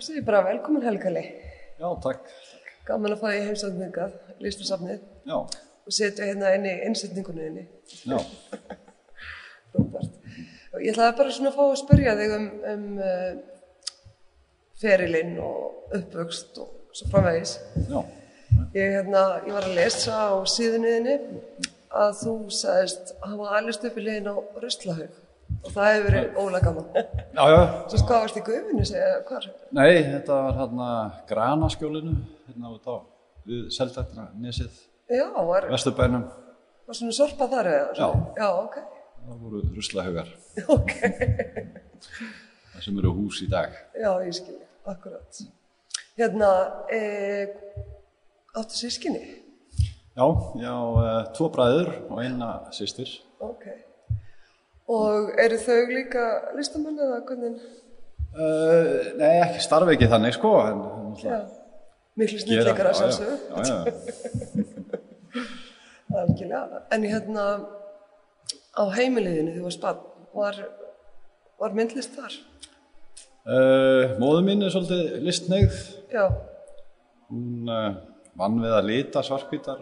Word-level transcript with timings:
Þá 0.00 0.06
segir 0.06 0.22
ég 0.22 0.24
bara 0.24 0.38
velkomin 0.46 0.84
Helgali. 0.86 1.22
Já, 1.76 1.88
takk. 2.00 2.28
Gaman 2.88 3.12
að 3.12 3.18
fá 3.20 3.26
í 3.36 3.40
heimsókningað, 3.44 4.14
listasafnið 4.40 5.02
Já, 5.28 5.34
og 5.36 5.92
setja 5.92 6.24
hérna 6.24 6.54
inn 6.56 6.64
í 6.64 6.72
innsetningunni 6.86 7.48
inni. 7.50 7.64
já, 8.08 8.16
Róbert. 9.74 10.14
Ég 10.80 10.94
ætlaði 10.94 11.18
bara 11.18 11.34
svona 11.36 11.52
að 11.52 11.58
fá 11.58 11.62
að 11.66 11.76
spyrja 11.82 12.14
þig 12.16 12.32
um, 12.38 12.48
um 12.72 12.86
uh, 13.10 13.28
ferilinn 14.80 15.36
og 15.44 15.92
uppvöxt 16.00 16.62
og 16.64 16.96
svo 16.96 17.12
framvegis. 17.12 17.58
já. 17.84 18.00
Ég, 18.72 18.96
hérna, 18.96 19.26
ég 19.44 19.52
var 19.52 19.68
að 19.68 19.76
lesa 19.82 20.16
á 20.16 20.40
síðunniðinni 20.48 21.18
að 21.92 22.16
þú 22.22 22.38
sagðist 22.56 23.12
að 23.18 23.34
hafa 23.34 23.52
alist 23.60 23.84
upp 23.84 24.00
í 24.00 24.08
liðin 24.08 24.32
á 24.32 24.36
Röstlahaug 24.64 25.20
og 25.64 25.72
það 25.74 25.88
hefur 25.90 26.06
verið 26.08 26.38
ólega 26.40 26.66
gaman. 26.66 26.86
Já, 27.36 27.42
já. 27.52 27.60
Svo 27.92 28.00
hvað 28.08 28.22
varst 28.24 28.38
í 28.40 28.44
guðvinni 28.46 28.86
segja, 28.88 29.10
hvar? 29.28 29.48
Nei, 29.76 29.90
þetta 30.06 30.38
var 30.46 30.58
hérna 30.60 30.88
granaskjólinu, 31.30 32.14
hérna 32.48 32.72
út 32.74 32.88
á, 32.88 32.96
við 33.48 33.66
Seldættina, 33.76 34.28
Nesið, 34.40 34.80
var, 35.50 35.68
Vesturbænum. 35.72 36.24
var 36.88 36.98
svona 37.00 37.16
sorpa 37.16 37.48
þar 37.52 37.70
eða? 37.74 37.90
Já. 37.98 38.08
Já, 38.40 38.48
ok. 38.64 38.80
Það 39.20 39.42
voru 39.44 39.62
ruslahaugar, 39.76 40.32
Ok. 40.76 40.94
það 42.72 42.86
sem 42.86 43.02
eru 43.02 43.12
hús 43.18 43.42
í 43.44 43.50
dag. 43.52 43.76
Já, 43.94 44.10
ég 44.24 44.36
skilji, 44.38 44.64
akkurat. 44.88 45.42
Hérna, 46.20 46.48
e, 46.92 47.00
áttu 48.56 48.80
sískinni? 48.80 49.22
Já, 50.16 50.26
já, 50.58 50.72
uh, 50.74 51.22
tvo 51.36 51.46
bræður 51.54 51.92
og 52.10 52.18
eina 52.20 52.48
sýstir. 52.74 53.12
Ok. 53.40 53.68
Og 54.90 55.30
eru 55.38 55.58
þau 55.62 55.80
líka 55.92 56.24
listamenn 56.58 56.98
eða 56.98 57.20
hvernig? 57.28 57.60
Uh, 58.30 59.10
nei, 59.18 59.32
ekki 59.44 59.60
starfi 59.64 59.94
ekki 59.96 60.08
þannig, 60.10 60.34
sko, 60.36 60.50
en 60.66 60.80
en 60.80 61.14
Já. 61.18 61.30
náttúrulega 61.30 61.58
Miklu 62.20 62.38
gera- 62.38 62.42
snillleikar 62.44 62.86
að 62.90 62.96
já, 63.66 63.76
Algjörlega. 66.20 66.80
En 66.94 67.04
hérna, 67.06 67.44
á 68.74 68.82
heimiliðinu 68.96 69.52
þú 69.56 69.62
varst 69.68 69.82
barn, 69.84 70.00
var, 70.34 70.58
var 71.62 71.74
myndlist 71.78 72.16
þar? 72.18 72.34
Uh, 73.46 74.16
móðu 74.20 74.42
mín 74.46 74.62
er 74.66 74.72
svolítið 74.74 75.20
listneigð. 75.26 75.78
Já, 76.12 76.26
Hún 77.30 77.70
uh, 77.70 77.94
vann 78.38 78.56
við 78.58 78.72
að 78.74 78.88
lita 78.90 79.22
svarkvítar 79.22 79.78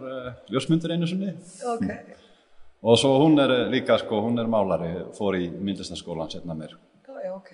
ljósmyndir 0.52 0.92
einu 0.94 1.08
sinni. 1.08 1.32
ok. 1.64 1.88
Og 2.82 2.98
svo 2.98 3.16
hún 3.18 3.38
er 3.42 3.50
eh, 3.50 3.64
líka, 3.72 3.96
sko, 3.98 4.20
hún 4.22 4.38
er 4.38 4.46
málari, 4.50 4.92
fór 5.16 5.34
í 5.38 5.48
myndlistaskólan 5.50 6.30
setna 6.30 6.54
mér. 6.54 6.76
Já, 7.08 7.16
já, 7.24 7.32
ok. 7.34 7.50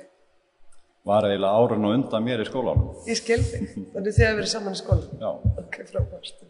Var 1.08 1.26
eiginlega 1.28 1.60
árun 1.60 1.86
og 1.88 1.94
undan 1.96 2.24
mér 2.24 2.42
í 2.44 2.46
skólanum. 2.48 2.90
Ég 3.08 3.16
skil 3.20 3.40
þig. 3.44 3.64
Þannig 3.94 4.16
þið 4.18 4.24
hefur 4.26 4.38
verið 4.40 4.52
saman 4.52 4.76
í 4.76 4.80
skóla. 4.82 5.08
Já, 5.22 5.30
Ok, 5.64 5.78
frábært. 5.88 6.44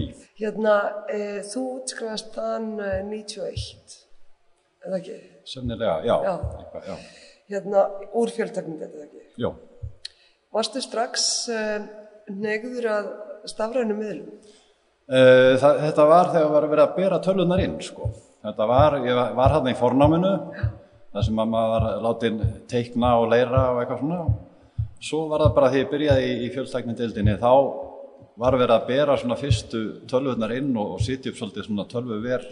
í. 0.00 0.02
Hérna, 0.40 0.74
e, 1.12 1.20
þú 1.48 1.62
útskrifast 1.76 2.32
þann 2.36 2.72
e, 2.80 2.90
91, 3.12 3.96
eða 4.86 5.00
ekki? 5.02 5.20
Sennilega, 5.52 6.00
já. 6.08 6.16
Já. 6.24 6.34
Eitthvað, 6.62 6.88
já. 6.88 6.96
Hérna, 7.52 7.86
úr 8.16 8.32
fjölteknum 8.34 8.80
þetta 8.80 9.04
ekki? 9.06 9.24
Já. 9.44 9.50
Varstu 10.56 10.80
strax 10.84 11.28
e, 11.52 11.62
negður 12.32 12.88
að 12.96 13.12
stafrænu 13.52 13.96
miðlum? 14.00 14.32
Uh, 15.06 15.54
það, 15.62 15.76
þetta 15.84 16.04
var 16.10 16.32
þegar 16.32 16.48
var 16.50 16.64
verið 16.66 16.82
að 16.82 16.96
bera 16.96 17.18
tölunar 17.22 17.60
inn, 17.62 17.76
sko. 17.84 18.08
Þetta 18.42 18.66
var, 18.66 18.96
ég 19.06 19.20
var, 19.38 19.52
hann 19.54 19.68
í 19.70 19.74
fornáminu, 19.78 20.32
þar 21.14 21.26
sem 21.28 21.38
að 21.42 21.52
maður 21.52 21.74
var 21.74 22.00
látin 22.02 22.40
teikna 22.70 23.12
og 23.20 23.28
leira 23.30 23.60
og 23.72 23.78
eitthvað 23.82 24.02
svona. 24.02 24.18
Svo 25.06 25.20
var 25.30 25.44
það 25.44 25.54
bara 25.60 25.70
því 25.70 25.82
ég 25.84 25.92
byrjaði 25.92 26.26
í, 26.26 26.34
í 26.42 26.50
fjöltæknindildinni, 26.56 27.36
þá 27.38 27.52
var 28.42 28.58
verið 28.58 28.74
að 28.74 28.90
bera 28.90 29.16
svona 29.20 29.38
fyrstu 29.38 29.84
tölvunar 30.10 30.56
inn 30.58 30.74
og, 30.74 30.96
og 30.96 31.06
sitja 31.06 31.30
upp 31.30 31.38
svolítið 31.38 31.68
svona 31.68 31.86
tölvuver, 31.94 32.50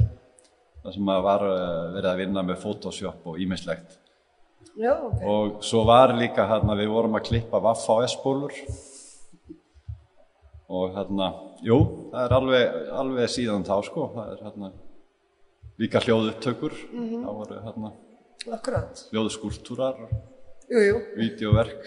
þar 0.84 0.94
sem 0.94 1.06
maður 1.10 1.26
var 1.26 1.46
uh, 1.50 1.60
verið 1.98 2.10
að 2.12 2.22
vinna 2.22 2.46
með 2.46 2.62
Photoshop 2.62 3.30
og 3.32 3.42
ímislegt. 3.42 3.98
Já, 4.78 4.94
ok. 4.94 5.26
Og 5.26 5.58
svo 5.66 5.82
var 5.90 6.14
líka 6.14 6.46
hérna, 6.50 6.78
við 6.78 6.94
vorum 6.94 7.18
að 7.18 7.32
klippa 7.32 7.58
Vaffa 7.66 7.98
og 7.98 8.06
S-bólur 8.06 8.54
og 10.68 10.94
hérna, 10.96 11.26
jú, 11.66 11.78
það 12.12 12.24
er 12.26 12.34
alveg, 12.38 12.78
alveg 13.02 13.28
síðan 13.34 13.66
þá 13.66 13.74
sko, 13.88 14.06
það 14.14 14.30
er 14.34 14.44
hérna 14.46 14.70
líka 15.82 16.00
hljóðupptökur, 16.04 16.76
það 16.94 17.34
voru 17.40 17.58
hérna 17.66 17.92
Akkurat. 18.54 19.04
hljóðskúltúrar, 19.12 19.98
Jú, 20.70 20.80
jú. 20.80 20.96
vídeoverk, 21.20 21.84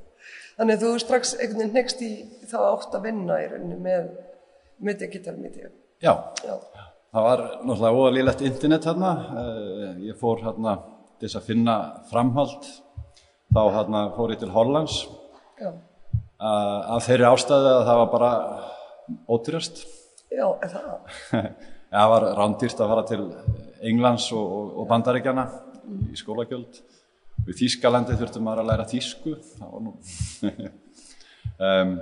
Þannig 0.60 0.76
þú 0.82 0.88
strax 1.00 1.30
einhvern 1.40 1.60
veginn 1.62 1.76
hegst 1.78 2.02
í 2.04 2.08
þá 2.50 2.56
átt 2.74 2.92
að 2.98 3.06
vinna 3.06 3.38
í 3.40 3.46
rauninni 3.48 3.78
með, 3.80 4.10
með 4.84 4.98
digital 5.06 5.36
media. 5.40 5.70
já, 6.04 6.12
Já, 6.44 6.56
það 7.14 7.24
var 7.30 7.42
náttúrulega 7.64 8.02
óalílegt 8.02 8.42
internet 8.44 8.84
hérna, 8.90 9.12
uh, 9.32 9.94
ég 10.04 10.18
fór 10.20 10.42
hérna 10.44 10.74
til 11.16 11.28
þess 11.30 11.38
að 11.40 11.46
finna 11.48 11.76
framhald, 12.10 12.68
þá 13.56 13.60
hérna 13.78 14.02
fór 14.18 14.34
ég 14.34 14.42
til 14.42 14.52
Hollands, 14.52 14.98
já. 15.60 15.72
Af 16.40 17.06
þeirri 17.06 17.26
ástæðu 17.28 17.72
að 17.74 17.82
það 17.88 18.00
var 18.00 18.12
bara 18.14 18.30
ótrýrast. 19.30 19.82
Já, 20.30 20.46
er 20.62 20.72
það? 20.72 21.50
Það 21.90 22.10
var 22.12 22.24
rándýrt 22.38 22.80
að 22.80 22.90
fara 22.92 23.02
til 23.08 23.22
Englands 23.90 24.28
og, 24.30 24.50
og, 24.78 24.84
Bandaríkjana 24.86 25.42
í 26.06 26.18
skólagjöld. 26.20 26.76
Við 27.48 27.56
Þýskalandi 27.64 28.14
þurftum 28.20 28.44
maður 28.46 28.62
að 28.62 28.68
læra 28.68 28.84
þýsku. 28.86 29.32
Það 29.56 29.72
var 29.72 29.82
nú... 29.82 29.94
um, 31.66 31.96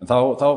en 0.00 0.08
þá, 0.08 0.16
þá 0.40 0.48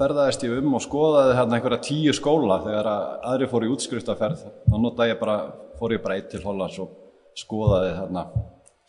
ferðaðist 0.00 0.48
ég 0.48 0.56
um 0.58 0.74
og 0.80 0.82
skoðaði 0.82 1.38
hérna 1.38 1.60
einhverja 1.60 1.86
tíu 1.86 2.16
skóla 2.16 2.58
þegar 2.64 2.90
að 2.90 3.06
aðri 3.30 3.50
fór 3.54 3.68
í 3.68 3.70
útskriftaferð. 3.76 4.44
Þá 4.66 4.76
notaði 4.82 5.14
ég 5.14 5.22
bara, 5.22 5.38
fór 5.78 5.94
ég 5.94 6.02
bara 6.02 6.18
eitt 6.18 6.32
til 6.34 6.42
Hollands 6.42 6.82
og 6.82 6.98
skoðaði 7.38 7.94
hérna, 8.00 8.26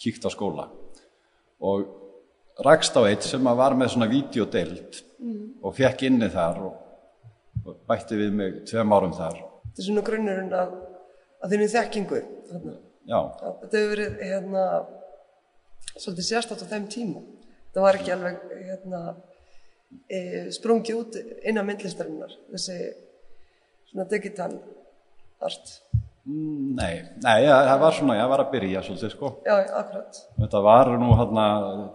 kíkt 0.02 0.26
á 0.26 0.30
skóla. 0.34 0.72
Og 1.62 1.86
rakst 2.66 2.98
á 3.00 3.02
eitt 3.08 3.26
sem 3.28 3.48
að 3.48 3.60
var 3.62 3.76
með 3.80 3.94
svona 3.94 4.10
vídeodeild 4.12 5.02
og 5.60 5.76
fekk 5.76 6.06
inni 6.08 6.30
þar 6.32 6.62
og 6.68 6.78
og 7.66 7.80
bætti 7.90 8.20
við 8.20 8.36
mig 8.36 8.62
tveim 8.70 8.94
árum 8.96 9.16
þar. 9.16 9.40
Þetta 9.66 9.82
er 9.82 9.88
svona 9.88 10.06
grunnurinn 10.08 10.54
að, 10.56 10.76
að 11.44 11.54
þinni 11.54 11.68
þekkingu. 11.74 12.22
Þarna. 12.50 12.76
Já, 13.10 13.20
Já, 13.20 13.50
þetta 13.64 13.82
hefur 13.82 13.92
verið 13.94 14.24
hérna, 14.24 14.64
svolítið 15.96 16.28
sérstætt 16.30 16.64
á 16.66 16.72
þeim 16.74 16.88
tíma. 16.94 17.24
Það 17.74 17.86
var 17.86 18.00
ekki 18.00 18.14
alveg 18.16 18.40
hérna, 18.70 19.02
e, 20.10 20.20
sprungið 20.56 21.02
út 21.02 21.20
innan 21.20 21.68
myndlistarinnar, 21.70 22.36
þessi 22.54 22.78
svona 23.92 24.08
digital 24.10 24.52
art. 25.46 25.76
Mm, 26.30 26.76
nei, 26.78 26.92
nei, 27.24 27.38
ja, 27.48 27.56
það 27.66 27.80
var 27.82 27.96
svona, 27.98 28.16
ég 28.20 28.28
var 28.30 28.42
að 28.44 28.52
byrja 28.52 28.82
svolítið 28.86 29.14
sko. 29.16 29.30
Já, 29.48 29.56
akkurat. 29.80 30.20
Þetta 30.38 30.60
var 30.62 30.92
nú 31.02 31.08
hérna, 31.18 31.46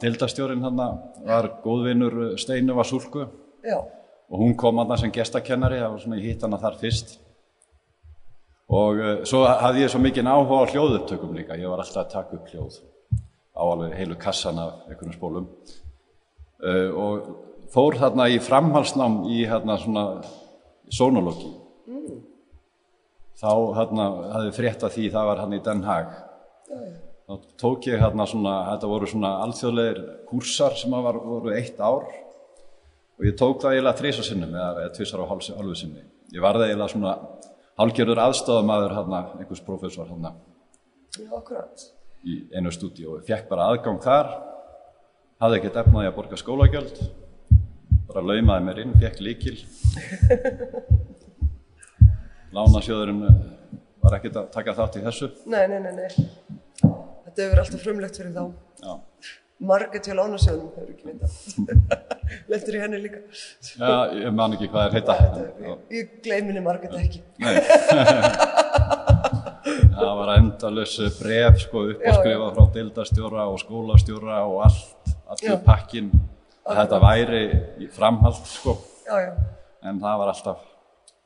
dildastjórin 0.02 0.64
hérna, 0.64 0.86
var 1.28 1.50
góðvinur 1.62 2.16
Steinu 2.42 2.74
Vasulku 2.74 3.28
Já, 3.62 3.76
og 3.78 4.42
hún 4.42 4.56
kom 4.58 4.80
hérna 4.82 4.98
sem 4.98 5.12
gestakennari, 5.14 5.78
það 5.78 5.94
var 5.94 6.02
svona, 6.02 6.18
ég 6.18 6.32
hitt 6.32 6.42
hana 6.42 6.58
þar 6.64 6.80
fyrst. 6.80 7.14
Og 8.74 8.98
uh, 8.98 9.14
svo 9.28 9.44
hafði 9.46 9.84
ég 9.84 9.94
svo 9.94 10.02
mikinn 10.02 10.32
áhuga 10.32 10.64
á 10.66 10.70
hljóðupptökum 10.72 11.38
líka, 11.38 11.60
ég 11.60 11.70
var 11.70 11.84
alltaf 11.84 12.02
að 12.02 12.12
taka 12.16 12.38
upp 12.40 12.50
hljóð 12.50 12.80
á 13.54 13.62
alveg 13.62 13.94
heilu 14.00 14.18
kassan 14.18 14.58
af 14.58 14.88
einhvern 14.88 15.14
spólum. 15.14 15.50
Uh, 16.58 16.90
og 16.90 17.34
fór 17.70 18.00
þarna 18.02 18.26
í 18.34 18.42
framhalsnám 18.42 19.20
í 19.30 19.44
hérna 19.46 19.78
svona 19.78 20.08
sonologi. 20.90 21.54
Þá 23.40 23.50
hérna 23.78 24.04
hafði 24.34 24.52
frétt 24.54 24.84
að 24.86 24.94
því 24.96 25.08
það 25.14 25.28
var 25.30 25.40
hann 25.42 25.56
í 25.56 25.62
Den 25.64 25.82
Haag. 25.86 26.12
Þá 27.24 27.34
tók 27.60 27.88
ég 27.88 28.02
hérna 28.02 28.26
svona, 28.28 28.52
þetta 28.72 28.90
voru 28.90 29.08
svona 29.08 29.32
alþjóðlegir 29.46 30.00
kúrsar 30.28 30.76
sem 30.78 30.94
var, 31.06 31.18
voru 31.18 31.54
eitt 31.56 31.80
ár 31.80 32.04
og 33.14 33.26
ég 33.26 33.36
tók 33.38 33.62
það 33.62 33.76
eiginlega 33.76 34.00
þrísa 34.00 34.26
sinnum 34.26 34.54
eða, 34.54 34.84
eða 34.84 34.94
tvisar 34.98 35.22
á 35.24 35.30
hálfu 35.30 35.76
sinni. 35.78 36.04
Ég 36.34 36.44
varði 36.44 36.68
eiginlega 36.68 36.92
svona 36.92 37.14
hálgjörður 37.80 38.22
aðstofamaður 38.26 38.96
hérna, 38.98 39.20
einhvers 39.40 39.64
professor 39.66 40.10
hérna 40.10 40.34
í 42.24 42.36
einu 42.56 42.72
stúdíu 42.74 43.16
og 43.16 43.24
fekk 43.26 43.48
bara 43.50 43.68
aðgang 43.72 44.00
þar, 44.02 44.30
hafði 45.42 45.60
ekkert 45.60 45.80
efnaði 45.84 46.10
að 46.10 46.16
borga 46.18 46.40
skólagjöld, 46.40 47.00
bara 48.08 48.24
laumaði 48.24 48.68
mér 48.68 48.84
inn, 48.84 48.94
fekk 49.02 49.24
líkil. 49.26 49.58
Lánasjóðurinn 52.54 53.22
eh, 53.28 53.38
var 54.04 54.18
ekkert 54.18 54.36
að 54.40 54.50
taka 54.54 54.74
þátt 54.76 54.98
í 55.00 55.04
þessu. 55.06 55.30
Nei, 55.50 55.64
nei, 55.70 55.80
nei, 55.84 55.94
nei. 55.96 56.10
Þetta 56.84 57.38
hefur 57.40 57.50
verið 57.54 57.62
alltaf 57.64 57.82
frumlegt 57.82 58.20
fyrir 58.20 58.34
þá. 58.36 58.44
Já. 58.84 58.92
Marget 59.64 60.08
hjá 60.10 60.14
lánasjóðum, 60.18 60.70
hefur 60.76 60.90
ekki 60.92 61.04
vita. 61.08 61.26
Lendur 62.52 62.74
í 62.78 62.82
henni 62.82 62.98
líka. 63.04 63.22
Já, 63.78 63.94
ég 64.20 64.34
man 64.36 64.56
ekki 64.56 64.68
hvað 64.72 64.88
er 64.88 64.98
heita. 64.98 65.16
Ég, 65.64 65.78
ég 65.98 66.16
gleyminni 66.26 66.62
Marget 66.64 66.94
ekki. 66.98 67.22
Nei. 67.42 67.56
það 69.94 70.12
var 70.18 70.32
endalös 70.36 70.94
bref 71.18 71.60
sko 71.64 71.84
uppáskrifa 71.94 72.48
frá 72.56 72.64
deildastjóra 72.74 73.46
og 73.50 73.58
skólastjóra 73.62 74.40
og 74.48 74.62
allt. 74.66 75.12
allur 75.30 75.54
Já. 75.54 75.58
pakkin 75.64 76.10
þetta 76.66 76.98
væri 77.02 77.42
framhald 77.94 78.40
sko, 78.48 78.76
Já, 79.06 79.16
já, 79.20 79.32
en 79.84 80.00
það 80.02 80.18
var 80.20 80.32
alltaf, 80.32 80.60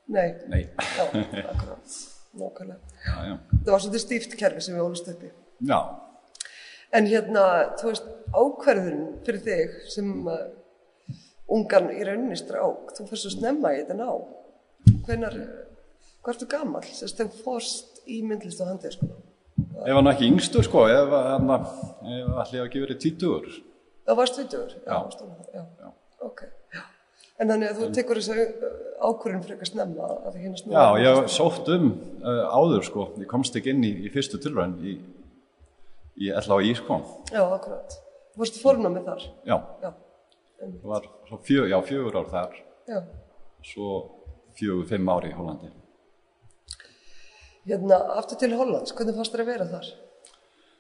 nei, 0.08 0.28
nei, 0.48 0.62
já, 0.96 1.04
akkurat, 1.52 1.96
nákvæmlega. 2.38 2.78
já, 3.06 3.14
já, 3.28 3.34
Það 3.64 3.72
var 3.74 3.82
svolítið 3.84 4.04
stíft 4.04 4.36
kerfi 4.40 4.60
sem 4.64 4.76
við 4.78 4.84
ólust 4.86 5.10
uppi. 5.12 5.30
já, 5.68 5.80
En 6.92 7.04
hérna, 7.04 7.42
þú 7.76 7.90
veist, 7.90 8.06
ákverðun 8.32 9.00
fyrir 9.26 9.42
þig 9.44 9.72
sem 9.92 10.06
uh, 10.24 10.38
ungan 11.52 11.90
í 11.92 12.00
rauninni 12.08 12.36
strák, 12.40 12.94
þú 12.96 13.04
fyrir 13.10 13.20
svo 13.26 13.32
snemma 13.34 13.74
í 13.76 13.82
þetta 13.82 13.96
ná. 13.98 14.06
Hvenar, 15.04 15.36
hvað 16.24 16.32
ertu 16.32 16.48
gammal? 16.48 16.80
Sérst, 16.88 17.20
þú 17.20 17.42
fórst 17.44 18.00
í 18.08 18.22
myndlist 18.24 18.62
og 18.64 18.70
handið, 18.72 18.96
sko. 18.96 19.10
ef 19.84 19.98
hann 19.98 20.08
ekki 20.14 20.30
yngstur 20.32 20.64
sko, 20.64 20.86
ef 20.88 21.12
hann 21.12 21.52
ef 21.58 22.40
allir 22.46 22.64
ekki 22.64 22.80
verið 22.86 23.02
títugur, 23.04 23.50
Það 24.08 24.16
varst 24.22 24.38
20? 24.40 24.76
Já. 24.88 24.96
Já. 24.96 25.34
já. 25.52 25.62
Já. 25.84 25.88
Ok. 26.24 26.40
En 27.38 27.46
þannig 27.52 27.70
að 27.70 27.78
þú 27.78 27.88
tekur 27.94 28.18
þessu 28.18 28.46
ákverðun 28.98 29.42
fyrir 29.44 29.54
eitthvað 29.54 29.70
snemma 29.70 30.08
að 30.26 30.32
því 30.34 30.40
hérna 30.42 30.72
já, 30.74 30.86
ég 31.04 31.28
sótt 31.30 31.68
um 31.70 31.84
uh, 31.92 32.40
áður 32.50 32.82
sko, 32.88 33.04
ég 33.22 33.28
komst 33.30 33.54
ekki 33.60 33.70
inn 33.74 33.84
í, 33.86 33.92
í 34.08 34.10
fyrstu 34.10 34.40
tilraun 34.42 34.74
í, 34.82 34.96
í 36.18 36.32
LHI 36.34 36.74
sko, 36.80 36.98
Já, 37.30 37.44
akkurat. 37.46 37.94
Þú 38.34 38.42
varst 38.42 38.58
fórnámið 38.62 39.06
þar? 39.06 39.24
já, 39.46 39.56
Já. 39.84 39.90
það 40.64 40.90
var 40.96 41.08
fjö, 41.46 41.68
já, 41.70 41.78
fjögur 41.86 42.18
ár 42.18 42.28
þar, 42.34 42.58
Já. 42.90 42.98
svo 43.70 43.92
fjögur, 44.58 44.88
fimm 44.90 45.14
ár 45.14 45.30
í 45.30 45.34
Hollandi. 45.38 45.70
Hérna, 47.68 48.00
aftur 48.18 48.38
til 48.40 48.54
Hollands, 48.58 48.94
hvernig 48.96 49.14
fannst 49.14 49.34
þér 49.34 49.44
að 49.44 49.50
vera 49.52 49.70
þar? 49.76 49.88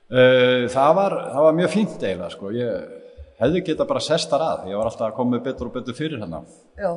Uh, 0.08 0.64
það, 0.72 0.90
var, 0.96 1.14
það 1.34 1.44
var 1.46 1.56
mjög 1.58 1.72
fínt 1.74 2.02
eiginlega 2.02 2.30
sko. 2.32 2.50
Ég 2.56 2.94
hefði 3.42 3.64
geta 3.68 3.86
bara 3.88 4.02
sest 4.04 4.30
þar 4.32 4.44
að. 4.48 4.68
Ég 4.72 4.78
var 4.80 4.90
alltaf 4.90 5.08
að 5.10 5.16
koma 5.18 5.36
með 5.36 5.44
betur 5.48 5.70
og 5.70 5.74
betur 5.78 5.94
fyrir 5.98 6.20
hennar. 6.22 6.44
Já, 6.78 6.92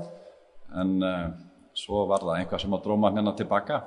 En 0.71 0.91
uh, 1.03 1.25
svo 1.75 2.05
var 2.07 2.23
það 2.23 2.37
einhvað 2.39 2.61
sem 2.63 2.73
að 2.77 2.83
dróma 2.85 3.09
hennar 3.11 3.35
tilbaka. 3.35 3.81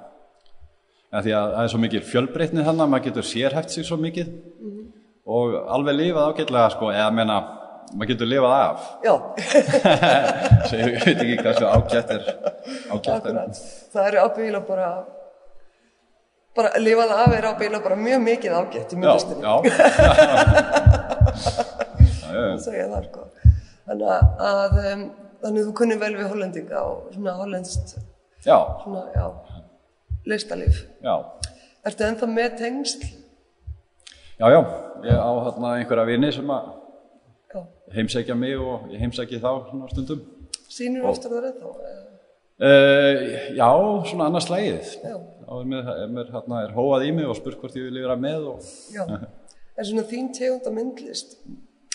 En 1.15 1.23
því 1.25 1.33
að 1.39 1.47
það 1.55 1.63
er 1.65 1.71
svo 1.73 1.81
mikið 1.85 2.03
fjölbreytni 2.11 2.61
að 2.67 2.81
maður 2.83 3.05
getur 3.09 3.27
sérhæft 3.29 3.71
sig 3.73 3.85
svo 3.87 3.97
mikið 4.03 4.29
og 5.25 5.55
alveg 5.73 5.95
lifað 5.97 6.27
ágætlega 6.33 6.73
sko, 6.75 6.87
eða 6.93 7.11
menna, 7.15 7.37
maður 7.95 8.11
getur 8.11 8.29
lifað 8.29 8.55
af. 8.59 8.79
já, 9.07 9.15
Svo 10.69 10.77
ég 10.81 10.87
veit 11.07 11.23
ekki 11.23 11.37
hvað 11.41 11.55
svo 11.61 11.67
ágætt 11.71 12.11
er. 12.17 12.23
Ágætt 12.93 13.25
er. 13.31 13.37
Það 13.95 14.09
eru 14.11 14.19
ábyggilega 14.27 14.63
bara, 14.69 14.89
bara 16.59 16.69
að 16.75 16.85
lifa 16.85 17.05
það 17.13 17.19
af 17.25 17.33
er 17.39 17.49
ábyggilega 17.53 17.87
bara 17.89 18.01
mjög 18.03 18.21
mikið 18.29 18.59
ágætt 18.61 18.93
í 18.93 18.95
Já, 18.95 19.01
myndlistinni. 19.01 19.45
að 22.43 22.61
segja 22.65 22.87
það 22.93 23.09
sko. 23.09 23.27
Þannig 23.85 24.13
að, 24.49 24.79
um, 24.93 25.03
þannig 25.45 25.67
þú 25.69 25.75
kunni 25.81 25.99
vel 26.01 26.13
við 26.17 26.29
hollendinga 26.33 26.83
og 26.89 27.11
svona 27.15 27.35
hollendst 27.41 27.97
Já, 28.45 28.57
svona, 28.83 29.03
já, 29.15 29.27
listalíf. 30.29 30.83
já. 31.05 31.15
Ertu 31.85 32.05
ennþá 32.07 32.29
með 32.33 32.57
tengsl? 32.61 33.05
Já, 34.41 34.47
já, 34.51 34.61
ég 35.05 35.21
á 35.21 35.31
hérna 35.47 35.75
einhverja 35.79 36.07
vini 36.09 36.31
sem 36.33 36.49
að 36.51 36.71
Já. 37.55 37.61
heimsækja 37.95 38.35
mig 38.35 38.57
og 38.59 38.89
ég 38.91 38.99
heimsæki 39.05 39.39
þá 39.39 39.51
svona 39.71 39.89
stundum. 39.93 40.25
Sýnir 40.69 41.05
oftar 41.07 41.31
það 41.37 41.47
ennþá? 41.53 41.71
eða? 41.85 42.01
Uh, 42.65 43.23
já, 43.59 43.69
svona 44.11 44.27
annars 44.31 44.49
slægið. 44.49 44.91
Já, 45.05 45.15
Þá 45.45 45.53
er 45.61 45.67
mér, 46.09 46.29
hérna, 46.33 46.61
er 46.65 46.73
hóað 46.73 47.03
í 47.05 47.11
mig 47.13 47.27
og 47.29 47.37
spurt 47.37 47.59
hvort 47.61 47.75
ég 47.77 47.85
vil 47.91 48.01
vera 48.03 48.17
með 48.17 48.47
og 48.55 48.69
já. 48.95 49.05
En 49.79 49.87
svona 49.89 50.05
þín 50.07 50.29
tegund 50.37 50.67
af 50.71 50.75
myndlist, 50.77 51.33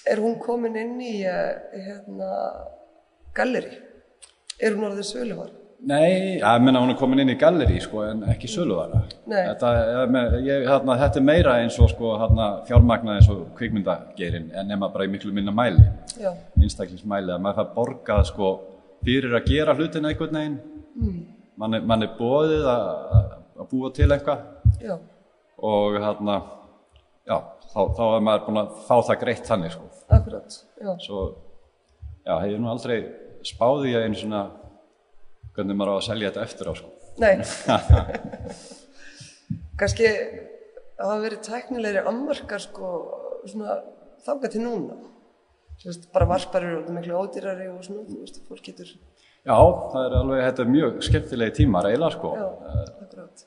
er 0.09 0.21
hún 0.23 0.39
komin 0.41 0.75
inn 0.79 0.97
í 1.03 1.15
uh, 1.29 1.53
hérna, 1.87 2.33
galleri? 3.37 3.77
Er 4.59 4.75
hún 4.75 4.89
orðið 4.89 5.09
söluvar? 5.13 5.55
Nei, 5.79 6.39
ég 6.41 6.63
menna 6.65 6.81
hún 6.83 6.91
er 6.91 6.97
komin 6.99 7.21
inn 7.23 7.31
í 7.31 7.37
galleri 7.39 7.77
sko 7.79 8.01
en 8.03 8.25
ekki 8.33 8.49
söluvara. 8.51 8.99
Þetta, 9.23 9.69
hérna, 10.43 10.97
þetta 10.99 11.21
er 11.21 11.23
meira 11.23 11.53
eins 11.61 11.77
og 11.79 11.87
sko 11.93 12.17
hérna 12.19 12.47
fjármagnað 12.67 13.21
eins 13.21 13.29
og 13.31 13.45
kvikmyndagerin 13.55 14.49
en 14.59 14.67
nema 14.67 14.89
bara 14.91 15.07
í 15.07 15.13
miklu 15.13 15.31
minna 15.35 15.53
mæli. 15.55 15.85
Einstaklingsmæli 16.59 17.31
að 17.31 17.45
maður 17.45 17.61
fær 17.61 17.71
borgað 17.77 18.25
sko 18.27 18.51
fyrir 19.05 19.37
að 19.39 19.47
gera 19.47 19.75
hlutina 19.77 20.11
einhvern 20.11 20.35
veginn 20.35 20.57
mm. 20.99 21.19
mann, 21.61 21.77
er, 21.77 21.87
mann 21.87 22.03
er 22.03 22.15
bóðið 22.19 22.67
að, 22.73 23.37
búa 23.71 23.91
til 23.95 24.09
eitthvað 24.11 24.97
og 25.69 25.95
hérna 25.99 26.39
já, 27.29 27.37
þá, 27.69 27.79
þá 27.97 28.03
er 28.07 28.25
maður 28.27 28.45
búin 28.47 28.61
að 28.63 28.75
fá 28.87 28.95
það 28.97 29.21
greitt 29.23 29.49
þannig 29.49 29.75
sko. 29.75 29.89
Akkurat, 30.17 30.59
já, 30.81 30.91
svo, 31.05 31.25
já, 32.25 32.33
hef 32.33 32.49
ég 32.49 32.61
nú 32.61 32.71
aldrei 32.71 32.99
spáði 33.47 33.93
ég 33.93 34.07
einu 34.07 34.19
svona 34.19 34.43
hvernig 35.55 35.77
maður 35.77 35.93
á 35.93 35.97
að 35.99 36.07
selja 36.09 36.31
þetta 36.31 36.47
eftir 36.47 36.71
á 36.71 36.73
sko. 36.79 36.89
Nei. 37.19 37.35
Kannski 39.79 40.09
hafa 40.99 41.19
verið 41.23 41.45
tæknilegri 41.47 42.03
ammarkar 42.09 42.63
sko, 42.63 42.91
svona 43.47 43.79
þangað 44.25 44.55
til 44.55 44.65
núna. 44.65 44.97
Veist, 45.79 46.09
bara 46.11 46.27
varpar 46.27 46.65
eru 46.67 46.81
miklu 46.91 47.15
ódýrari 47.15 47.69
og 47.71 47.83
svona, 47.85 48.03
þú 48.09 48.17
veist, 48.25 48.41
fólk 48.49 48.65
getur, 48.65 48.89
já, 49.47 49.55
það 49.55 50.01
er 50.01 50.15
alveg, 50.17 50.41
þetta 50.43 50.63
er 50.65 50.71
mjög 50.73 50.97
skemmtilegi 51.07 51.55
tímar 51.61 51.87
eiginlega 51.87 52.17
sko. 52.17 52.31
Já, 52.35 52.47
akkurat, 53.05 53.45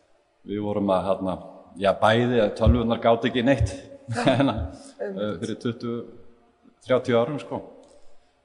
við 0.48 0.62
vorum 0.64 0.92
að 0.94 1.10
hérna, 1.10 1.34
já 1.80 1.92
bæði 2.00 2.40
að 2.42 2.54
tölvunar 2.58 3.00
gátt 3.02 3.28
ekki 3.28 3.44
neitt. 3.46 3.72
Hérna, 4.26 4.54
eh, 5.00 5.36
fyrir 5.40 5.56
20-30 5.62 7.16
árum 7.16 7.38
sko. 7.40 7.62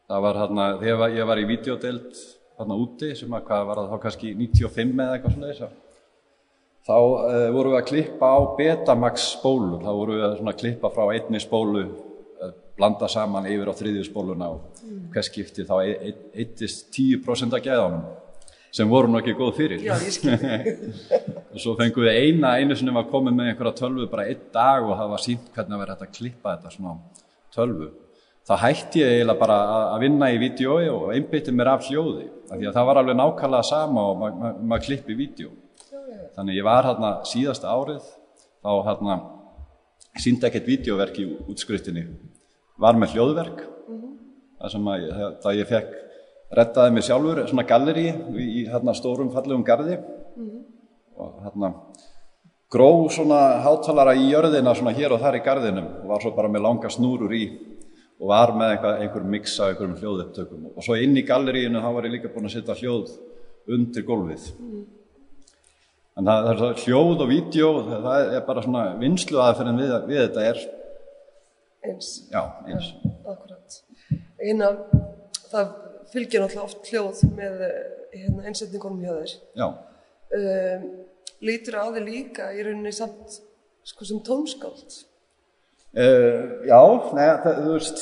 Það 0.08 0.22
var 0.24 0.38
hérna, 0.40 0.66
þegar 0.80 1.16
ég 1.18 1.28
var- 1.28 1.42
í 1.42 1.48
videodeild 1.50 2.22
hérna 2.58 2.78
úti 2.80 3.12
sem 3.18 3.34
að 3.36 3.44
hvað 3.50 3.66
var 3.68 3.82
það 3.82 3.90
þá 3.92 3.98
kannski 4.06 4.30
95 4.38 5.02
eða 5.04 5.18
eitthvað 5.18 5.34
svona 5.36 5.52
þess 5.52 5.84
þá 6.88 6.96
uh, 6.96 7.50
vorum 7.52 7.74
við 7.74 7.80
að 7.82 7.90
klippa 7.90 8.30
á 8.32 8.40
Betamax 8.58 9.26
spólu. 9.36 9.80
Þá 9.84 9.90
vorum 9.92 10.16
við 10.16 10.26
að 10.54 10.60
klippa 10.62 10.92
frá 10.96 11.04
einni 11.12 11.42
spólu 11.44 11.84
uh, 11.84 12.54
blanda 12.78 13.10
saman 13.12 13.50
yfir 13.52 13.68
á 13.68 13.76
þriðju 13.76 14.06
spóluna 14.08 14.48
og 14.56 14.80
hvers 15.12 15.28
skipti 15.32 15.66
þá 15.68 15.76
eittist 15.84 16.88
10% 16.96 17.58
af 17.58 17.66
gæðanum 17.66 18.06
sem 18.72 18.90
voru 18.90 19.08
nú 19.12 19.20
ekki 19.22 19.34
góð 19.38 19.54
fyrir. 19.58 19.80
Já, 19.86 19.96
og 21.54 21.60
svo 21.62 21.76
fengum 21.80 22.04
við 22.06 22.18
eina, 22.20 22.56
einu 22.60 22.76
sinni 22.78 22.94
var 22.96 23.08
komið 23.12 23.38
með 23.38 23.52
einhverja 23.52 23.78
tölvu 23.82 24.10
bara 24.12 24.26
einn 24.30 24.44
dag 24.54 24.84
og 24.86 24.98
það 25.00 25.14
var 25.14 25.24
sínt 25.24 25.48
hvernig 25.56 25.78
að 25.78 25.82
vera 25.84 25.96
hægt 25.96 26.06
að 26.08 26.18
klippa 26.18 26.56
þetta 26.58 26.74
svona 26.76 26.98
tölvu. 27.56 27.88
þá 28.48 28.54
hætti 28.64 29.02
ég 29.02 29.10
eiginlega 29.14 29.40
bara 29.40 29.56
að- 29.94 30.00
vinna 30.02 30.28
í 30.32 30.38
vídjói 30.40 30.90
og 30.92 31.10
einbytti 31.14 31.52
mér 31.52 31.68
af 31.74 31.88
hljóði 31.88 32.28
af 32.52 32.58
því 32.60 32.68
að 32.70 32.76
það 32.78 32.86
var 32.88 32.98
alveg 33.02 33.18
nákvæmlega 33.20 33.64
sama 33.68 34.02
og 34.12 34.20
maður 34.22 34.38
ma 34.40 34.52
ma 34.72 34.78
klippi 34.80 35.16
vídjó 35.20 35.50
þannig 36.36 36.56
ég 36.56 36.64
var 36.64 36.84
hérna 36.88 37.10
síðasta 37.28 37.68
árið 37.74 38.06
þá 38.64 38.70
hérna 38.88 39.18
síndi 40.18 40.48
ekkert 40.48 40.66
vídeoverk 40.66 41.20
í 41.20 41.26
útskriftinni. 41.52 42.06
Var 42.80 42.96
með 42.96 43.14
hljóðverk 43.18 43.60
það 44.62 44.72
sem 44.72 44.88
að 44.94 45.04
ég, 45.04 45.20
það 45.44 45.60
ég 45.60 45.68
fekk 45.74 45.92
reddaði 46.56 46.94
mig 46.96 47.06
sjálfur 47.08 47.44
svona 47.50 47.66
galleri 47.68 48.08
í, 48.08 48.46
í 48.62 48.66
hérna 48.70 48.96
stórum 48.96 49.32
fallegum 49.34 49.66
garði. 49.68 50.00
Og 51.18 51.40
hérna 51.44 51.74
gróf 52.72 53.16
svona 53.16 53.62
hátalara 53.64 54.16
í 54.18 54.28
jörðina 54.32 54.76
svona 54.76 54.96
hér 54.96 55.16
og 55.16 55.24
þar 55.24 55.40
í 55.40 55.44
garðinum 55.46 55.88
og 56.02 56.12
var 56.12 56.24
svo 56.24 56.34
bara 56.36 56.52
með 56.52 56.66
langa 56.68 56.92
snúrur 56.92 57.34
í 57.36 57.46
og 58.18 58.30
var 58.32 58.54
með 58.58 58.74
einhver, 58.76 59.02
einhver 59.04 59.26
mix 59.30 59.56
af 59.62 59.72
einhverjum 59.72 59.98
hljóðupptökum. 60.02 60.70
Og 60.74 60.86
svo 60.86 60.98
inn 61.00 61.18
í 61.18 61.26
galleríinu 61.26 61.82
þá 61.84 61.90
var 61.96 62.08
ég 62.08 62.16
líka 62.18 62.32
búin 62.34 62.50
að 62.50 62.58
setja 62.58 62.78
hljóð 62.80 63.12
undir 63.78 64.06
gólfið. 64.08 64.48
En 66.18 66.26
það, 66.26 66.48
það 66.48 66.52
er 66.52 66.62
það 66.64 66.84
hljóð 66.84 67.24
og 67.24 67.30
vídeo 67.30 67.68
það 67.88 68.32
er 68.40 68.46
bara 68.48 68.64
svona 68.66 68.86
vinslu 69.02 69.42
aðferðin 69.44 69.84
við, 69.84 69.94
við 70.10 70.24
þetta 70.24 70.48
er. 70.52 70.64
Eins, 71.88 72.08
já, 72.32 72.42
eins. 72.66 72.88
Eina, 74.42 74.72
það 75.52 75.76
fylgir 76.14 76.44
náttúrulega 76.44 76.68
oft 76.68 76.90
hljóð 76.92 77.22
með 77.38 77.62
eh, 77.68 77.78
hérna, 78.18 78.48
einsetningunum 78.50 79.04
hjá 79.04 79.38
já, 79.58 79.68
Um, 80.28 80.88
lítur 81.40 81.78
á 81.80 81.88
þig 81.96 82.04
líka 82.04 82.50
í 82.52 82.64
rauninni 82.66 82.92
samt 82.92 83.38
sko 83.88 84.08
sem 84.08 84.20
tónskáld. 84.28 84.98
Uh, 85.96 86.68
já, 86.68 86.80
neða, 87.16 87.38
það, 87.46 87.62
þú 87.64 87.76
veist, 87.78 88.02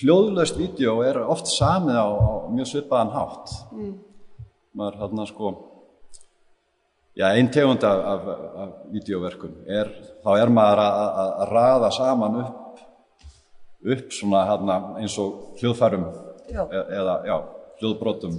hljóðlaust 0.00 0.56
vídeo 0.56 0.96
er 1.04 1.20
oft 1.20 1.50
samið 1.52 2.00
á, 2.00 2.08
á 2.08 2.32
mjög 2.56 2.70
svipaðan 2.70 3.12
hátt. 3.12 3.54
Mm. 3.74 3.92
Maður 4.80 4.98
hérna 5.02 5.28
sko, 5.28 5.52
já, 7.20 7.28
einn 7.28 7.52
tegund 7.52 7.84
af, 7.84 8.04
af, 8.14 8.28
af 8.64 8.74
vídeoverkun 8.94 9.60
er, 9.68 9.92
þá 10.24 10.30
er 10.38 10.54
maður 10.56 10.84
að, 10.86 11.00
að, 11.04 11.32
að 11.44 11.54
raða 11.58 11.92
saman 12.00 12.40
upp, 12.46 12.84
upp 13.92 14.16
svona 14.16 14.46
hérna 14.48 14.80
eins 15.02 15.20
og 15.20 15.60
hljóðfærum 15.60 16.08
Já. 16.52 16.64
e, 16.64 16.82
eða, 17.00 17.14
já, 17.28 17.36
hljóðbrotum, 17.80 18.34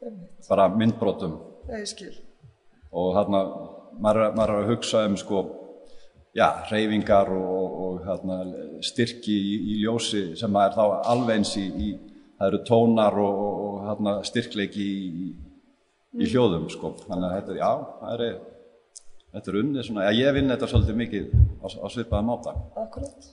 Einmitt. 0.00 0.48
bara 0.48 0.68
myndbrotum 0.72 1.38
Nei, 1.70 1.84
og 2.90 3.14
hérna 3.14 3.40
maður, 4.00 4.30
maður 4.36 4.54
er 4.54 4.62
að 4.62 4.70
hugsa 4.72 5.04
um 5.06 5.16
sko 5.20 5.42
já, 6.36 6.46
reyfingar 6.70 7.30
og, 7.34 7.80
og 7.84 7.98
hérna, 8.06 8.38
styrki 8.86 9.34
í, 9.34 9.56
í 9.74 9.80
ljósi 9.84 10.24
sem 10.38 10.60
er 10.62 10.76
þá 10.76 10.84
alveg 11.10 11.40
eins 11.40 11.56
í, 11.58 11.66
í 11.66 11.90
það 12.38 12.46
eru 12.48 12.62
tónar 12.68 13.18
og, 13.20 13.42
og, 13.46 13.58
og 13.66 13.88
hérna, 13.88 14.14
styrkleiki 14.26 14.86
í, 14.86 15.32
í 16.20 16.30
hljóðum 16.30 16.70
sko. 16.72 16.94
þannig 17.06 17.28
að 17.28 17.36
þetta 17.36 17.54
er, 17.54 17.60
já, 17.60 17.72
það 18.00 18.14
er 18.14 18.38
þetta 19.30 19.52
er 19.52 19.60
unnið 19.62 19.86
svona, 19.86 20.06
já, 20.08 20.22
ég 20.24 20.38
vinn 20.38 20.54
þetta 20.54 20.70
svolítið 20.70 21.00
mikið 21.04 21.28
á, 21.62 21.66
á 21.70 21.86
svipaða 21.92 22.26
máta 22.26 22.56
Akkurat. 22.80 23.30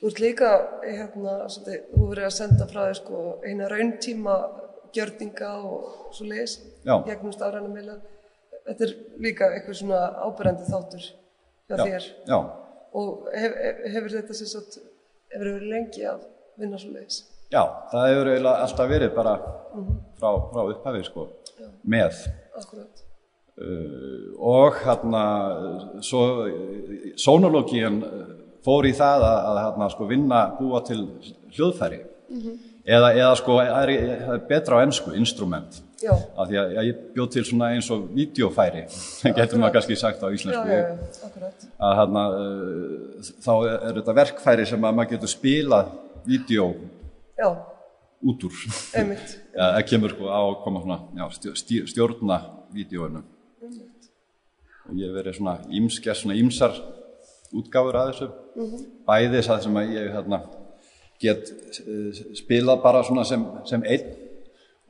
Þú 0.00 0.08
ert 0.08 0.20
líka, 0.22 0.50
hérna, 0.80 1.32
svolítið, 1.52 1.80
þú 1.92 2.06
verið 2.08 2.26
að 2.26 2.36
senda 2.38 2.66
frá 2.70 2.80
þér 2.86 2.98
sko 3.02 3.24
eina 3.44 3.66
rauntíma 3.68 4.36
gjörninga 4.96 5.50
og 5.60 6.14
svo 6.16 6.28
leis 6.30 6.56
Já. 6.86 6.94
gegnum 7.04 7.34
stafræna 7.34 7.68
meila. 7.68 7.98
Þetta 8.64 8.86
er 8.86 8.94
líka 9.20 9.50
eitthvað 9.54 9.76
svona 9.82 10.00
ábyrjandi 10.24 10.68
þáttur 10.70 11.04
hjá 11.04 11.76
já, 11.76 11.84
þér 11.84 12.08
já, 12.30 12.38
og 13.00 13.28
hef, 13.34 13.58
hef, 13.64 13.84
hefur 13.94 14.14
þetta 14.16 14.38
sér 14.38 14.50
svo, 14.50 14.62
hefur 15.34 15.52
verið 15.52 15.68
lengi 15.74 16.06
að 16.08 16.24
vinna 16.60 16.80
svo 16.80 16.94
leis. 16.94 17.20
já, 17.52 17.62
það 17.92 18.08
hefur 18.08 18.32
eiginlega 18.32 18.64
alltaf 18.64 18.90
verið 18.90 19.14
bara 19.14 19.36
frá, 20.16 20.30
frá 20.50 20.62
upphafi 20.64 21.04
sko, 21.06 21.28
með 21.84 22.24
Akkurat. 22.60 23.04
Uh, 23.60 24.32
og 24.40 24.78
hérna 24.80 25.22
svo 26.04 26.22
sónologían 27.20 28.00
fór 28.64 28.88
í 28.88 28.94
það 28.96 29.26
að, 29.26 29.38
að 29.50 29.60
hérna, 29.64 29.90
sko, 29.94 30.08
vinna 30.10 30.40
búa 30.58 30.82
til 30.86 31.00
hljóðfæri. 31.56 32.00
Eða, 32.90 33.12
eða 33.12 33.32
sko 33.38 33.58
er, 33.62 33.92
er 33.92 34.42
betra 34.48 34.80
á 34.80 34.84
ennsku, 34.84 35.12
instrument. 35.18 35.80
Já, 36.00 36.14
af 36.16 36.48
því 36.48 36.58
að 36.62 36.86
ég 36.88 37.00
bjóð 37.12 37.26
til 37.34 37.42
svona 37.44 37.66
eins 37.74 37.90
og 37.92 38.06
videofæri, 38.16 38.86
getur 39.36 39.60
maður 39.60 39.74
kannski 39.76 39.98
sagt 40.00 40.22
á 40.24 40.32
íslensku. 40.32 40.62
Já, 40.64 40.78
já, 40.80 41.50
að 41.76 41.98
hérna 41.98 42.22
uh, 42.36 43.26
þá 43.44 43.52
er 43.68 43.98
þetta 43.98 44.14
verkfæri 44.16 44.64
sem 44.70 44.86
að 44.88 44.96
maður 44.96 45.12
getur 45.12 45.32
spilað 45.34 45.90
vídeo 46.24 46.70
Já, 47.36 47.50
út 48.32 48.48
úr. 48.48 48.62
Það 49.60 49.82
kemur 49.90 50.14
sko 50.14 50.32
á 50.32 50.40
að 50.40 50.56
koma 50.64 50.82
svona, 50.86 51.28
stjórna 51.92 52.40
vídeoinu. 52.72 53.22
Og 54.88 54.96
ég 54.98 55.06
hef 55.06 55.14
verið 55.20 55.36
svona 55.36 55.58
ímsker, 55.68 56.16
svona 56.16 56.38
ímsar 56.40 56.80
útgáfur 57.56 57.98
að 57.98 58.10
þessu. 58.12 58.30
Bæði 59.08 59.44
það 59.46 59.62
sem 59.66 59.78
að 59.80 59.92
ég 59.96 60.10
hérna, 60.14 60.40
get 61.20 61.52
eh, 61.82 62.24
spilað 62.38 62.82
bara 62.84 63.04
svona 63.06 63.26
sem, 63.28 63.44
sem 63.68 63.84
einn 63.84 64.10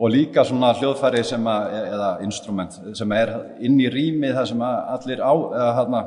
og 0.01 0.13
líka 0.15 0.45
svona 0.49 0.73
hljóðfæri 0.79 1.23
sem 1.27 1.49
að, 1.51 1.75
eða 1.91 2.11
instrument 2.25 2.79
sem 2.97 3.13
er 3.13 3.35
inn 3.61 3.77
í 3.83 3.89
rými 3.93 4.31
það 4.33 4.47
sem 4.53 4.63
að 4.65 4.79
allir 4.95 5.21
á, 5.21 5.33
eða 5.35 5.73
hérna, 5.81 6.03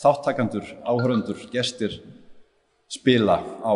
þáttakandur, 0.00 0.72
áhörundur, 0.82 1.44
gestir 1.52 2.00
spila 2.90 3.38
á 3.62 3.74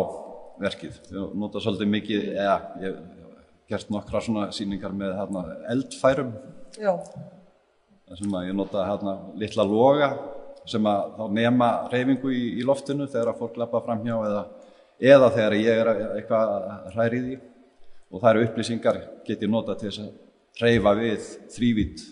verkið. 0.61 0.99
Ég 1.15 1.37
nota 1.41 1.63
svolítið 1.63 1.93
mikið, 1.95 2.27
eða 2.35 2.57
ég 2.83 2.99
gert 3.71 3.93
nokkra 3.95 4.23
svona 4.25 4.49
sýningar 4.55 4.95
með 4.97 5.15
hérna, 5.21 5.45
eldfærum 5.71 6.35
Já, 6.81 6.93
sem 8.19 8.35
að 8.35 8.51
ég 8.51 8.59
nota 8.59 8.85
hérna 8.89 9.17
litla 9.39 9.67
loga 9.67 10.11
sem 10.71 10.87
að 10.91 11.13
þá 11.19 11.25
nema 11.37 11.69
reyfingu 11.93 12.33
í, 12.35 12.43
í 12.61 12.67
loftinu 12.67 13.07
þegar 13.11 13.33
að 13.35 13.41
fólk 13.43 13.59
lappa 13.61 13.81
framhjá 13.87 14.17
eða, 14.29 14.43
eða 15.13 15.31
þegar 15.37 15.57
ég 15.61 15.81
er 15.83 15.91
að- 15.93 16.03
eitthvað 16.17 16.55
að 16.57 16.89
hræri 16.95 17.21
í 17.21 17.25
því 17.27 17.37
og 18.11 18.23
það 18.23 18.31
eru 18.33 18.47
upplýsingar 18.49 19.01
get 19.27 19.45
ég 19.47 19.51
nota 19.53 19.77
til 19.79 19.91
þess 19.91 20.03
að 20.07 20.65
reyfa 20.65 20.95
við 20.99 21.29
þrývít 21.57 22.07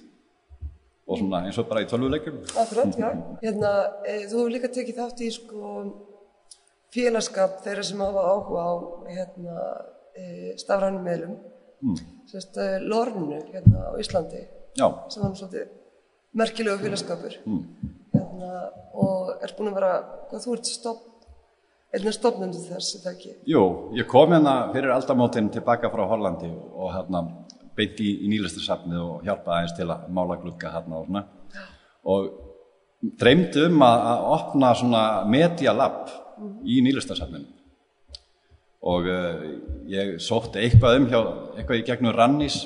og 1.09 1.19
svona 1.23 1.41
eins 1.49 1.57
og 1.59 1.69
bara 1.71 1.81
í 1.83 1.87
tölvuleikjum. 1.89 2.37
akkurat, 2.63 2.99
já. 3.01 3.09
Hérna, 3.43 3.71
e, 4.05 4.19
þú 4.29 4.37
hefur 4.43 4.53
líka 4.53 4.69
tekið 4.69 4.99
þátt 5.01 5.23
í 5.25 5.31
sko 5.33 5.71
félagskap 6.95 7.63
þeirra 7.65 7.85
sem 7.85 8.01
hafa 8.05 8.25
áhuga 8.33 8.65
á 8.65 8.73
hérna, 9.09 9.57
e, 10.17 10.25
stafrænum 10.61 11.05
meðlum, 11.05 11.35
mm. 11.83 11.99
sérst 12.31 12.57
e, 12.61 12.69
Lornu 12.85 13.41
hérna 13.53 13.89
á 13.89 13.93
Íslandi, 14.01 14.45
Já, 14.79 14.87
sem 15.11 15.25
nú 15.25 15.33
svolítið 15.35 15.73
merkilegu 16.39 16.79
félagskapur 16.85 17.35
hérna, 18.19 18.65
og 18.95 19.31
er 19.43 19.55
búin 19.57 19.71
að 19.71 19.79
vera, 19.81 19.93
hvað 20.31 20.45
þú 20.45 20.57
ert 20.57 20.71
stopp, 20.71 21.05
einnig 21.95 22.17
stopnendur 22.17 22.67
þess, 22.69 22.97
er 22.97 23.05
það 23.05 23.15
ekki? 23.15 23.35
jú, 23.55 23.63
ég 23.97 24.09
kom 24.11 24.35
hérna 24.35 24.57
fyrir 24.75 24.95
aldamótin 24.95 25.53
tilbaka 25.55 25.91
frá 25.93 26.05
Hollandi 26.11 26.51
og 26.51 26.93
hérna 26.97 27.25
beint 27.79 28.01
í, 28.03 28.13
í 28.27 28.31
nýlistasafnið 28.33 29.03
og 29.05 29.27
hjálpaði 29.27 29.57
aðeins 29.57 29.77
til 29.79 29.89
að 29.95 30.09
mála 30.15 30.39
glugga 30.43 30.73
hérna 30.75 30.99
og 30.99 31.07
svona. 31.07 31.25
Og 32.09 32.31
dreymdi 33.21 33.69
um 33.69 33.85
að, 33.87 34.01
að 34.11 34.27
opna 34.35 34.73
svona 34.79 35.05
media 35.31 35.75
lab 35.77 36.11
í 36.67 36.81
nýlistasafninu 36.83 37.55
og 38.89 39.09
uh, 39.11 39.41
ég 39.91 40.19
sótti 40.23 40.63
eitthvað 40.63 41.01
um 41.01 41.07
hjá, 41.11 41.19
eitthvað 41.59 41.81
í 41.81 41.87
gegnum 41.87 42.15
Rannis 42.15 42.61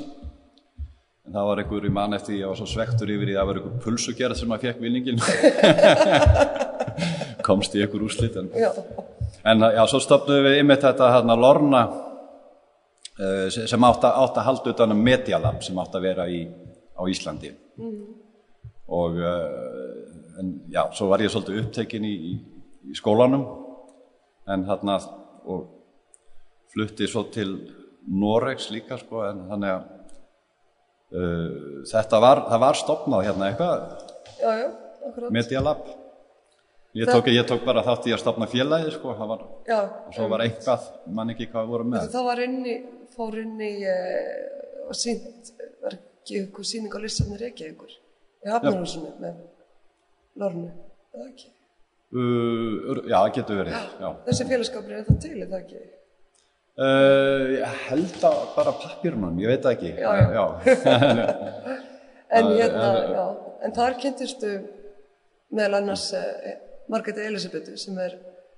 en 1.27 1.37
það 1.37 1.49
var 1.49 1.63
einhver 1.63 1.87
í 1.87 1.95
mann 1.95 2.17
eftir 2.19 2.41
ég 2.41 2.51
var 2.51 2.59
svo 2.59 2.69
svektur 2.71 3.11
yfir 3.15 3.33
í 3.33 3.37
að 3.37 3.41
það 3.41 3.49
var 3.51 3.61
einhver 3.61 3.81
pulsugerð 3.87 4.41
sem 4.41 4.55
að 4.55 4.67
fekk 4.67 4.83
vinningin 4.83 5.23
komst 7.47 7.75
í 7.77 7.83
einhver 7.85 8.07
úrslit 8.07 8.39
en 8.41 8.51
Já, 8.59 8.71
En 9.45 9.59
já, 9.75 9.83
svo 9.91 9.99
stopnum 9.99 10.45
við 10.45 10.61
ymmið 10.61 10.85
þetta 10.85 11.09
hérna 11.17 11.35
Lorna 11.35 11.81
uh, 11.91 13.49
sem 13.51 13.87
átt 13.89 14.05
að, 14.07 14.19
átt 14.23 14.39
að 14.39 14.47
halda 14.47 14.75
utan 14.75 14.95
um 14.95 15.01
Media 15.03 15.41
Lab 15.43 15.65
sem 15.67 15.79
átt 15.83 15.97
að 15.99 16.07
vera 16.07 16.29
í, 16.31 16.45
á 16.95 17.03
Íslandi. 17.11 17.51
Og 18.93 19.19
uh, 19.19 20.39
en, 20.39 20.53
já, 20.71 20.85
svo 20.95 21.11
var 21.11 21.25
ég 21.25 21.33
svolítið 21.35 21.59
upptekinn 21.65 22.07
í, 22.07 22.15
í, 22.31 22.37
í 22.93 22.99
skólanum. 22.99 23.49
En 24.47 24.63
hérna 24.69 25.01
og 25.51 25.67
flutti 26.71 27.11
svo 27.11 27.25
til 27.35 27.51
Noregs 28.15 28.71
líka 28.75 28.99
sko 29.01 29.27
en 29.27 29.45
þannig 29.51 29.75
að 29.75 29.91
þetta 31.13 32.21
var, 32.25 32.45
það 32.49 32.63
var 32.63 32.79
stopnað 32.81 33.27
hérna 33.29 33.51
eitthvað, 33.51 33.83
já, 34.39 34.53
já, 34.63 34.69
akkurat. 35.09 35.35
Media 35.35 35.61
Lab. 35.65 35.91
Ég 36.93 37.09
tók, 37.09 37.29
ég 37.33 37.47
tók 37.49 37.63
bara 37.65 37.81
þátt 37.85 38.07
í 38.11 38.13
að 38.13 38.21
stopna 38.21 38.47
félagið 38.53 38.91
sko, 38.99 39.15
var 39.17 39.47
Já, 39.65 39.79
og 39.81 40.13
svo 40.13 40.27
var 40.29 40.43
eitthvað, 40.45 40.91
mann 41.17 41.33
ekki 41.33 41.47
hvað 41.49 41.65
við 41.65 41.73
vorum 41.73 41.89
með 41.95 42.11
Það 42.13 42.27
var 42.27 42.43
inn 42.45 42.59
í, 42.69 42.75
fór 43.15 43.39
inn 43.41 43.63
í 43.65 43.71
uh, 43.89 44.91
og 44.91 44.99
sínt, 45.01 45.55
var 45.81 45.97
ekki 45.97 46.43
ykkur 46.43 46.69
síning 46.69 46.93
á 46.93 47.01
listafni 47.01 47.41
Reykjavíkur 47.41 47.97
í 47.97 48.53
Hafnarhúsinu 48.53 49.15
með 49.23 49.41
Lornu, 50.43 50.69
eða 51.17 51.27
ekki? 51.31 51.49
uh, 52.13 53.01
já, 53.09 53.19
getur 53.39 53.63
verið 53.63 53.79
já. 53.81 54.09
Þessi 54.29 54.49
félagskapur 54.53 54.99
er 54.99 55.09
það 55.09 55.21
til, 55.25 55.35
það 55.47 55.59
ekki? 55.63 55.83
Uh, 56.73 57.51
ég 57.59 57.73
held 57.91 58.23
að 58.25 58.39
bara 58.57 58.73
pappirunum, 58.81 59.35
ég 59.43 59.51
veit 59.53 59.67
ekki 59.69 59.91
Já, 59.93 60.13
já. 60.17 60.29
já. 60.39 60.45
En 62.39 62.47
hérna, 62.57 63.27
en 63.67 63.75
þar 63.77 63.99
kynntistu 64.01 64.53
meðal 65.53 65.83
annars 65.83 66.07
uh, 66.17 66.55
Margréti 66.89 67.27
Elisabethu 67.29 67.75
sem 67.77 67.99
er 68.01 68.15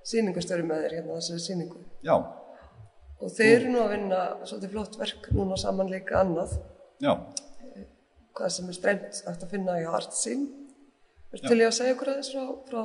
sýningastöri 0.07 0.63
með 0.63 0.85
þér 0.85 0.95
hérna 1.01 1.17
þessari 1.19 1.43
sýningu. 1.43 1.81
já, 2.07 2.15
Og 3.19 3.31
þeir 3.35 3.51
eru 3.57 3.73
nú 3.73 3.81
að 3.83 3.91
vinna 3.97 4.21
svolítið 4.47 4.71
flott 4.77 4.95
verk 5.01 5.27
núna 5.35 5.57
saman 5.59 5.91
líka 5.91 6.21
annað, 6.21 6.55
já, 7.03 7.13
hvað 8.35 8.55
sem 8.55 8.71
er 8.71 8.77
streymt 8.79 9.21
hægt 9.27 9.43
að 9.43 9.51
finna 9.57 9.75
í 9.81 9.85
Artsýn. 9.91 10.47
Er 11.35 11.43
til 11.43 11.59
ég 11.59 11.67
að 11.67 11.77
segja 11.81 11.95
okkur 11.97 12.13
aðeins 12.13 12.31
frá, 12.31 12.45
frá 12.71 12.81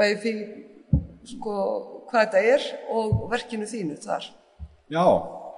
bæði 0.00 0.18
því 0.24 0.34
sko, 1.34 1.54
hvað 2.08 2.24
þetta 2.24 2.42
er 2.54 2.66
og 2.94 3.28
verkinu 3.32 3.68
þínu 3.68 3.98
þar. 4.02 4.28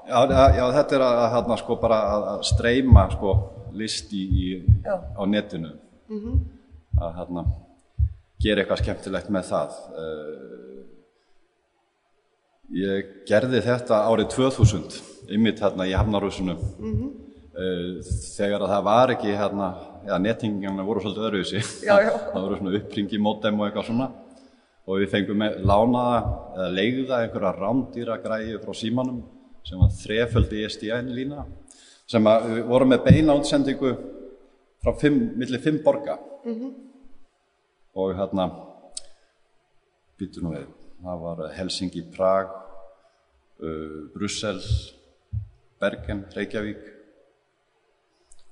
já, 0.08 0.18
já, 0.30 0.44
já, 0.58 0.64
þetta 0.78 0.96
er 0.96 1.04
að, 1.06 1.22
að 1.22 1.56
sko, 1.62 1.78
að, 1.86 2.28
að 2.34 2.44
streyma 2.50 3.06
sko, 3.14 3.34
list 3.78 4.12
í, 4.16 4.26
á 4.86 5.22
netinu. 5.30 5.74
Að 7.00 7.12
hérna, 7.20 7.44
gera 8.42 8.64
eitthvað 8.64 8.82
skemmtilegt 8.82 9.30
með 9.32 9.50
það. 9.52 9.76
Uh, 9.94 10.80
ég 12.80 13.12
gerði 13.28 13.62
þetta 13.64 14.02
árið 14.10 14.32
2000 14.34 14.98
ymmit 15.30 15.62
hérna 15.62 15.86
í 15.86 15.94
Hafnarhúsinu. 15.94 16.56
Uh, 16.80 18.00
þegar 18.34 18.64
að 18.64 18.74
það 18.74 18.84
var 18.88 19.14
ekki 19.14 19.36
hérna, 19.36 19.70
eða 20.08 20.18
nettingingarna 20.26 20.86
voru 20.88 21.04
svolítið 21.04 21.28
öðruvísi. 21.28 21.62
Já, 21.86 21.94
já. 22.08 22.12
það 22.32 22.42
voru 22.42 22.58
svona 22.58 22.76
uppringi 22.80 23.22
mótem 23.22 23.60
og 23.60 23.68
eitthvað 23.68 23.88
svona 23.92 24.10
og 24.86 25.02
við 25.02 25.10
fengum 25.12 25.44
lánaða 25.66 26.20
eða 26.56 26.70
leigða 26.76 27.20
einhverja 27.24 27.52
rándýra 27.58 28.16
græði 28.22 28.58
frá 28.62 28.74
símanum 28.76 29.20
sem 29.66 29.80
var 29.80 29.92
þreföldi 29.94 30.64
ISDN 30.64 31.12
lína 31.14 31.44
sem 32.10 32.26
að 32.26 32.48
við 32.54 32.64
vorum 32.70 32.90
með 32.90 33.04
beina 33.06 33.36
útsendingu 33.38 33.92
frá 34.80 34.94
fimm, 34.98 35.20
milli 35.38 35.60
fimm 35.62 35.78
borga. 35.84 36.16
Og 37.94 38.14
hérna 38.16 38.48
býtu 40.18 40.42
nú 40.42 40.54
við 40.54 40.66
það 41.00 41.22
var 41.24 41.42
Helsingi, 41.56 42.02
Prag 42.14 42.50
uh, 43.60 44.08
Brussel 44.14 44.60
Bergen, 45.80 46.26
Reykjavík. 46.34 46.82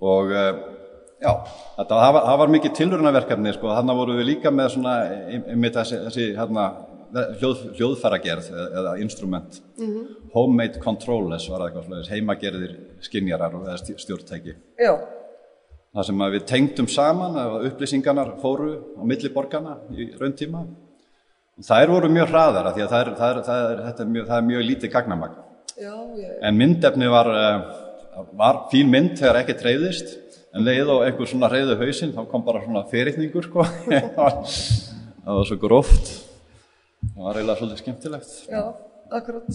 Og 0.01 0.33
uh, 0.33 0.63
Já, 1.19 1.33
þetta, 1.77 1.89
það, 1.99 2.13
var, 2.15 2.25
það 2.29 2.39
var 2.43 2.53
mikið 2.55 2.75
tilrönaverkefni 2.79 3.53
sko, 3.57 3.73
þannig 3.75 3.97
voru 3.99 4.17
við 4.21 4.29
líka 4.29 4.53
með 4.55 4.69
svona 4.77 4.93
einmitt 5.35 5.75
þessi, 5.75 5.99
þessi 6.07 6.27
hérna, 6.39 6.67
hljóð, 7.41 7.63
hljóðfæragerð 7.79 8.51
eða, 8.53 8.67
eða 8.83 8.93
instrument. 9.03 9.61
Homemade 10.35 10.79
controllers 10.85 11.49
var 11.51 11.65
það 11.65 11.71
eitthvað 11.73 11.89
slags 11.89 12.13
heimagerðir 12.15 12.75
skinjarar 13.09 13.57
eða 13.63 13.75
stj- 13.81 13.97
stjórntæki. 14.05 14.55
Já, 14.79 14.93
það 15.97 16.07
sem 16.11 16.23
að 16.27 16.37
við 16.37 16.45
tengdum 16.53 16.91
saman 16.93 17.41
að 17.43 17.57
upplýsingarnar 17.73 18.35
fóru 18.43 18.71
á 18.95 19.03
milli 19.09 19.33
borgarna 19.35 19.79
í 19.97 20.11
rauntíma 20.21 20.63
þær 21.67 21.91
voru 21.97 22.13
mjög 22.15 22.29
hraðara 22.31 22.71
því 22.77 22.85
að 22.85 22.93
það 22.93 23.01
er, 23.03 23.13
það 23.19 23.33
er, 23.35 23.43
það 23.49 23.65
er, 23.73 23.81
þetta 23.89 24.05
er, 24.05 24.11
mjög, 24.15 24.27
það 24.31 24.37
er 24.43 24.49
mjög 24.53 24.67
lítið 24.69 24.93
gagnamagn. 24.95 25.39
Já, 25.79 25.95
já, 26.21 26.29
en 26.47 26.59
myndefni 26.61 27.09
var, 27.11 27.29
eh, 27.35 28.23
var 28.39 28.61
fín 28.71 28.91
mynd 28.93 29.17
þegar 29.19 29.41
ekki 29.43 29.57
treyðist 29.59 30.15
en 30.55 30.65
leið 30.65 30.93
og 30.95 31.05
einhver 31.07 31.29
svona 31.29 31.51
reyðu 31.53 31.77
hausinn 31.83 32.15
þá 32.17 32.23
kom 32.31 32.45
bara 32.47 32.63
svona 32.65 32.85
fyrirtningur 32.91 33.47
sko. 33.49 33.67
það 35.25 35.39
var 35.39 35.49
svo 35.49 35.59
gróft. 35.61 36.13
Það 37.15 37.25
var 37.25 37.39
eiginlega 37.39 37.59
svolítið 37.61 37.83
skemmtilegt. 37.83 38.37
Já, 38.51 38.63
akkurat. 39.15 39.49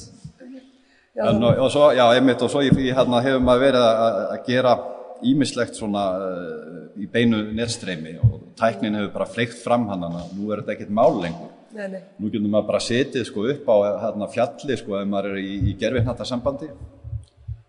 Já, 1.14 1.28
en, 1.30 1.44
og, 1.46 1.60
og 1.66 1.72
svo, 1.74 1.90
já, 1.94 2.04
einmitt 2.16 2.42
og 2.42 2.50
svo 2.50 2.64
í 2.66 2.72
hérna 2.90 3.22
hefur 3.22 3.44
maður 3.46 3.68
verið 3.68 3.84
að, 3.86 4.22
að 4.34 4.48
gera 4.48 4.78
ímislegt 5.24 5.78
svona 5.78 6.06
uh, 6.20 6.80
í 7.00 7.06
beinu 7.10 7.44
netstreymi 7.56 8.16
og 8.26 8.40
tæknin 8.60 8.98
hefur 8.98 9.14
bara 9.14 9.28
fleikt 9.30 9.60
fram 9.62 9.86
hann 9.92 10.04
nú 10.04 10.50
er 10.52 10.64
þetta 10.64 10.74
ekkert 10.78 10.96
mál 10.96 11.20
lengur. 11.22 11.52
Nei, 11.74 11.86
nei, 11.90 12.02
nú 12.22 12.30
getur 12.30 12.50
maður 12.50 12.68
bara 12.70 12.82
setið 12.86 13.28
sko 13.30 13.46
upp 13.50 13.70
á 13.70 13.76
hérna, 14.08 14.28
fjalli 14.30 14.76
sko 14.78 14.98
ef 15.00 15.08
maður 15.10 15.32
er 15.34 15.40
í, 15.42 15.54
í 15.72 15.78
gerfihnattasambandi 15.82 16.70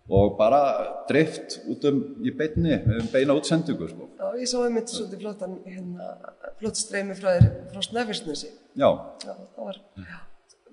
og 0.09 0.35
bara 0.37 0.59
dreift 1.09 1.55
út 1.71 1.85
um 1.89 2.01
í 2.21 2.29
beinni, 2.37 2.75
um 2.99 3.07
beina 3.13 3.33
útsendingu 3.33 3.87
sko. 3.89 4.09
já, 4.19 4.27
ég 4.37 4.49
sá 4.51 4.57
einmitt 4.61 4.91
svolítið 4.93 5.23
flottan, 5.23 5.55
hérna, 5.65 6.09
flott 6.59 6.77
streymi 6.77 7.15
frá 7.17 7.31
þér, 7.39 7.47
frá 7.73 7.81
Snæfellsnesi. 7.87 8.51
Já, 8.77 8.89
Já, 9.25 9.33
það 9.55 9.65
var, 9.65 9.79
já, 9.97 10.19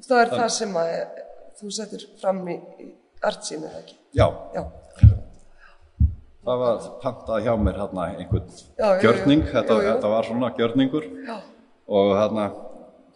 það 0.08 0.20
er 0.24 0.32
það 0.36 0.48
sem 0.58 0.76
að 0.82 0.92
þú 1.62 1.70
settir 1.78 2.04
fram 2.20 2.42
í, 2.48 2.58
í 2.84 2.88
artsýn, 3.22 3.64
eða 3.68 3.80
ekki? 3.80 3.96
já, 4.18 4.26
Já, 4.52 4.64
það 6.44 6.58
var 6.64 6.86
pantað 7.02 7.44
hjá 7.46 7.52
mér 7.62 7.76
hérna 7.78 8.06
einhvern 8.18 8.48
gjörning, 9.02 9.44
þetta, 9.52 9.76
þetta 9.86 10.10
var 10.12 10.26
svona 10.28 10.50
gjörningur. 10.58 11.06
Já, 11.28 11.36
og 11.92 12.12
hérna 12.18 12.48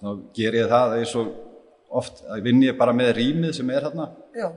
þá 0.00 0.08
ger 0.36 0.56
ég 0.60 0.70
það 0.70 0.96
eins 1.00 1.14
og 1.18 1.34
oft, 2.00 2.22
að 2.30 2.42
vinn 2.46 2.62
ég 2.64 2.76
bara 2.78 2.94
með 2.96 3.12
rýmið 3.18 3.52
sem 3.58 3.70
er 3.74 3.86
hérna. 3.88 4.08
Já, 4.36 4.48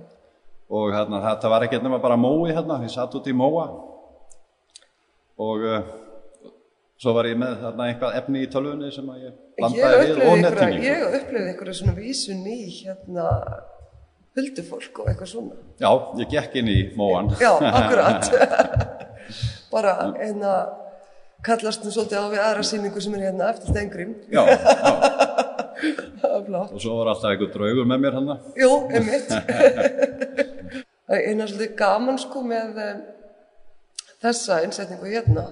og 0.69 0.91
hérna 0.93 1.21
þetta 1.23 1.49
var 1.51 1.65
ekkert 1.65 1.85
nema 1.85 1.99
bara 2.03 2.17
mói 2.19 2.51
hérna, 2.53 2.81
ég 2.85 2.93
satt 2.93 3.15
út 3.17 3.27
í 3.29 3.33
móa 3.33 3.65
og 5.39 5.63
uh, 5.65 5.79
svo 6.99 7.13
var 7.15 7.29
ég 7.29 7.39
með 7.39 7.57
þarna 7.63 7.87
eitthvað 7.89 8.17
efni 8.19 8.43
í 8.43 8.49
tölvunni 8.51 8.91
sem 8.93 9.07
ég 9.23 9.33
blandaði 9.57 9.99
við 10.03 10.23
og 10.27 10.41
nettingingu. 10.43 10.85
ég 10.85 11.05
upplifði 11.21 11.51
einhverja 11.53 11.77
svona 11.79 11.95
vísun 11.97 12.43
í 12.49 12.59
hérna 12.81 13.27
huldufólk 14.37 14.99
og 15.01 15.09
eitthvað 15.11 15.31
svona. 15.31 15.55
Já, 15.81 15.89
ég 16.21 16.29
gekk 16.31 16.59
inn 16.61 16.69
í 16.71 16.77
móan. 16.99 17.31
Já, 17.43 17.53
akkurat. 17.57 18.29
Bara 19.73 19.95
hérna 20.19 20.53
kallast 21.45 21.83
nú 21.85 21.91
svolítið 21.93 22.19
á 22.19 22.25
við 22.33 22.43
aðra 22.43 22.67
sýningu 22.67 23.01
sem 23.03 23.15
er 23.17 23.25
hérna 23.29 23.49
eftir 23.53 23.73
Stengrim. 23.73 24.13
Já, 24.31 24.43
já, 24.43 24.57
Það 26.19 26.33
er 26.35 26.41
flott. 26.49 26.71
og 26.75 26.81
svo 26.83 26.95
var 26.99 27.13
alltaf 27.13 27.31
einhver 27.31 27.51
draugur 27.53 27.85
með 27.87 28.01
mér 28.03 28.17
hann. 28.19 28.31
Jú, 28.59 28.71
einmitt. 28.91 29.29
Það 31.09 31.23
er 31.25 31.47
svolítið 31.49 31.75
gaman 31.79 32.19
sko 32.21 32.41
með 32.45 32.79
um, 32.85 32.99
þessa 34.21 34.59
innsetningu 34.65 35.09
hérna. 35.09 35.45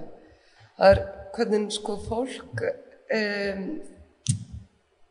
Það 0.78 0.92
er 0.94 1.00
hvernig 1.38 1.72
sko 1.74 1.96
fólk 2.06 2.62
um, 2.62 3.64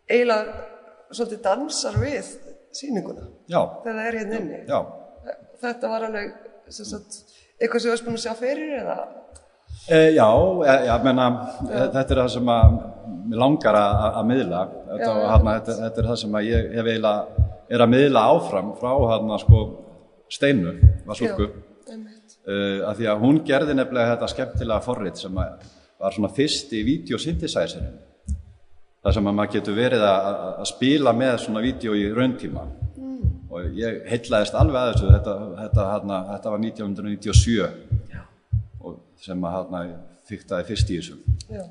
eiginlega 0.07 0.57
svolítið 1.11 1.41
dansar 1.47 1.97
við 2.03 2.29
sýninguna 2.77 3.25
Já, 3.51 3.61
þegar 3.83 3.97
það 3.99 4.07
er 4.11 4.19
hérna 4.21 4.41
inni. 4.43 4.61
já. 4.69 4.79
Þetta 5.63 5.89
var 5.91 6.05
alveg 6.11 6.33
sem 6.75 6.87
sagt, 6.87 7.17
eitthvað 7.57 7.81
sem 7.83 7.89
við 7.89 7.95
varst 7.95 8.07
búin 8.07 8.19
að 8.19 8.25
sjá 8.27 8.35
fyrir 8.39 8.73
eða? 8.83 8.97
E, 9.87 9.99
já, 10.17 10.27
e, 10.67 10.75
já, 10.89 10.95
menna, 11.05 11.27
e, 11.67 11.81
þetta 11.95 12.05
er 12.15 12.21
það 12.21 12.31
sem 12.35 12.51
að 12.53 12.77
langar 13.41 13.79
að, 13.79 13.95
að- 14.07 14.17
að 14.21 14.29
miðla. 14.31 14.61
Þetta, 14.91 15.07
Já, 15.07 15.11
já. 15.23 15.27
hana, 15.33 15.55
þetta, 15.59 15.77
þetta 15.83 16.03
er 16.03 16.09
það 16.11 16.19
sem 16.23 16.37
að 16.41 16.47
ég 16.51 16.69
hef 16.77 16.91
eiginlega, 16.93 17.47
er 17.77 17.85
að 17.87 17.93
miðla 17.95 18.25
áfram 18.35 18.71
frá 18.81 18.93
hérna 19.13 19.39
sko 19.43 19.63
Steinu, 20.33 20.73
einmitt. 21.93 22.37
uh, 22.47 22.89
að 22.91 22.97
því 23.01 23.07
að 23.13 23.21
hún 23.23 23.39
gerði 23.47 23.77
nefnilega 23.79 24.15
þetta 24.17 24.29
skemmtilega 24.33 24.83
forrit 24.85 25.21
sem 25.21 25.35
var 25.37 26.13
svona 26.13 26.29
fyrst 26.35 26.73
í 26.77 26.83
videosynthesizerin 26.87 27.95
þar 29.07 29.15
sem 29.15 29.29
að 29.31 29.37
maður 29.39 29.53
getur 29.55 29.77
verið 29.79 30.03
að, 30.03 30.27
að- 30.35 30.67
spila 30.73 31.13
með 31.15 31.37
svona 31.45 31.63
vídeo 31.63 31.95
í 31.95 32.09
rauntíma. 32.17 32.65
Og 33.57 33.77
ég 33.79 34.01
heitlaðist 34.11 34.57
alveg 34.59 34.77
að 34.83 34.89
þessu. 34.93 35.11
Þetta, 35.15 35.35
þetta, 35.63 35.85
hana, 35.93 36.17
þetta 36.33 36.51
var 36.53 36.59
1997 36.59 37.55
Já. 38.13 38.25
og 38.83 38.97
sem 39.23 39.47
að 39.49 39.93
fyrtaði 40.27 40.67
fyrst 40.73 40.91
í 40.91 40.99
þessu. 40.99 41.15
Já, 41.55 41.63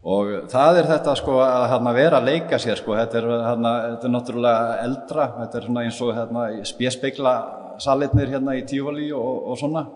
og 0.00 0.30
það 0.50 0.80
er 0.80 0.88
þetta 0.88 1.14
sko 1.20 1.40
að 1.44 1.64
hana, 1.74 1.92
vera 1.96 2.20
að 2.20 2.30
leika 2.30 2.60
sér 2.62 2.80
sko, 2.80 2.94
þetta 2.96 3.20
er, 3.20 3.28
hana, 3.44 3.72
þetta 3.90 4.08
er 4.08 4.14
náttúrulega 4.14 4.78
eldra, 4.86 5.26
þetta 5.42 5.58
er 5.60 5.66
svona 5.68 5.84
eins 5.84 6.00
og 6.00 6.14
hérna, 6.16 6.46
spjesspeikla 6.70 7.34
salitnir 7.80 8.32
hérna 8.32 8.56
í 8.56 8.64
tífali 8.68 9.10
og, 9.16 9.50
og 9.52 9.60
svona 9.60 9.86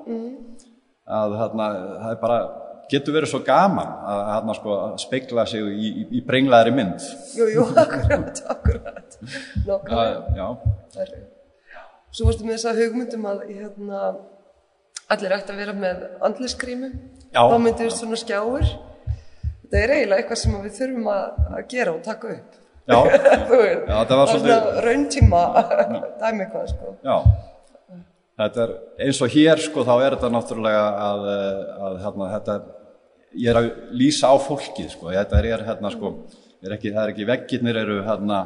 að 1.04 1.38
hérna, 1.40 1.70
það 2.02 2.12
er 2.12 2.20
bara 2.20 2.38
getur 2.92 3.16
verið 3.16 3.32
svo 3.32 3.40
gaman 3.44 3.92
að, 4.04 4.22
hérna, 4.32 4.56
sko, 4.60 4.78
að 4.88 4.96
speikla 5.06 5.46
sig 5.48 5.64
í, 5.64 5.88
í, 5.88 6.06
í 6.20 6.24
brenglaðri 6.24 6.74
mynd 6.76 7.06
jú, 7.38 7.48
jú, 7.54 7.68
akkurat, 7.72 8.44
akkurat. 8.56 9.18
Nákvæmlega. 9.64 10.50
að, 11.00 11.14
Svo 12.14 12.28
varstu 12.28 12.46
með 12.46 12.60
þessa 12.60 12.72
hugmyndum 12.78 13.24
að 13.26 13.40
hérna, 13.48 14.00
allir 15.10 15.32
ætti 15.34 15.50
að 15.50 15.60
vera 15.64 15.72
með 15.74 16.02
andliskrímu. 16.28 16.90
Þá 17.34 17.56
myndi 17.58 17.88
við 17.88 17.96
svona 17.96 18.18
skjáir. 18.20 18.68
Þetta 19.64 19.80
er 19.80 19.92
eiginlega 19.96 20.20
eitthvað 20.22 20.40
sem 20.44 20.54
við 20.64 20.76
þurfum 20.78 21.08
að, 21.14 21.24
gera 21.72 21.94
og 21.96 22.02
taka 22.04 22.30
upp. 22.36 22.60
já, 22.84 22.98
Já, 23.88 23.94
þetta 23.96 24.16
var 24.20 24.30
svolítið- 24.30 24.80
rauntíma 24.84 25.42
dæmi 26.22 26.44
eitthvað, 26.44 26.66
sko. 26.74 26.94
já 27.04 27.16
þetta 28.34 28.64
er 28.66 28.72
eins 29.06 29.20
og 29.22 29.30
hér 29.30 29.60
sko 29.62 29.84
þá 29.86 29.92
er 30.04 30.16
þetta 30.16 30.28
náttúrulega 30.34 30.84
að, 31.06 31.20
eh, 31.32 31.60
að 31.86 31.96
hérna, 32.02 32.26
þetta 32.34 32.56
ég 33.38 33.50
er 33.52 33.58
að 33.60 33.68
lýsa 33.94 34.30
á 34.30 34.36
fólkið 34.42 34.88
sko 34.96 35.12
þetta 35.14 35.38
er, 35.40 35.62
hérna 35.68 35.90
sko 35.94 36.10
er 36.66 36.74
ekki, 36.76 36.90
það 36.96 37.02
er 37.06 37.12
ekki 37.14 37.26
veggirnir 37.30 37.78
eru 37.84 37.96
hérna 38.06 38.40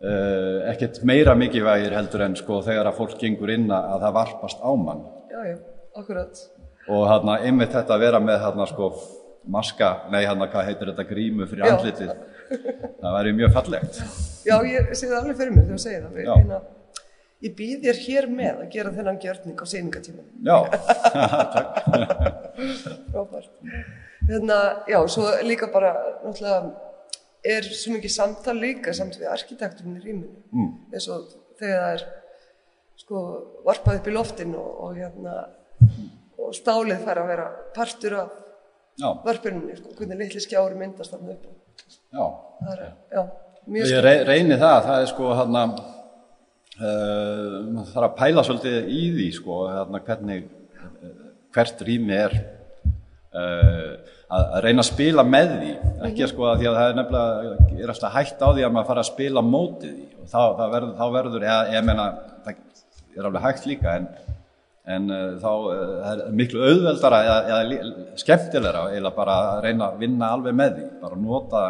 uh, 0.00 0.58
ekkert 0.72 1.02
meira 1.08 1.34
mikilvægir 1.38 1.94
heldur 1.96 2.24
en 2.26 2.36
sko 2.38 2.58
þegar 2.64 2.90
að 2.90 2.98
fólk 3.00 3.14
gengur 3.20 3.52
inn 3.54 3.68
að 3.70 3.92
að 3.94 4.04
það 4.06 4.16
varpast 4.18 4.64
á 4.64 4.70
mann 4.76 5.04
Já, 5.30 5.40
já, 5.52 5.56
akkurat. 6.00 6.42
og 6.88 7.06
hérna 7.12 7.38
einmitt 7.44 7.72
þetta 7.76 7.96
að 7.96 8.04
vera 8.08 8.20
með 8.24 8.40
hérna 8.44 8.66
sko 8.72 8.90
maska, 9.52 9.88
nei 10.12 10.22
hérna 10.24 10.46
hvað 10.50 10.66
heitir 10.70 10.88
þetta 10.92 11.04
grímu 11.10 11.44
fyrir 11.50 11.64
andlitið 11.70 12.12
það 13.02 13.12
væri 13.18 13.30
mjög 13.36 13.50
fallegt 13.54 13.94
Já, 14.46 14.56
ég 14.62 14.92
sé 14.94 15.04
það 15.10 15.18
alveg 15.20 15.36
fyrir 15.40 15.52
mér 15.54 15.64
þegar 15.66 15.76
þú 15.76 15.82
segir 15.82 16.02
það. 16.04 16.12
Hérna, 16.22 16.58
ég 17.42 17.50
býð 17.58 17.78
þér 17.86 17.96
hér 18.04 18.24
með 18.30 18.54
að 18.62 18.68
gera 18.76 18.90
þennan 18.94 19.18
gjörning 19.24 19.58
á 19.58 19.64
sýningatímanum. 19.72 20.34
já, 20.46 20.58
Frábært. 23.10 23.50
Hérna, 24.28 24.58
já, 24.90 24.98
svo 25.10 25.24
líka 25.46 25.66
bara, 25.74 25.90
náttúrulega, 26.22 26.60
er 27.46 27.62
svo 27.66 27.88
mikið 27.96 28.12
samtal 28.14 28.54
líka 28.58 28.90
samt 28.96 29.14
við 29.18 29.28
arkitekturinn 29.34 29.98
í 29.98 30.00
rýminu. 30.04 30.38
Mm. 30.54 30.70
Eins 30.94 31.06
og 31.10 31.20
þegar 31.58 31.78
það 31.82 31.92
er, 31.98 32.02
sko, 33.02 33.16
varpað 33.66 33.98
upp 34.00 34.06
í 34.10 34.12
loftin 34.14 34.52
og, 34.58 34.70
og 34.86 34.90
hérna, 34.98 35.32
og 36.38 36.50
stálið 36.54 37.02
fær 37.06 37.18
að 37.22 37.30
vera 37.34 37.46
partur 37.74 38.12
af 38.22 38.30
já, 38.96 39.08
varpininni, 39.26 39.76
sko, 39.78 39.92
hvernig 39.98 40.22
litli 40.22 40.42
skjári 40.44 40.78
myndast 40.80 41.14
þarna 41.14 41.36
upp. 41.36 41.46
já. 42.16 42.26
Það 42.62 42.72
er, 42.72 42.82
já, 43.12 43.22
mjög 43.66 43.92
Ég 43.92 44.02
rey, 44.06 44.24
reyni 44.30 44.58
það, 44.60 44.78
það 44.88 45.04
er 45.04 45.08
sko 45.12 45.30
hérna, 45.40 45.64
uh, 46.80 47.56
maður 47.70 47.94
þarf 47.94 48.08
að 48.08 48.18
pæla 48.20 48.44
svolítið 48.48 48.92
í 48.96 49.00
því 49.16 49.30
sko, 49.38 49.62
hérna, 49.72 50.02
hvernig, 50.06 50.46
uh, 50.82 51.16
hvert 51.56 51.82
rými 51.88 52.16
er 52.16 52.36
uh, 53.36 53.92
að, 54.32 54.56
reyna 54.64 54.84
að 54.84 54.90
spila 54.90 55.26
með 55.26 55.52
því, 55.56 55.72
ekki 56.08 56.26
að 56.26 56.32
sko 56.32 56.48
að 56.50 56.62
því 56.62 56.70
að 56.70 56.78
það 56.78 56.92
er 56.92 57.00
nefnilega, 57.00 57.56
er 57.76 57.92
alltaf 57.94 58.16
hægt 58.16 58.40
á 58.42 58.48
því 58.48 58.66
að 58.66 58.76
maður 58.76 58.90
fara 58.92 59.04
að 59.04 59.10
spila 59.12 59.44
mótið 59.44 59.92
því. 59.98 60.08
Og 60.22 60.30
þá, 60.32 60.40
þá 60.58 60.64
verður, 60.72 60.94
þá 60.96 61.06
verður, 61.18 61.46
eða 61.46 61.74
ég 61.76 61.86
meina, 61.86 62.06
það 62.46 62.64
er 63.16 63.28
alveg 63.28 63.46
hægt 63.46 63.68
líka 63.70 63.98
en, 64.00 64.08
en 64.86 65.08
uh, 65.10 65.22
þá 65.42 65.50
uh, 65.50 66.10
er 66.12 66.20
miklu 66.38 66.62
auðveldara 66.62 67.22
eða, 67.26 67.38
eða 67.56 68.18
skemmtilegra 68.22 68.84
eða 68.94 69.12
bara 69.16 69.38
að 69.54 69.64
reyna 69.66 69.90
að 69.90 70.04
vinna 70.04 70.30
alveg 70.36 70.54
með 70.58 70.76
því, 70.76 70.90
bara 71.00 71.18
nota 71.20 71.64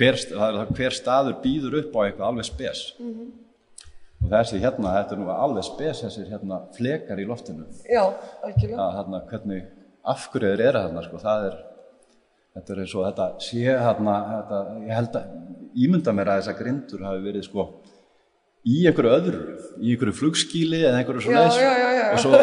hver, 0.00 0.16
er 0.16 0.58
hver 0.74 0.96
staður 0.96 1.38
býður 1.44 1.78
upp 1.82 1.96
á 1.96 2.00
eitthvað 2.06 2.28
alveg 2.30 2.48
spes. 2.48 2.82
og 4.20 4.28
þessi 4.28 4.60
hérna, 4.60 4.94
þetta 4.98 5.16
er 5.16 5.20
nú 5.22 5.30
alveg 5.32 5.64
spes 5.64 6.02
þessir 6.04 6.28
hérna 6.28 6.62
flekar 6.76 7.20
í 7.20 7.26
loftinu 7.28 7.64
Já, 7.88 8.02
algjörlega. 8.44 8.84
að 8.84 8.96
hérna 8.98 9.20
hvernig 9.30 9.62
af 10.10 10.26
hverju 10.32 10.50
þeir 10.50 10.64
eru 10.66 10.82
þarna 10.84 11.04
sko, 11.06 11.20
það 11.22 11.46
er 11.46 11.56
þetta 12.56 12.74
er 12.74 12.82
eins 12.82 12.94
og 12.96 13.06
þetta 13.06 13.28
sé 13.46 13.62
hérna 13.64 14.16
þetta, 14.34 14.60
ég 14.84 14.94
held 14.98 15.16
að 15.20 15.30
ímynda 15.86 16.14
mér 16.16 16.32
að 16.32 16.42
þessar 16.42 16.58
grindur 16.58 17.06
hafi 17.06 17.24
verið 17.24 17.46
sko 17.46 17.66
í 18.68 18.76
einhverju 18.90 19.10
öðru, 19.16 19.40
í 19.80 19.94
einhverju 19.94 20.16
flugskíli 20.18 20.82
eða 20.84 20.98
einhverju 21.00 21.22
svo 21.24 21.32
Já, 21.32 21.44
já, 21.56 21.70
já, 21.80 21.90
já. 21.96 22.06
og 22.12 22.18
svo 22.24 22.40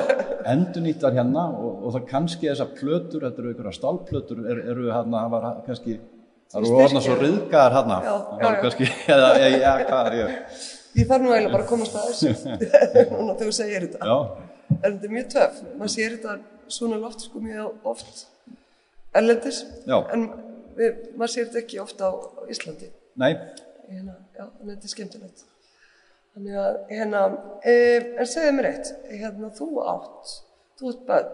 endurnýttar 0.53 1.13
hérna 1.17 1.43
og, 1.53 1.83
og 1.85 1.93
það 1.97 2.07
kannski 2.09 2.49
þessar 2.49 2.71
plötur, 2.79 3.25
þetta 3.27 3.43
eru 3.43 3.51
einhverja 3.53 3.75
stálplötur 3.77 4.41
er, 4.47 4.61
eru 4.73 4.87
hérna, 4.89 5.21
það 5.25 5.35
var 5.35 5.47
kannski 5.67 5.97
það 6.47 6.63
eru 6.63 6.79
orðna 6.81 7.03
svo 7.05 7.17
ryðgar 7.21 7.75
hérna 7.77 7.99
það 8.07 8.41
já. 8.41 8.49
kannski, 8.65 8.89
eða, 9.13 9.29
eða, 9.37 9.61
já, 9.61 9.71
hvað 9.85 10.11
er 10.11 10.19
ég 10.23 10.65
Ég 10.97 11.05
þarf 11.05 11.21
nú 11.21 11.29
eiginlega 11.35 11.53
bara 11.53 11.61
að 11.61 11.69
komast 11.69 11.97
að 11.99 12.05
þessu 12.09 12.29
núna 13.13 13.33
þegar 13.37 13.43
þú 13.43 13.55
segir 13.59 13.83
þetta. 13.85 14.07
já, 14.07 14.17
En 14.67 14.95
þetta 14.95 15.05
er 15.07 15.11
mjög 15.13 15.27
töf. 15.31 15.59
Man 15.77 15.91
sér 15.93 16.15
þetta 16.15 16.31
svona 16.73 16.97
loft 16.99 17.21
sko 17.27 17.39
mjög 17.43 17.85
oft 17.91 18.23
erlendis. 19.15 19.59
Já. 19.85 19.99
En 20.15 20.23
við, 20.79 20.97
maður 21.19 21.33
sér 21.35 21.45
þetta 21.51 21.61
ekki 21.61 21.79
ofta 21.83 22.09
á 22.09 22.13
Íslandi. 22.49 22.89
nei 23.21 23.29
Hérna, 23.87 24.17
já, 24.35 24.43
en 24.47 24.71
þetta 24.73 24.89
er 24.89 24.91
skemmtilegt. 24.95 25.45
Þannig 26.37 26.57
að, 26.61 26.75
hérna, 26.91 27.19
e, 27.65 27.71
en 28.21 28.27
segðu 28.29 28.49
mér 28.53 28.65
eitt, 28.69 28.89
hérna, 29.09 29.47
þú 29.57 29.67
átt, 29.89 30.33
þú 30.77 30.89
ert 30.91 30.99
bönn, 31.07 31.29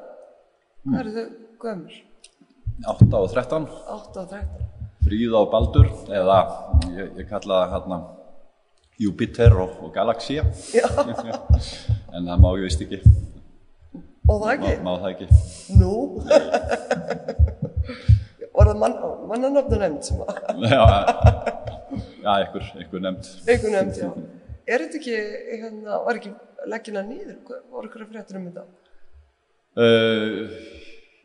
hvað 0.85 0.99
eru 1.01 1.11
þau 1.15 1.23
gömur? 1.63 1.95
8 2.93 3.07
og 3.17 3.25
13 3.33 3.65
8 3.67 4.21
og 4.21 4.29
13. 4.31 4.61
Fríða 5.03 5.41
og 5.41 5.49
Baldur 5.51 5.89
eða 6.07 6.37
ég, 6.93 7.09
ég 7.19 7.27
kalla 7.27 7.57
það 7.65 7.73
hérna 7.73 7.97
Júpiter 9.03 9.51
og, 9.65 9.73
og 9.83 9.91
Galaxía 9.97 10.45
Já, 10.71 10.87
en 12.15 12.29
það 12.29 12.39
má 12.45 12.47
ég 12.61 12.63
vist 12.69 12.83
ekki 12.85 13.01
og 14.23 14.39
það 14.39 14.45
má, 14.45 14.53
ekki? 14.53 14.71
má 14.85 14.91
það 15.01 15.09
ekki 15.09 15.27
Nú? 15.81 15.97
Var 18.55 18.71
það 18.71 18.79
mann, 18.85 18.95
mannanöfnu 19.33 19.81
nefnd 19.83 20.07
sem 20.07 20.23
að, 20.23 20.31
já, 20.63 20.83
já 22.23 22.31
einhver 22.37 22.63
nefnd 23.09 23.51
einhver 23.51 23.75
nefnd, 23.75 23.99
já. 23.99 24.09
Er 24.63 24.85
þetta 24.85 24.99
ekki, 24.99 25.17
hérna, 25.59 25.99
var 26.05 26.19
ekki 26.19 26.31
leggina 26.71 27.03
nýður? 27.07 27.37
Voru 27.71 27.89
ykkur 27.89 28.05
að 28.05 28.13
fréttur 28.13 28.39
um 28.39 28.47
þetta? 28.47 28.65
uh, 29.83 30.53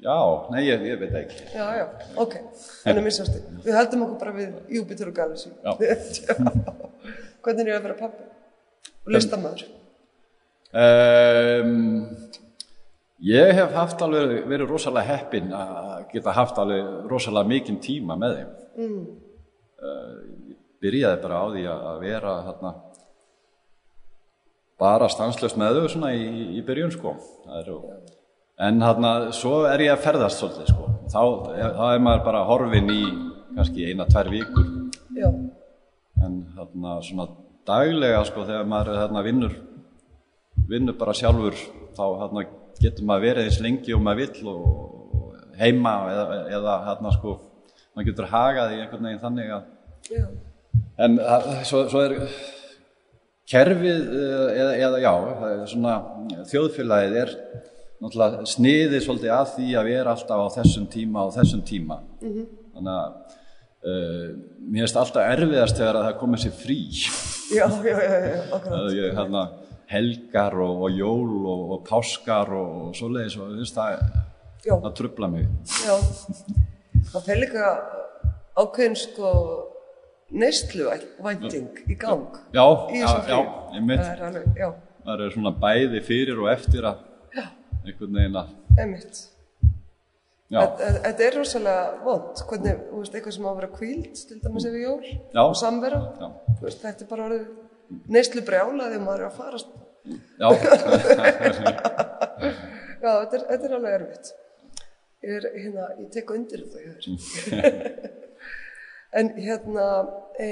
já, 0.03 0.17
nei 0.55 0.63
ég, 0.65 0.85
ég 0.89 1.01
veit 1.03 1.13
það 1.13 1.21
ekki 1.21 1.43
Já, 1.53 1.67
já, 1.77 1.85
ok, 2.25 2.37
þannig 2.83 3.07
missasti. 3.07 3.43
Við 3.67 3.77
höldum 3.77 4.05
okkur 4.07 4.21
bara 4.23 4.35
við 4.39 4.57
Júpiter 4.79 5.11
og 5.11 5.19
Galaxy. 5.19 5.53
Já. 5.63 5.75
Hvernig 7.45 7.63
er 7.65 7.73
ég 7.75 7.79
að 7.79 7.87
vera 7.87 7.99
pappi? 7.99 8.27
Og 9.07 9.15
listamæður? 9.15 9.69
um, 10.73 12.09
ég 13.25 13.55
hef 13.57 13.73
haft 13.77 14.03
alveg 14.05 14.43
verið 14.51 14.75
rosalega 14.75 15.15
heppinn 15.15 15.55
að 15.55 16.03
geta 16.13 16.35
haft 16.37 16.59
alveg 16.61 17.09
rosalega 17.11 17.49
mikinn 17.55 17.81
tíma 17.83 18.19
með 18.21 18.37
þeim 18.37 18.51
mm. 18.83 19.07
byrjaði 20.83 21.23
bara 21.25 21.41
á 21.41 21.47
því 21.55 21.65
að 21.73 21.89
að 21.93 22.05
vera 22.05 22.35
þarna 22.51 22.75
bara 24.79 25.09
stanslöst 25.11 25.59
með 25.61 25.81
þau 25.83 25.89
svona 25.95 26.13
í, 26.15 26.27
í 26.59 26.63
byrjun 26.67 26.93
sko. 26.95 27.15
Er, 27.59 27.71
en 28.69 28.81
þarna 28.83 29.13
svo 29.37 29.63
er 29.71 29.83
ég 29.87 29.95
að 29.95 30.05
ferðast 30.07 30.43
svolítið 30.43 30.71
sko. 30.73 30.89
Þá, 31.09 31.23
þá 31.79 31.85
er 31.95 32.03
maður 32.05 32.25
bara 32.29 32.45
horfin 32.49 32.91
í 32.93 33.01
kannski 33.57 33.89
eina, 33.91 34.07
tvær 34.11 34.29
vikur. 34.33 34.69
Já, 35.19 35.31
en 36.25 36.39
þarna 36.55 36.99
svona 37.07 37.27
daglega 37.69 38.23
sko 38.29 38.45
þegar 38.49 38.69
maður 38.71 39.01
þarna 39.03 39.23
vinnur 39.27 39.57
vinnur 40.69 40.97
bara 41.01 41.15
sjálfur 41.17 41.57
þá 41.97 42.03
þarna 42.23 42.43
getur 42.81 43.07
maður 43.09 43.25
verið 43.27 43.49
eins 43.49 43.59
lengi 43.65 43.95
og 43.97 44.03
maður 44.05 44.21
vill 44.23 44.51
og 44.53 45.35
heima 45.59 45.93
eða, 46.13 46.39
eða 46.55 46.75
þarna 46.87 47.13
sko 47.17 47.35
maður 47.95 48.09
getur 48.11 48.29
hagað 48.33 48.75
í 48.75 48.81
einhvern 48.83 49.09
veginn 49.09 49.23
þannig 49.23 49.53
að 49.57 50.15
já, 50.15 50.25
en 51.07 51.19
það- 51.19 51.49
svo, 51.71 51.83
svo 51.93 52.03
er 52.07 52.17
kerfið 53.49 54.01
eh, 54.13 54.49
eða, 54.61 54.73
eða 54.87 55.01
já 55.03 55.13
svona 55.71 55.95
þjóðfélagið 56.51 57.19
er 57.23 57.35
náttúrulega 57.99 58.45
sniðið 58.47 59.05
svolítið 59.05 59.35
að 59.35 59.55
því 59.57 59.69
að 59.81 59.89
vera 59.91 60.15
alltaf 60.15 60.43
á 60.45 60.49
þessum 60.59 60.87
tíma 60.93 61.25
og 61.27 61.33
þessum 61.35 61.63
tíma. 61.67 61.97
Þannig 62.23 62.93
að 62.95 63.39
uh, 63.89 64.27
mér 64.69 64.85
finnst 64.85 65.01
alltaf 65.01 65.31
erfiðast 65.33 65.81
þegar 65.81 65.99
að 65.99 66.07
það 66.07 66.21
komið 66.21 66.45
sér 66.45 66.55
frí. 66.61 66.79
Já, 67.49 67.65
já, 67.83 67.97
já, 67.99 68.19
já, 68.95 69.09
hérna 69.19 69.45
helgar 69.89 70.59
og, 70.61 70.85
og 70.85 70.99
jól 71.01 71.33
og, 71.49 71.63
og 71.75 71.83
páskar 71.89 72.53
og, 72.55 72.75
og 72.89 72.97
svoleiðis 72.99 73.39
og 73.41 73.57
veist 73.57 73.79
það, 73.79 74.05
það 74.69 74.93
trubla 75.01 75.33
mig. 75.33 75.49
Já. 75.83 75.97
Það 77.09 77.25
fer 77.25 77.43
líka 77.43 77.73
ákveðin 78.59 78.99
sko 79.01 79.33
neysluvæting 80.31 81.69
í 81.89 81.97
gang. 81.99 82.37
já, 82.53 82.65
Í 82.93 83.01
já, 83.01 83.09
já, 83.29 83.39
ég 83.75 83.83
mitt 83.89 84.03
Það 84.03 84.13
er 84.13 84.23
alveg, 84.29 84.47
já, 84.59 84.69
það 85.09 85.25
er 85.25 85.31
svona 85.35 85.53
bæði 85.65 86.01
fyrir 86.05 86.43
og 86.43 86.51
eftir 86.53 86.83
að 86.89 86.97
einhvern 87.89 88.19
veginn 88.19 88.37
að 88.37 88.49
já, 90.49 90.61
Þetta 90.79 91.25
er 91.29 91.33
rosalega 91.39 91.87
vond, 92.05 92.43
hvernig, 92.51 92.77
þú 92.91 92.97
veist, 93.03 93.15
eitthvað 93.17 93.35
sem 93.39 93.49
á 93.49 93.51
að 93.51 93.59
vera 93.63 93.71
kvíld, 93.79 94.13
til 94.29 94.39
dæmis 94.45 94.69
yfir 94.69 94.83
jól, 94.85 95.03
Já. 95.09 95.43
og 95.45 95.57
samvera, 95.61 96.01
já, 96.21 96.29
veist, 96.63 96.81
þetta 96.85 97.05
er 97.05 97.11
bara 97.11 97.27
orðið 97.29 97.45
neyslu 98.13 98.45
brjálaði 98.45 98.97
og 99.01 99.05
maður 99.07 99.25
er 99.25 99.29
að 99.29 99.37
farast, 99.41 99.69
já, 100.09 100.49
já, 103.03 103.11
þetta 103.13 103.35
er, 103.37 103.43
þetta 103.49 103.65
er 103.69 103.77
alveg 103.79 103.93
erfitt. 103.99 104.27
Ég 105.19 105.33
er, 105.35 105.45
hérna, 105.59 105.85
ég 105.99 106.09
tek 106.15 106.29
undir 106.37 106.61
þetta 106.65 106.79
hér. 106.85 106.97
en 109.17 109.31
hérna, 109.39 109.87
e, 110.39 110.49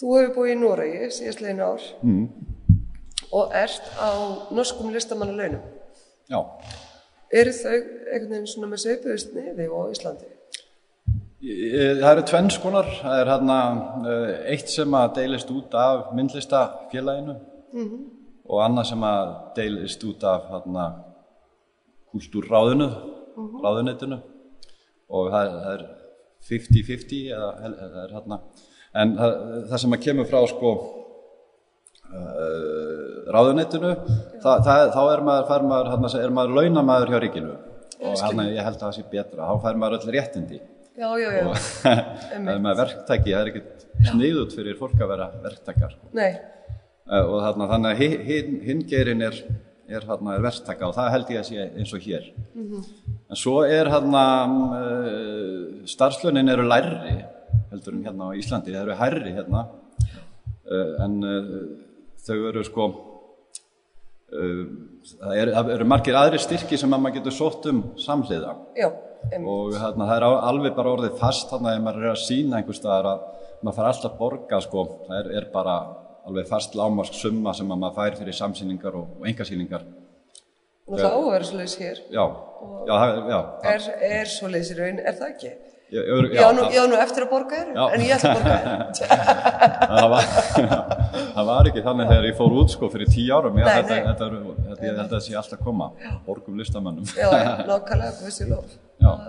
þú 0.00 0.16
hefur 0.18 0.34
búið 0.36 0.52
í 0.54 0.58
Noregi 0.60 1.10
síðast 1.16 1.40
legin 1.44 1.62
ár 1.64 1.86
mm. 2.02 2.26
og 3.32 3.54
ert 3.56 3.86
á 3.96 4.10
norskum 4.52 4.92
listamannalaunum. 4.94 5.62
já. 6.30 6.40
Eru 7.30 7.52
þau 7.54 7.72
einhvern 7.76 8.30
veginn 8.32 8.46
svona 8.50 8.68
með 8.72 8.80
sveipuðust 8.84 9.34
niði 9.36 9.68
á 9.70 9.80
Íslandi? 9.94 10.26
Ég- 11.40 12.00
Það 12.00 12.10
eru 12.12 12.24
tvenns 12.26 12.56
konar, 12.60 12.88
það 13.00 13.20
er 13.20 13.28
hérna 13.30 13.58
eh, 14.10 14.32
eitt 14.52 14.68
sem 14.68 14.96
að 14.98 15.14
deilist 15.20 15.50
út 15.54 15.74
af 15.78 16.10
myndlistafélaginu 16.16 17.36
og 18.50 18.58
annað 18.64 18.88
sem 18.90 19.06
að 19.06 19.30
deilist 19.56 20.04
út 20.04 20.24
af 20.26 20.50
hérna 20.50 20.88
kultúrráðinu, 22.10 22.88
ráðunetinu 23.62 24.18
og 25.10 25.30
það, 25.30 25.54
það 25.62 25.72
er 25.76 25.84
50-50 26.48 27.20
eða 27.34 27.50
það 27.60 27.98
er 28.04 28.14
hérna, 28.16 28.38
en 29.02 29.14
það, 29.18 29.34
það 29.70 29.82
sem 29.84 29.96
að 29.96 30.02
kemur 30.06 30.28
frá 30.30 30.40
sko 30.50 30.72
uh, 32.10 33.30
það, 34.66 34.84
þá 34.96 35.02
er 35.14 35.24
maður, 35.26 35.48
fær 35.50 35.66
maður, 35.70 35.90
hérna, 35.94 36.12
er 36.24 36.34
maður 36.40 36.56
launamaður 36.60 37.12
hjá 37.14 37.20
ríkinu. 37.26 37.56
Og 38.00 38.14
hérna 38.16 38.46
ég 38.48 38.64
held 38.64 38.78
að 38.78 38.86
það 38.86 38.94
sé 38.96 39.04
betra, 39.12 39.48
þá 39.50 39.64
fær 39.66 39.80
maður 39.82 39.98
öll 40.00 40.14
réttindi. 40.16 40.60
Já, 41.00 41.10
já, 41.20 41.28
já. 41.36 41.44
það 42.30 42.54
er 42.54 42.62
með 42.64 42.80
verktæki, 42.80 43.34
það 43.34 43.40
er 43.42 43.50
ekkert 43.52 43.84
sniðut 44.10 44.56
fyrir 44.56 44.78
fólk 44.80 44.98
að 45.00 45.12
vera 45.14 45.28
verktakar 45.44 45.94
Nei, 46.16 46.32
Eh, 47.10 47.24
og 47.26 47.40
þarna, 47.42 47.66
þannig 47.72 47.90
að 47.90 48.00
hi- 48.04 48.24
hinn 48.28 48.50
hin 48.62 48.82
gerin 48.86 49.22
er, 49.26 49.34
er, 49.90 50.06
þarna, 50.08 50.36
er 50.38 50.44
verktaka 50.44 50.88
og 50.88 50.94
það 50.96 51.10
held 51.16 51.30
ég 51.34 51.40
að 51.42 51.48
sé 51.50 51.66
eins 51.80 51.92
og 51.96 52.06
hér. 52.06 52.30
En 53.30 53.38
svo 53.38 53.56
er 53.66 53.90
þarna 53.92 54.22
uh, 54.46 55.84
starfslönin 55.90 56.50
eru 56.54 56.64
lærri 56.68 57.18
heldur 57.70 57.94
en 57.96 58.04
hérna 58.06 58.30
á 58.30 58.38
Íslandi, 58.38 58.72
það 58.74 58.82
eru 58.86 58.98
hærri 59.02 59.34
hérna. 59.36 59.64
Uh, 60.70 60.92
en 61.06 61.16
uh, 61.26 61.54
þau 62.26 62.36
eru 62.52 62.64
sko 62.66 62.88
það 64.30 65.32
eru, 65.40 65.52
það 65.56 65.70
eru 65.74 65.86
margir 65.90 66.14
aðri 66.18 66.38
styrki 66.42 66.78
sem 66.78 66.92
að 66.94 67.00
maður 67.02 67.16
getur 67.18 67.34
sótt 67.34 67.64
um 67.70 67.80
samhliða. 67.98 68.52
Einmitt. 69.20 69.48
og 69.52 69.74
þarna, 69.76 70.06
það 70.08 70.16
er 70.16 70.24
á- 70.24 70.42
alveg 70.48 70.76
bara 70.76 70.92
orðið 70.96 71.16
fast 71.20 71.50
þarna 71.50 71.74
ef 71.76 71.82
maður 71.84 72.04
er 72.06 72.12
að 72.14 72.20
sína 72.22 72.56
einhvers 72.60 72.78
staðar 72.80 73.08
að 73.10 73.24
maður 73.60 73.76
fær 73.76 73.88
alltaf 73.90 74.14
borga 74.16 74.60
sko, 74.64 74.84
það 75.08 75.18
er, 75.18 75.26
er 75.40 75.48
bara 75.52 75.74
alveg 76.28 76.46
fast 76.50 76.74
lámarsk 76.78 77.14
summa 77.16 77.54
sem 77.56 77.70
að 77.72 77.80
maður 77.84 77.96
fær 78.00 78.18
fyrir 78.20 78.36
samsýningar 78.36 78.94
og, 79.00 79.08
og 79.20 79.26
engasýningar 79.30 79.82
Nú 80.90 80.98
það 80.98 81.12
á 81.14 81.18
að 81.22 81.26
vera 81.30 81.46
svoleiðis 81.46 81.74
hér. 81.78 81.98
já, 82.10 82.24
já, 82.88 82.94
já, 83.30 83.40
Er, 83.70 83.84
er 84.10 84.30
svoleiðis 84.30 84.70
í 84.72 84.78
raun, 84.80 84.96
er 85.06 85.14
það 85.20 85.28
ekki? 85.34 85.50
já, 85.90 86.00
já, 86.02 86.16
Já, 86.34 86.48
nú, 86.56 86.64
já, 86.74 86.80
nú 86.90 86.96
eftir 87.02 87.24
að 87.26 87.30
borga 87.30 87.60
þér, 87.60 87.70
en 87.94 88.02
ég 88.06 88.12
ætla 88.16 88.30
að 88.30 88.40
borga 88.40 88.56
þér. 88.98 89.08
það, 89.90 91.44
var, 91.50 91.70
ekki 91.70 91.84
þannig 91.86 92.10
þegar 92.10 92.26
ég 92.30 92.36
fór 92.40 92.56
út 92.60 92.74
sko 92.74 92.90
fyrir 92.90 93.10
tíu 93.10 93.30
árum. 93.36 93.58
Ég, 93.58 93.70
held 93.70 94.98
að 95.04 95.14
það 95.14 95.22
sé 95.28 95.36
alltaf 95.40 95.62
koma. 95.66 95.88
Borgum 96.26 96.58
listamönnum. 96.58 97.06
Já, 97.14 97.30
nákvæmlega, 97.70 98.12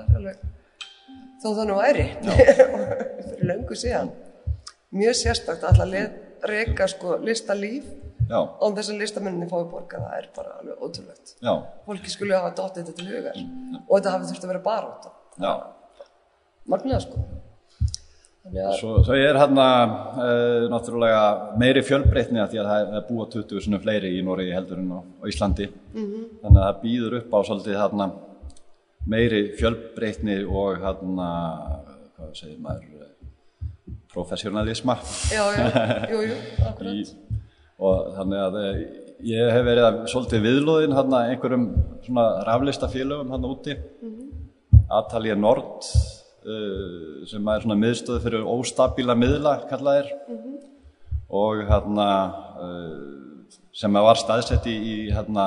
er 0.09 0.17
alveg, 0.17 0.41
þó 1.41 1.47
það 1.59 1.63
nú 1.69 1.77
væri, 1.81 2.07
fyrir 3.29 3.47
löngu 3.53 3.77
síðan. 3.85 4.11
mjög 4.97 5.15
sérstakt 5.21 5.63
alltaf 5.69 5.89
reyka 6.49 6.87
sko 6.87 7.17
listalíf 7.21 7.85
já, 8.29 8.39
án 8.61 8.75
þess 8.77 8.89
að 8.93 9.01
listamenninni 9.03 9.49
fái 9.51 9.65
borga, 9.71 9.99
það 10.01 10.17
er 10.21 10.27
bara 10.35 10.55
alveg 10.61 10.81
ótrúlegt. 10.87 11.35
já, 11.41 11.53
Fólki 11.85 12.09
skulle 12.13 12.35
hafa 12.39 12.55
dottið 12.57 12.83
þetta 12.85 12.97
til 12.97 13.07
hugar 13.11 13.37
og 13.87 13.93
þetta 13.97 14.11
hafi 14.15 14.29
þurft 14.31 14.43
að 14.47 14.51
vera 14.53 14.63
baróta. 14.69 15.13
já. 15.41 15.53
Magnaða 16.71 17.01
sko. 17.01 17.17
Að, 18.41 18.71
Svo, 18.79 18.95
svo 19.05 19.13
er 19.13 19.37
hérna 19.37 19.65
uh, 20.17 20.63
náttúrulega 20.71 21.53
meiri 21.61 21.83
fjölbreytni 21.85 22.39
að 22.41 22.49
því 22.55 22.59
að 22.63 22.69
það 22.71 22.95
er- 22.97 23.03
búa 23.09 23.25
20 23.29 23.61
svona 23.61 23.79
fleiri 23.83 24.09
í 24.17 24.23
Noregi 24.25 24.53
heldur 24.55 24.79
en 24.81 24.89
á, 24.97 24.99
Íslandi. 25.29 25.67
Þannig 25.93 26.49
að 26.49 26.65
það 26.65 26.79
býður 26.81 27.17
upp 27.19 27.35
á 27.37 27.39
svolítið 27.47 27.77
hérna 27.77 28.07
meiri 29.13 29.41
fjölbreytni 29.59 30.39
og 30.49 30.81
hérna, 30.81 31.27
hvað 32.17 32.33
segir 32.41 32.57
maður, 32.65 32.89
eh, 33.05 33.10
professionalisma. 34.13 34.95
og 37.81 37.95
þannig 38.17 38.39
að 38.45 38.53
eh, 38.61 38.81
ég 39.31 39.53
hef 39.55 39.63
verið 39.65 39.85
að 39.87 39.95
svolítið 40.11 40.39
viðlóðin 40.47 40.97
hérna 40.97 41.19
einhverjum 41.31 41.65
svona 42.05 42.25
raflistafélögum 42.47 43.31
hérna 43.33 43.47
úti. 43.51 43.73
Atalía 44.91 45.37
Nord 45.39 45.87
uh, 45.87 47.23
sem 47.29 47.43
er 47.47 47.59
svona 47.63 47.79
miðstöð 47.79 48.17
fyrir 48.25 48.43
óstabíla 48.43 49.15
miðla 49.15 49.53
kallaðir 49.69 50.09
og 51.31 51.61
hérna 51.69 52.07
uh, 52.59 52.99
sem 53.71 53.91
var 53.95 54.19
staðsett 54.19 54.67
í, 54.67 54.75
í 54.75 54.95
hérna 55.15 55.45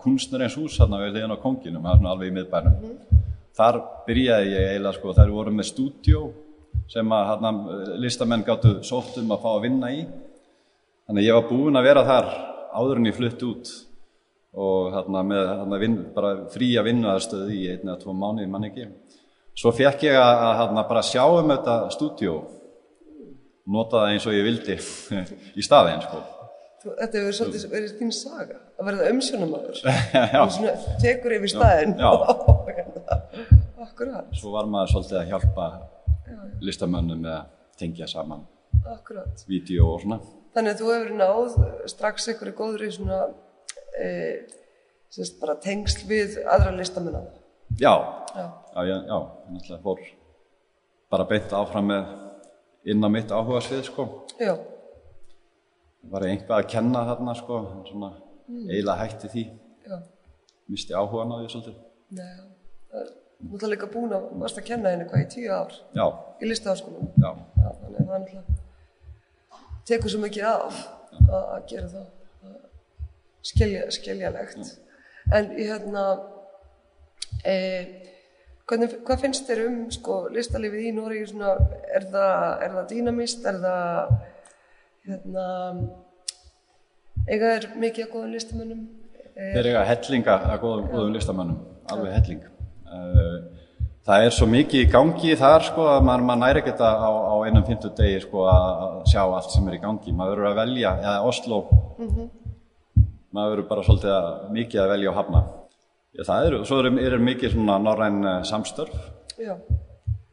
kunstnarins 0.00 0.56
hús 0.56 0.80
hérna 0.80 1.02
við 1.02 1.18
liðan 1.18 1.36
á 1.36 1.44
konginum, 1.44 1.84
alveg 1.84 2.30
í 2.30 2.36
miðbænum. 2.38 2.74
Þar 3.56 3.74
byrjaði 4.08 4.48
ég 4.54 4.62
eiginlega 4.72 4.96
sko, 4.96 5.08
þær 5.16 5.30
voru 5.34 5.52
með 5.56 5.66
stúdjó 5.74 6.20
sem 6.92 7.12
að 7.12 7.26
hérna, 7.32 7.52
listamenn 8.02 8.46
gáttu 8.46 8.78
sótt 8.86 9.18
um 9.20 9.34
að 9.34 9.42
fá 9.42 9.50
að 9.56 9.64
vinna 9.66 9.92
í 9.94 10.00
Þannig 11.06 11.22
að 11.22 11.26
ég 11.28 11.36
var 11.36 11.44
búinn 11.46 11.78
að 11.78 11.84
vera 11.86 12.02
þar 12.06 12.30
áður 12.74 12.98
en 12.98 13.06
ég 13.06 13.14
flutt 13.14 13.42
út 13.46 13.68
og 14.56 14.88
hérna 14.90 15.20
með 15.22 15.42
hérna, 15.52 15.78
vin, 15.78 15.96
bara 16.16 16.30
fría 16.50 16.82
vinnuðarstöð 16.82 17.52
í 17.54 17.60
einn 17.70 17.84
eða 17.84 17.98
tvo 18.00 18.14
mánuði 18.16 18.46
mann 18.50 18.66
ekki. 18.66 18.88
Svo 19.56 19.70
fekk 19.76 20.02
ég 20.08 20.18
að, 20.18 20.32
að 20.48 20.54
hérna, 20.62 20.84
bara 20.88 21.04
sjá 21.06 21.22
um 21.28 21.52
þetta 21.52 21.76
stúdíó, 21.94 22.34
nota 23.70 24.02
það 24.02 24.14
eins 24.16 24.26
og 24.26 24.34
ég 24.34 24.48
vildi 24.48 24.78
í 25.60 25.66
staðinn 25.66 26.02
sko. 26.08 26.24
Þetta 26.86 27.20
hefur 27.20 27.38
svolítið 27.38 27.70
verið 27.70 27.94
þín 28.00 28.12
saga, 28.14 28.58
að 28.74 28.90
verða 28.90 29.08
svona 30.56 30.74
tekur 31.02 31.36
yfir 31.38 31.54
staðinn. 31.54 31.94
já. 32.02 32.10
akkurat, 33.86 34.34
Svo 34.34 34.56
var 34.58 34.66
maður 34.70 34.96
svolítið 34.96 35.22
að 35.22 35.30
hjálpa 35.34 35.70
listamönnum 36.64 37.22
með 37.24 37.32
að 37.36 37.48
tengja 37.80 38.08
saman 38.10 38.44
vídeo 39.48 39.88
og 39.94 40.02
svona. 40.04 40.20
Þannig 40.56 40.72
að 40.74 40.80
þú 40.80 40.92
hefur 40.92 41.16
náð 41.20 41.56
strax 41.92 42.28
einhverju 42.32 42.54
góðri 42.56 42.90
svona, 42.94 43.18
e, 44.00 44.06
sérst, 45.12 45.40
bara 45.40 45.56
tengsl 45.60 46.06
við 46.08 46.38
aðra 46.44 46.72
listamenn 46.76 47.26
Já, 47.76 47.92
Já, 48.36 48.46
já, 48.76 48.82
já, 48.86 48.96
já, 49.08 49.16
ég 49.16 49.52
náttúrulega 49.52 49.82
fór 49.82 50.00
bara 51.10 51.26
beint 51.28 51.52
áfram 51.52 51.90
með 51.90 52.08
inn 52.90 53.04
á 53.04 53.08
mitt 53.10 53.32
áhuga 53.34 53.60
svið 53.64 53.82
sko. 53.88 54.06
já, 54.38 54.54
var 56.10 56.26
einhvað 56.26 56.60
að 56.60 56.68
kenna 56.70 57.04
þarna 57.08 57.34
sko, 57.38 57.60
svona 57.88 58.10
eiginlega 58.68 58.98
hætti 59.02 59.30
því, 59.32 59.44
já. 59.86 59.96
misti 60.70 60.94
áhugan 60.94 61.34
á 61.34 61.36
því 61.40 61.48
svolítið. 61.52 61.78
Nei, 62.16 62.34
það 62.90 63.00
er 63.02 63.14
náttúrulega 63.40 63.72
líka 63.74 63.90
búin 63.92 64.14
að 64.16 64.30
varst 64.40 64.60
að 64.60 64.68
kenna 64.70 64.92
henni 64.94 65.08
hvað 65.10 65.24
í 65.24 65.32
tíu 65.34 65.50
ár 65.52 65.74
Já, 65.96 66.06
í 66.40 66.48
listaháskólanum. 66.50 67.12
þannig 67.16 67.66
að 67.66 67.82
það 67.82 67.90
er 67.90 68.06
náttúrulega 68.06 68.64
tekur 69.86 70.10
svo 70.10 70.22
mikið 70.22 70.48
af 70.48 70.80
að, 71.30 71.60
gera 71.70 71.90
það 71.90 72.02
að 72.02 72.56
skilja, 73.46 73.84
skiljalegt. 73.94 74.72
En 75.34 75.52
hérna, 75.54 76.04
e, 77.46 77.54
hvernig, 78.66 78.96
hvað 79.06 79.22
finnst 79.24 79.46
þér 79.50 79.62
um 79.66 79.78
sko, 79.94 80.18
listalífið 80.34 80.88
í? 80.90 81.22
Svona, 81.30 81.54
er, 81.94 82.08
það, 82.10 82.66
það 82.74 82.90
dýnamist? 82.92 83.46
Er 83.46 83.62
það 83.62 84.12
hérna, 85.06 85.46
eiga 87.30 87.54
er 87.60 87.70
mikið 87.78 88.08
að 88.08 88.12
góða 88.16 88.34
listamönnum? 88.34 88.84
E, 89.36 89.52
þeir 89.54 89.72
eiga 89.72 89.86
hellinga 89.92 90.38
að 90.50 90.60
góðum, 90.66 90.92
góðum 90.94 91.16
listamönnum, 91.18 91.64
alveg 91.94 92.18
helling. 92.18 92.44
Eh, 92.86 93.36
Það 94.06 94.22
er 94.22 94.30
svo 94.30 94.46
mikið 94.46 94.80
í 94.84 94.86
gangi 94.86 95.32
þar 95.34 95.64
sko 95.66 95.82
að 95.90 96.04
maður, 96.06 96.20
maður 96.28 96.38
næri 96.44 96.60
ekki 96.60 96.70
þetta 96.76 96.90
á, 96.94 97.10
á 97.10 97.34
einum 97.42 97.64
fymtu 97.66 97.88
degi 97.98 98.20
sko 98.22 98.44
að 98.46 99.00
sjá 99.10 99.22
allt 99.24 99.50
sem 99.50 99.66
er 99.66 99.74
í 99.74 99.80
gangi. 99.82 100.12
Maður 100.14 100.36
verður 100.36 100.50
að 100.52 100.60
velja, 100.60 100.92
eða 101.02 101.24
Oslo, 101.26 101.58
maður 103.34 103.50
verður 103.56 103.66
bara 103.72 103.84
svolítið 103.88 104.12
að, 104.14 104.28
mikið 104.54 104.82
að 104.84 104.92
velja 104.92 105.10
og 105.10 105.18
hafna. 105.18 105.40
Já, 106.14 106.22
það 106.30 106.46
eru, 106.52 106.60
svo 106.70 106.78
eru, 106.84 106.92
eru 107.08 107.18
mikið 107.32 107.56
svona 107.56 107.80
norræn 107.82 108.22
eh, 108.30 108.38
samstörf 108.46 108.94
Já, 109.42 109.56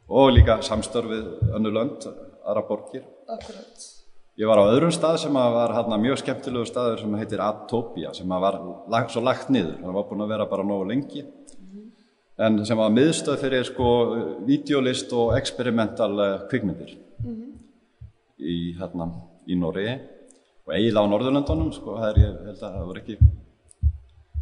og 0.07 0.29
líka 0.37 0.59
samstörf 0.69 1.09
við 1.09 1.25
önnu 1.57 1.73
lönd, 1.73 2.05
aðra 2.45 2.63
borgir. 2.69 3.03
akkurat. 3.25 3.89
Ég 4.37 4.49
var 4.49 4.61
á 4.61 4.69
öðrum 4.69 4.93
stað 4.93 5.17
sem 5.25 5.33
var 5.33 5.73
hérna, 5.75 5.97
mjög 6.01 6.21
skemmtilegu 6.21 6.69
staður 6.69 7.01
sem 7.03 7.17
heitir 7.17 7.41
Atopia 7.41 8.13
sem 8.13 8.29
var 8.29 8.61
lag, 8.89 9.09
svo 9.09 9.21
lagt 9.21 9.49
niður. 9.53 9.75
Það 9.81 9.97
var 9.97 10.07
búin 10.09 10.23
að 10.25 10.31
vera 10.37 10.47
bara 10.49 10.65
nógu 10.65 10.87
lengi. 10.93 11.25
En 12.41 12.63
sem 12.65 12.79
var 12.79 12.89
miðstöð 12.89 13.43
fyrir 13.43 13.65
sko 13.67 13.87
videolist 14.47 15.11
og 15.13 15.35
experimental 15.37 16.13
eh, 16.17 16.45
kvikmyndir. 16.49 16.95
Í, 18.43 18.55
hérna, 18.79 19.07
í 19.45 19.55
Noregi 19.55 19.93
og 20.65 20.73
eiginlega 20.73 21.05
á 21.05 21.11
Norðurlöndunum. 21.11 21.69
Sko, 21.75 21.99
það 21.99 22.09
er, 22.09 22.21
ég 22.23 22.39
held 22.47 22.63
að 22.63 22.77
það 22.77 22.87
voru 22.89 23.03
ekki, 23.03 23.17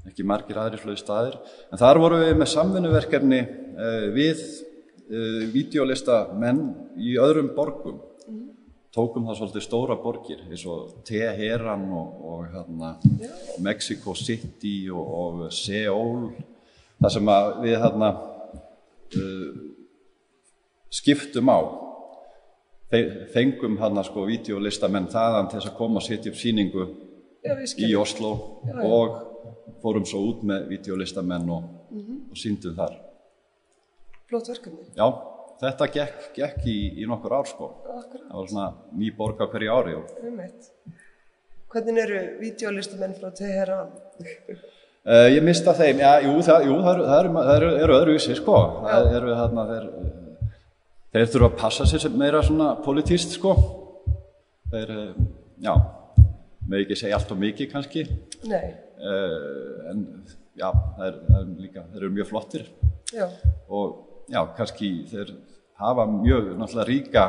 ekki 0.08 0.28
margir 0.32 0.62
aðri 0.62 0.80
flöðu 0.80 1.02
staðir. 1.02 1.36
En 1.68 1.82
þar 1.82 2.00
vorum 2.06 2.24
við 2.24 2.32
með 2.40 2.52
samvinnuverkefni 2.54 3.42
eh, 3.42 4.08
við 4.16 4.40
eh, 4.40 5.44
videolista 5.52 6.22
menn 6.32 6.64
í 6.96 7.18
öðrum 7.20 7.52
borgum. 7.58 8.00
Tókum 8.96 9.28
það 9.28 9.38
svolítið 9.40 9.68
stóra 9.68 10.00
borgir 10.00 10.40
eins 10.48 10.64
og 10.68 11.04
Teheran 11.08 11.84
og, 11.96 12.24
og 12.28 12.48
hérna, 12.56 12.96
Mexico 13.64 14.16
City 14.16 14.88
og, 14.92 15.12
og 15.26 15.46
Seoul 15.56 16.32
þar 17.02 17.14
sem 17.16 17.32
við 17.64 17.78
hérna, 17.82 18.10
uh, 19.18 19.48
skiptum 20.92 21.50
á 21.52 21.60
fengum 23.32 23.78
hérna 23.80 24.04
sko 24.04 24.26
videolistamenn 24.28 25.08
þaðan 25.12 25.48
til 25.50 25.60
þess 25.60 25.70
að 25.72 25.78
koma 25.78 26.02
og 26.02 26.06
setja 26.06 26.32
upp 26.34 26.40
síningu 26.40 26.88
Já, 27.42 27.56
í. 27.58 27.94
Oslo 27.98 28.32
og 28.84 29.16
fórum 29.82 30.04
svo 30.06 30.20
út 30.28 30.44
með 30.46 30.68
videolistamenn 30.76 31.48
og, 31.50 31.70
og 32.30 32.38
síndum 32.38 32.76
þar 32.78 32.98
Flott 34.30 34.48
verkefni. 34.52 34.86
já, 34.96 35.08
þetta 35.64 35.88
gekk, 35.96 36.28
gekk 36.36 36.68
í, 36.68 36.76
í 37.02 37.08
nokkur 37.10 37.34
ár 37.40 37.48
sko 37.50 37.72
Akkurat, 37.96 38.28
það 38.28 38.36
var 38.38 38.52
svona 38.52 38.68
ný 39.00 39.10
borg 39.16 39.42
á 39.42 39.48
hverju 39.52 39.72
ári 39.74 39.96
og 39.98 40.12
um 40.28 40.44
eitt. 40.44 40.70
Hvernig 41.72 42.04
eru 42.04 42.22
videolistamenn 42.44 43.16
frá 43.16 43.32
Teheran? 43.36 43.96
Uh, 45.02 45.26
ég 45.34 45.42
mista 45.42 45.74
þeim, 45.74 45.98
já, 45.98 46.10
jú, 46.22 46.34
það, 46.46 46.64
jú, 46.68 46.74
það, 46.86 47.00
það, 47.08 47.20
eru, 47.24 47.30
eru, 47.56 47.70
eru 47.82 47.94
öðruvísi, 47.96 48.36
sko. 48.38 48.58
Það 48.86 49.08
eru 49.18 49.32
þarna, 49.40 49.64
þeir, 49.72 49.86
þeir 51.16 51.32
þurfa 51.34 51.48
að 51.48 51.56
passa 51.58 51.88
sér 51.90 52.04
sem 52.04 52.20
meira 52.22 52.42
svona 52.46 52.68
politíst, 52.86 53.34
sko. 53.40 53.56
Þeir, 54.70 54.92
eh, 54.94 55.24
já, 55.66 55.74
með 56.70 56.84
ekki 56.84 56.98
segja 57.00 57.18
allt 57.18 57.34
og 57.34 57.40
mikið 57.42 57.72
kannski, 57.72 58.04
uh, 58.46 59.90
en 59.90 60.04
já, 60.62 60.68
það 60.70 61.08
er, 61.08 61.18
það 61.32 61.40
er 61.40 61.50
líka, 61.64 61.86
þeir 61.96 62.04
eru 62.04 62.12
mjög 62.20 62.30
flottir. 62.30 62.70
Já, 63.10 63.26
og 63.74 64.30
já, 64.30 64.44
kannski 64.60 64.92
þeir 65.10 65.34
hafa 65.82 66.06
mjög, 66.14 66.54
náttúrulega 66.62 66.88
ríka 66.92 67.26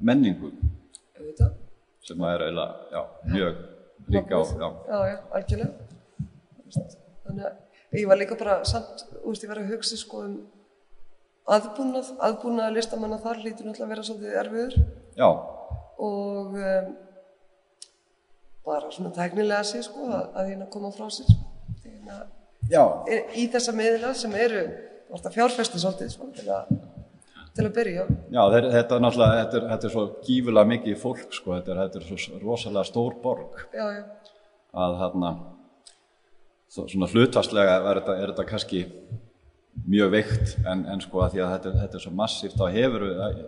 menningu. 0.00 0.54
Sem 2.08 2.24
er 2.32 2.48
eiginlega, 2.48 2.80
já, 2.96 3.04
mjög 3.28 3.62
ríka 4.08 4.40
og, 4.40 4.56
já, 4.56 4.72
Já, 4.88 4.98
já, 5.12 5.20
algjörlega. 5.36 5.87
Þannig 6.76 7.48
að 7.48 7.98
ég 7.98 8.08
var 8.10 8.20
líka 8.20 8.38
bara 8.38 8.60
samt, 8.68 9.04
þú 9.14 9.32
veist, 9.32 9.44
ég 9.44 9.52
var 9.52 9.62
að 9.62 9.74
hugsa 9.74 9.98
sko 9.98 10.22
um 10.26 10.38
aðbúnað, 11.48 12.10
aðbúnað 12.28 12.74
listamanna 12.76 13.20
þar 13.22 13.44
lítur 13.44 13.68
náttúrulega 13.68 13.86
að 13.86 13.94
vera 13.94 14.06
svolítið 14.08 14.40
erfiður. 14.42 14.74
Já, 15.18 15.28
og 15.98 16.58
um, 16.58 16.90
bara 18.68 18.90
svona 18.92 19.14
tæknilega 19.16 19.64
sér 19.66 19.86
sko 19.86 20.10
að, 20.10 20.28
að 20.36 20.52
hérna 20.52 20.68
koma 20.72 20.92
frá 20.94 21.08
sér. 21.12 21.32
Hérna, 21.84 22.20
já, 22.70 22.82
í 23.34 23.48
þessa 23.52 23.74
miðla 23.76 24.12
sem 24.18 24.36
eru 24.38 24.62
orða 25.14 25.32
fjárfestu 25.34 25.80
svolítið 25.80 26.14
sko 26.14 26.30
til 26.36 26.46
að, 26.52 26.72
til 27.56 27.66
að 27.66 27.74
byrja. 27.80 28.08
Já, 28.28 28.42
þeir, 28.54 28.70
þetta 28.76 28.98
er 28.98 29.04
náttúrulega, 29.06 29.42
þetta 29.42 29.60
er, 29.60 29.68
þetta 29.72 29.88
er 29.88 29.94
svo 29.96 30.06
gífulega 30.26 30.72
mikið 30.74 30.98
fólk, 31.00 31.28
sko, 31.32 31.54
þetta 31.56 31.74
er, 31.74 31.84
þetta 31.86 32.02
er 32.02 32.26
svo 32.26 32.42
rosalega 32.44 32.90
stór 32.90 33.16
borg. 33.24 33.62
Já, 33.72 33.86
já, 33.96 34.02
að 34.84 34.98
svo, 35.00 35.32
svona 36.72 37.08
hlutastlega 37.10 37.78
er 37.78 38.00
þetta, 38.00 38.16
er 38.18 38.32
þetta 38.32 38.46
kannski 38.48 38.82
mjög 39.88 40.10
veikt 40.12 40.54
en, 40.66 40.84
en 40.90 41.00
sko 41.00 41.22
að 41.24 41.36
því 41.36 41.42
að 41.44 41.52
þetta, 41.54 41.72
þetta 41.82 41.98
er 41.98 42.04
svo 42.04 42.12
massíft 42.18 42.58
þá 42.58 42.66
hefur 42.74 43.06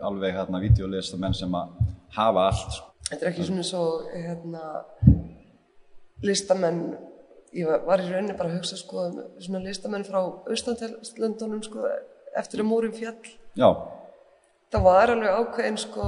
alveg 0.09 0.37
hérna 0.38 0.62
videolistamenn 0.62 1.37
sem 1.37 1.56
að 1.59 1.76
hafa 2.16 2.46
allt 2.48 2.76
sko. 2.78 2.88
Þetta 3.11 3.26
er 3.26 3.30
ekki 3.33 3.46
svona 3.48 3.66
svo 3.66 3.85
hérna, 4.14 4.64
listamenn, 6.22 6.83
ég 7.56 7.66
var, 7.87 8.02
í 8.02 8.11
rauninni 8.12 8.37
bara 8.38 8.52
að 8.52 8.61
hugsa 8.61 8.78
sko 8.78 9.09
um 9.09 9.16
svona 9.42 9.64
listamenn 9.64 10.06
frá 10.06 10.20
Austantelslöndunum 10.22 11.64
sko 11.66 11.88
eftir 12.38 12.62
að 12.62 12.70
múrin 12.70 12.94
fjall. 12.94 13.18
Já, 13.59 13.70
Það 14.70 14.85
var 14.87 15.11
alveg 15.11 15.33
ákveðin 15.35 15.76
sko, 15.83 16.04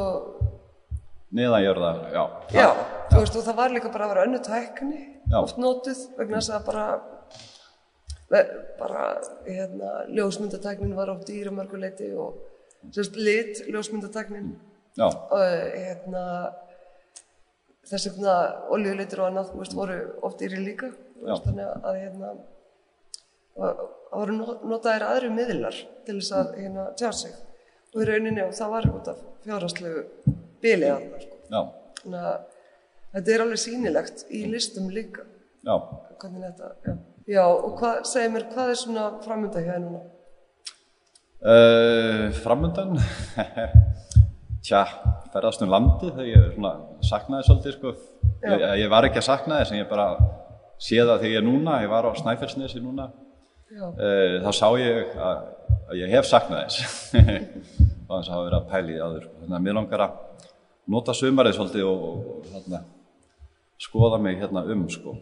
neðanjörða, 1.35 1.89
já. 2.15 2.21
já, 2.55 2.69
þú 3.11 3.23
veist 3.25 3.39
og 3.41 3.47
það 3.49 3.57
var 3.59 3.73
líka 3.75 3.91
bara 3.91 4.07
að 4.07 4.13
vera 4.13 4.27
önnu 4.29 4.39
tækni, 4.47 5.01
Já. 5.31 5.39
oft 5.43 5.57
nótuð 5.61 6.01
vegna 6.19 6.41
þess 6.41 6.51
að 6.57 6.67
bara, 6.67 6.87
bara 8.81 9.05
hérna, 9.47 9.93
ljósmyndatæknin 10.09 10.97
var 10.97 11.13
oft 11.15 11.29
dýra 11.29 11.53
mörguleiti 11.55 12.11
og 12.17 12.41
sérst 12.93 13.17
lit 13.17 13.63
ljósmyndatæknin. 13.69 14.53
Já, 14.99 15.07
og 15.09 15.39
hérna 15.77 16.25
þess 17.89 18.09
vegna 18.11 18.35
oljuleitur 18.73 19.23
og 19.23 19.31
annað 19.31 19.55
veist, 19.59 19.77
voru 19.77 19.99
oft 20.23 20.41
dýri 20.43 20.61
líka 20.63 20.91
veist, 21.23 21.47
þannig 21.47 21.71
að 21.83 22.01
hérna 22.03 22.33
það 23.57 23.81
voru 24.13 24.37
not- 24.37 24.63
notaðir 24.69 25.05
aðri 25.09 25.31
miðlar 25.33 25.79
til 26.07 26.19
þess 26.21 26.33
að 26.39 26.53
hérna 26.61 26.87
tjá 26.99 27.11
sig 27.13 27.35
og 27.95 28.01
í 28.03 28.09
rauninni 28.09 28.45
og 28.47 28.55
það 28.57 28.71
var 28.77 28.89
út 28.93 29.09
af 29.13 29.19
fjárhastlegu 29.45 30.05
bili 30.63 30.89
að 30.89 31.07
það 31.11 31.25
sko. 31.27 31.39
þannig 32.03 32.27
að 32.33 32.47
þetta 33.13 33.35
er 33.35 33.45
alveg 33.45 33.61
sýnilegt 33.61 34.25
í 34.33 34.45
listum 34.51 34.89
líka 34.93 35.25
já. 35.63 35.77
þetta, 36.23 36.73
já, 36.87 36.97
já 37.37 37.45
og 37.45 37.77
hvað, 37.81 38.03
segir 38.09 38.35
mér, 38.35 38.49
hvað 38.53 38.73
er 38.73 38.81
svona 38.81 39.07
framönda 39.25 39.63
hjá 39.63 39.73
þér 39.75 39.85
núna? 39.85 40.03
Uh, 41.43 42.29
framundan 42.39 42.95
tja, 44.67 44.85
ferðast 45.33 45.65
um 45.65 45.73
landi 45.73 46.13
þegar 46.13 46.29
ég 46.31 46.53
svona 46.55 46.73
saknaði 47.03 47.49
svolítið 47.49 47.77
sko. 47.77 47.95
ég, 48.47 48.67
ég 48.85 48.93
var 48.93 49.09
ekki 49.09 49.19
að 49.19 49.27
sakna 49.27 49.59
þess 49.61 49.75
en 49.75 49.83
ég 49.83 49.91
bara 49.91 50.07
sé 50.83 51.01
það 51.03 51.17
þegar 51.25 51.33
ég 51.33 51.41
er 51.43 51.49
núna 51.49 51.81
ég 51.83 51.91
var 51.91 52.07
á 52.07 52.11
Snæfellsnesi 52.19 52.83
núna 52.83 53.11
uh, 53.11 54.39
þá 54.45 54.51
sá 54.55 54.69
ég 54.79 55.17
að, 55.19 55.45
að 55.91 56.01
ég 56.01 56.15
hef 56.15 56.31
saknað 56.31 56.65
þess 56.69 57.13
og 58.07 58.15
þess 58.15 58.29
að 58.29 58.35
hafa 58.37 58.47
verið 58.47 58.59
að 58.61 58.71
pæli 58.71 58.97
í 58.97 59.03
áður 59.03 59.27
sko. 59.27 59.37
þannig 59.43 59.59
að 59.59 59.67
mér 59.67 59.79
langar 59.81 60.07
að 60.07 60.49
nota 60.95 61.15
sumarið 61.17 61.59
svolítið 61.59 61.89
og, 61.91 62.09
og, 62.09 62.51
og 62.63 62.92
skoða 63.83 64.19
mig 64.23 64.39
hérna 64.41 64.63
um 64.73 64.87
sko. 64.91 65.17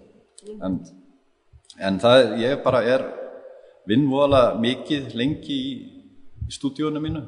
en, 0.64 0.80
en 1.78 1.98
það 2.00 2.16
er- 2.22 2.36
ég 2.44 2.62
bara 2.64 2.82
er 2.84 3.02
vinn 3.88 4.06
voðalega 4.10 4.58
mikið 4.60 5.14
lengi 5.16 5.56
í, 5.56 5.72
í 6.46 6.50
stúdíónu 6.52 7.00
mínu. 7.02 7.22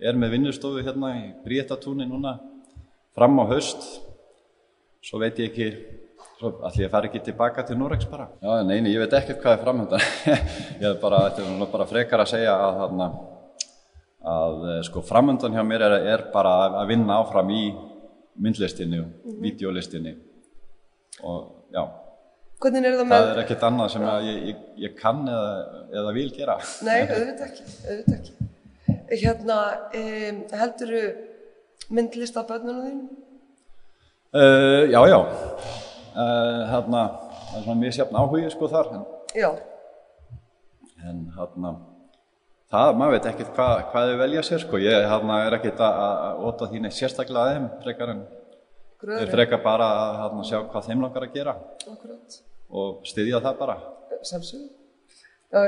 Er 0.00 0.12
með 0.18 0.30
vinnustofu 0.36 0.82
hérna 0.84 1.12
í 1.16 1.22
Bríetatúni 1.44 2.04
núna 2.06 2.34
fram 3.14 3.38
á 3.40 3.44
haust. 3.48 3.80
Svo 5.04 5.18
veit 5.22 5.38
ég 5.38 5.50
ekki 5.52 5.68
allir 6.44 6.84
ég 6.84 6.90
fari 6.92 7.08
ekki 7.08 7.22
tilbaka 7.24 7.62
til 7.64 7.76
Norex 7.78 8.04
bara. 8.10 8.26
Já, 8.42 8.62
neini, 8.66 8.90
ég 8.92 9.00
veit 9.00 9.14
ekkert 9.16 9.40
hvað 9.42 9.54
er 9.56 9.62
framhöndan 9.64 10.00
ég 10.82 10.88
er 10.90 10.98
bara, 11.00 11.20
þetta 11.30 11.46
er 11.64 11.70
bara 11.72 11.86
frekar 11.88 12.20
að 12.24 12.32
segja 12.34 12.52
að 12.58 12.78
þarna 12.82 13.06
að 14.24 14.62
eh, 14.72 14.82
sko 14.88 15.02
framöndan 15.04 15.52
hjá 15.56 15.62
mér 15.68 15.82
er, 15.88 15.94
er 16.14 16.22
bara 16.32 16.52
að- 16.80 16.88
vinna 16.88 17.18
áfram 17.22 17.50
í 17.52 17.62
myndlistinni 18.40 19.00
og 19.00 19.40
videolistinni 19.44 20.14
og 21.22 21.68
já 21.74 21.84
hvernig 22.64 22.88
er 22.88 22.96
það 22.96 23.08
með 23.10 23.22
það 23.22 23.30
er 23.32 23.42
ekkert 23.42 23.66
annað 23.68 23.92
sem 23.92 24.06
ég, 24.24 24.40
ég, 24.48 24.64
ég 24.86 24.96
kann 24.98 25.22
eða, 25.28 25.84
eða 26.00 26.14
vil 26.16 26.30
gera 26.34 26.56
Nei, 26.86 26.98
auðvitað 27.14 27.46
ekki, 27.48 27.66
auðvitað 27.84 28.16
ekki. 28.18 28.50
Hérna, 29.14 29.58
um, 30.00 30.40
heldurðu 30.60 31.04
myndlist 31.94 32.38
af 32.40 32.48
börnunum 32.48 32.84
þín? 32.86 33.02
Uh, 34.34 34.90
já, 34.90 35.00
já. 35.12 35.18
Uh, 36.14 36.62
hérna, 36.70 37.02
það 37.50 37.58
er 37.58 37.66
svona 37.66 37.80
misjafn 37.80 38.18
áhugi 38.18 38.52
sko 38.54 38.70
þar, 38.72 38.92
en, 38.96 39.04
Já, 39.34 39.50
en 41.04 41.20
hérna, 41.36 41.74
það, 42.72 42.94
maður 43.00 43.16
veit 43.16 43.28
ekkert 43.30 43.52
hvað, 43.56 43.74
hvað 43.92 44.10
þau 44.10 44.22
velja 44.22 44.44
sér 44.46 44.64
sko. 44.64 44.80
Ég 44.82 45.08
hérna, 45.10 45.40
er 45.46 45.58
ekkert 45.58 45.84
að, 45.84 46.42
óta 46.48 46.70
þín 46.72 46.88
eitt 46.88 46.98
sérstaklega 46.98 47.44
að 47.44 47.54
þeim, 47.54 47.68
frekar 47.84 48.14
en 48.14 48.24
gröður, 49.04 49.30
frekar 49.34 49.62
bara 49.64 49.88
að 50.02 50.20
hérna, 50.22 50.44
sjá 50.50 50.58
hvað 50.72 50.86
þeim 50.90 51.02
langar 51.06 51.26
að 51.28 51.34
gera 51.38 51.54
akkurat, 51.94 52.38
og 52.74 53.02
styðja 53.08 53.40
það 53.44 53.58
bara. 53.64 53.76
samsögum. 54.24 54.70
Já. 55.54 55.64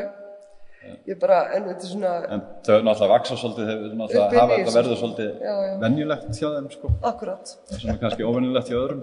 Ég 1.07 1.17
bara, 1.19 1.37
en 1.57 1.65
þetta 1.67 1.83
er 1.83 1.91
svona, 1.91 2.11
En 2.31 2.43
þau 2.63 2.77
náttúrulega 2.87 3.11
vaksa 3.11 3.37
svolítið, 3.41 3.71
þau 3.97 4.21
hafa 4.23 4.57
þetta 4.61 4.75
verður 4.77 4.99
svolítið 5.01 5.31
Já, 5.43 5.55
já. 5.67 5.73
venjulegt 5.83 6.29
hjá 6.39 6.47
þeim 6.53 6.69
sko. 6.71 6.91
akkurat, 7.11 7.55
Það 7.73 7.89
er 7.91 7.99
kannski 8.05 8.27
óvenjulegt 8.29 8.71
hjá 8.71 8.77
öðrum. 8.79 9.01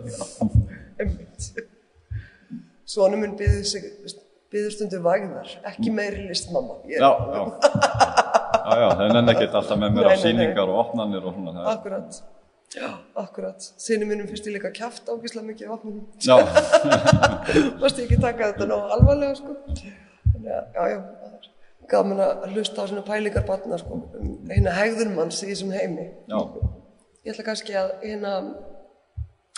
einmitt. 1.04 1.50
Svona 2.94 3.20
mun 3.20 3.36
byður 3.40 4.72
stundu 4.78 5.02
vægðar, 5.04 5.52
ekki 5.74 5.92
meiri 5.98 6.24
list, 6.30 6.52
mamma. 6.56 6.78
Ég, 6.88 7.02
Já, 7.04 7.12
já. 7.36 7.44
Já, 8.64 8.80
já, 8.80 8.88
þau 8.96 9.08
nenni 9.18 9.34
ekkert 9.34 9.56
alltaf 9.60 9.80
með 9.82 9.96
mér 9.98 10.06
Nei, 10.06 10.08
á 10.08 10.12
nei, 10.14 10.16
nei. 10.16 10.24
sýningar 10.24 10.70
og 10.72 10.80
opnanir 10.86 11.26
og 11.28 11.36
svona. 11.36 11.64
Akkurat, 11.74 12.20
já, 12.76 12.90
akkurat. 13.22 13.66
Sinni 13.78 14.06
mínum 14.10 14.28
fyrst 14.30 14.48
ég 14.50 14.56
líka 14.58 14.72
kjaft 14.76 15.10
ágislega 15.12 15.46
mikið 15.50 15.70
á 15.70 15.74
opnunum. 15.76 16.06
Já, 16.24 16.38
Varst 17.82 18.00
ég 18.02 18.06
ekki 18.08 18.20
taka 18.24 18.52
þetta 18.52 18.68
nóg 18.70 18.94
alvarlega, 18.98 19.36
sko. 19.40 19.56
Þannig 20.34 20.54
að, 20.58 20.78
já, 20.78 20.84
já, 20.94 21.00
gaman 21.94 22.22
að 22.26 22.46
hlusta 22.54 22.84
á 22.84 22.90
svona 22.90 23.04
pælingar 23.08 23.46
barna, 23.48 23.78
sko, 23.82 24.00
um 24.20 24.32
hérna 24.50 24.74
hegðun 24.78 25.14
manns 25.18 25.42
í 25.44 25.50
þessum 25.52 25.74
heimi. 25.76 26.10
já, 26.32 26.40
Ég 27.24 27.32
ætla 27.36 27.46
kannski 27.48 27.76
að 27.80 27.92
hérna, 28.04 28.32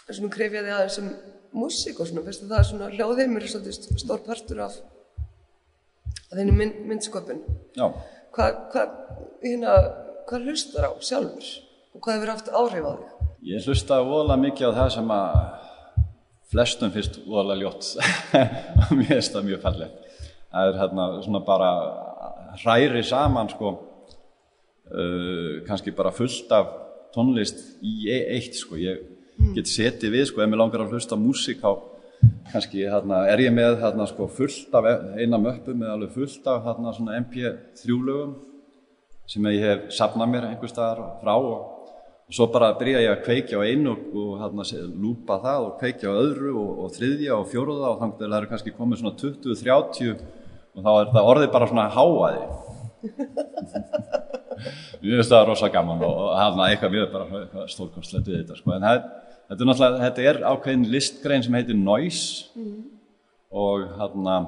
svona 0.10 0.34
krefja 0.36 0.62
þig 0.66 0.74
aðeins 0.76 1.00
um 1.02 1.08
músík 1.56 2.02
og 2.04 2.10
svona, 2.10 2.22
veistu 2.28 2.50
það 2.50 2.60
er 2.60 2.68
svona 2.70 2.90
hljóðheimur 2.94 3.46
er 3.46 3.50
svolítið 3.54 4.02
stór 4.04 4.20
partur 4.26 4.60
af 4.68 4.76
að 6.30 6.42
þinni 6.42 6.56
mynd, 6.60 6.82
myndsköpun. 6.92 7.40
já. 7.78 7.86
Hvað, 8.36 8.58
hvað, 8.74 8.96
hérna, 9.46 9.76
hvað 10.28 10.50
hlustar 10.50 10.90
á 10.90 10.92
sjálfur 11.00 11.48
og 11.96 12.04
hvað 12.04 12.18
hefur 12.18 12.34
haft 12.34 12.52
áhrif 12.52 12.86
á 12.86 12.92
þig? 12.92 13.32
Ég 13.46 13.68
hlustaði 13.68 14.10
voðalega 14.10 14.42
mikið 14.44 14.68
á 14.68 14.78
það 14.80 14.90
sem 14.96 15.14
að 15.16 15.36
flestum 16.52 16.94
finnst 16.94 17.20
voðalega 17.26 17.62
ljótt 17.64 17.90
og 18.86 18.94
mér 18.98 19.12
finnst 19.14 19.36
það 19.36 19.50
mjög 19.50 19.64
fallegt. 19.64 20.22
Það 20.52 20.70
er 20.70 20.80
hérna 20.82 21.08
svona 21.26 21.42
bara 21.46 21.72
hræri 22.62 23.04
saman 23.04 23.52
sko, 23.52 23.74
uh, 24.92 25.52
kannski 25.68 25.96
bara 25.96 26.14
fullt 26.16 26.52
af 26.56 26.72
tónlist 27.16 27.60
í 27.84 28.10
eitt 28.12 28.56
sko. 28.60 28.80
Ég 28.80 29.04
get 29.56 29.70
setið 29.72 30.16
við 30.16 30.30
sko, 30.32 30.44
ef 30.44 30.52
mér 30.52 30.64
langar 30.64 30.86
að 30.86 30.96
hlusta 30.96 31.16
á 31.16 31.20
músík 31.20 31.62
þá 31.64 31.92
kannski 32.52 32.86
hérna, 32.88 33.26
er 33.30 33.42
ég 33.44 33.54
með 33.54 33.80
hérna, 33.82 34.08
sko, 34.10 34.28
fullt 34.32 34.74
af 34.78 34.88
eina 35.20 35.38
möppu 35.42 35.76
með 35.76 35.92
alveg 35.92 36.14
fullt 36.16 36.48
af 36.50 36.64
hérna, 36.70 36.94
svona 36.96 37.20
MP3 37.20 37.98
lögum 38.08 38.36
sem 39.30 39.48
ég 39.52 39.64
hef 39.66 39.88
safnað 39.98 40.32
mér 40.32 40.48
einhver 40.52 40.72
staðar 40.72 41.18
frá 41.22 41.34
og 41.36 41.75
og 42.26 42.34
svo 42.34 42.48
bara 42.50 42.72
byrja 42.80 43.04
ég 43.04 43.12
að 43.12 43.24
kveikja 43.28 43.60
á 43.62 43.68
einu 43.68 43.92
og, 43.94 44.06
og 44.18 44.40
hérna, 44.42 44.64
lúpa 44.98 45.38
það 45.44 45.66
og 45.68 45.76
kveikja 45.82 46.10
á 46.10 46.18
öðru 46.18 46.54
og, 46.58 46.72
og 46.86 46.96
þriðja 46.96 47.36
og 47.38 47.52
fjóruða 47.52 47.92
og 47.92 48.00
þannig 48.02 48.18
að 48.18 48.32
það 48.32 48.38
eru 48.40 48.50
kannski 48.54 48.74
komið 48.74 49.02
svona 49.02 49.20
20-30 49.22 50.24
og 50.76 50.88
þá 50.88 50.92
er 50.94 51.12
það 51.14 51.30
orðið 51.34 51.54
bara 51.54 51.70
svona 51.70 51.92
háaði 51.94 52.44
Mér 55.06 55.20
finnst 55.20 55.34
það 55.36 55.48
rosa 55.52 55.70
gaman 55.70 56.02
og, 56.08 56.20
hérna 56.40 56.70
eitthvað 56.72 56.96
mjög 56.96 57.08
bara 57.14 57.42
eitthvað 57.44 57.72
stórkostlegt 57.76 58.30
við 58.32 58.40
þetta 58.42 58.58
sko. 58.58 58.74
en 58.74 58.88
það, 58.88 59.00
þetta 59.46 59.62
er 59.62 59.70
náttúrulega, 59.70 60.04
þetta 60.08 60.28
er 60.32 60.44
ákveðin 60.50 60.92
listgrein 60.96 61.46
sem 61.46 61.58
heitir 61.60 61.78
noise 61.78 62.56
og 63.54 63.86
hérna 64.00 64.40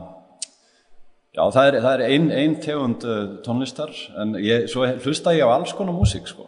Já, 1.38 1.44
það 1.54 1.68
er, 1.70 1.76
er 1.86 2.02
ein, 2.08 2.32
ein 2.34 2.54
tegund 2.58 3.04
uh, 3.06 3.36
tónlistar, 3.46 3.92
en 4.18 4.34
ég, 4.42 4.64
svo 4.72 4.88
hlusta 5.04 5.36
ég 5.38 5.46
á 5.46 5.54
alls 5.54 5.70
konar 5.78 5.94
músík, 5.94 6.26
sko. 6.26 6.48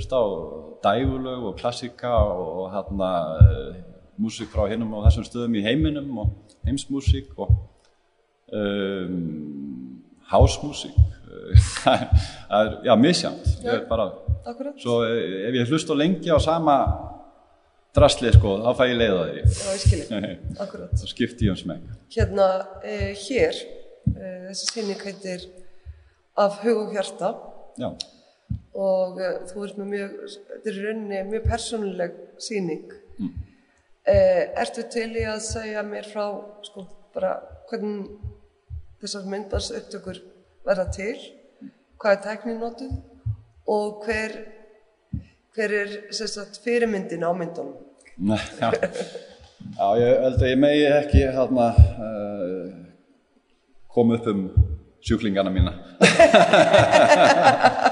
Hlusta 0.00 0.16
á 0.16 0.24
dægulög 0.80 1.42
og 1.44 1.56
klassika 1.60 2.08
og, 2.08 2.46
og 2.60 2.66
hérna 2.72 3.10
uh, 3.36 3.74
músík 4.16 4.48
frá 4.48 4.64
hinnum 4.70 4.94
og 4.96 5.04
þessum 5.04 5.26
stöðum 5.28 5.56
í 5.60 5.64
heiminum 5.64 6.18
og 6.22 6.30
heimsmúsík 6.64 7.34
og 7.36 7.50
um, 8.52 10.00
hásmúsík. 10.30 10.96
það 11.84 12.60
er, 12.60 12.70
já, 12.88 12.94
misjant. 12.96 13.50
Ég 13.64 13.74
er 13.74 13.84
bara, 13.90 14.06
Akkurat, 14.48 14.78
svo 14.80 15.02
eh, 15.04 15.48
ef 15.48 15.58
ég 15.58 15.68
hlusta 15.70 15.94
lengi 15.94 16.32
á 16.32 16.38
sama 16.40 16.76
drasli, 17.94 18.32
sko, 18.34 18.54
þá 18.64 18.70
fæ 18.78 18.82
ég 18.90 18.96
leið 19.00 19.12
á 19.12 19.20
því. 19.20 19.42
já, 19.44 19.68
ég 19.74 19.82
skilji, 19.84 20.30
akkurat. 20.64 20.94
Þá 20.96 21.12
skipti 21.12 21.48
ég 21.48 21.54
um 21.54 21.60
smeg. 21.60 21.84
Hérna, 22.16 22.48
eh, 22.82 23.12
hér, 23.26 23.60
eh, 24.14 24.48
þessi 24.48 24.70
sýning 24.72 25.04
heitir 25.04 25.44
Af 26.40 26.62
hug 26.64 26.86
og 26.86 26.92
hjarta 26.94 27.34
Já, 27.76 27.90
og 28.78 29.20
eh, 29.20 29.38
þú 29.50 29.64
ert 29.66 29.78
með 29.80 29.88
mjög, 29.94 30.18
þetta 30.50 30.70
er 30.70 30.80
rauninni 30.84 31.22
mjög 31.30 31.46
persónuleg 31.50 32.18
sýning. 32.40 32.92
Eh, 34.10 34.44
ertu 34.62 34.84
til 34.90 35.10
í 35.18 35.24
að 35.28 35.42
segja 35.44 35.82
mér 35.86 36.06
frá, 36.08 36.24
sko, 36.66 36.86
bara 37.14 37.34
hvernig 37.70 38.08
þessar 39.00 39.28
myndbars 39.30 39.70
upptökur 39.74 40.20
verða 40.66 40.86
til, 40.94 41.16
hvað 42.00 42.16
er 42.16 42.22
tæknin 42.24 42.60
notuð 42.60 42.96
og 43.70 44.04
hver, 44.06 44.34
hver 45.54 45.76
er 45.82 45.94
sagt, 46.12 46.60
fyrirmyndin 46.64 47.26
á 47.26 47.30
myndunum. 47.36 47.76
Nei, 48.20 48.40
já. 48.60 48.70
já, 48.76 49.86
ég 50.00 50.24
held 50.24 50.42
að 50.42 50.50
ég 50.50 50.58
megi 50.60 50.88
ekki 50.90 51.22
hérna 51.36 51.70
uh, 51.76 52.66
koma 53.92 54.18
upp 54.18 54.26
um 54.32 54.42
sjúklingana 55.00 55.52
mína. 55.54 55.72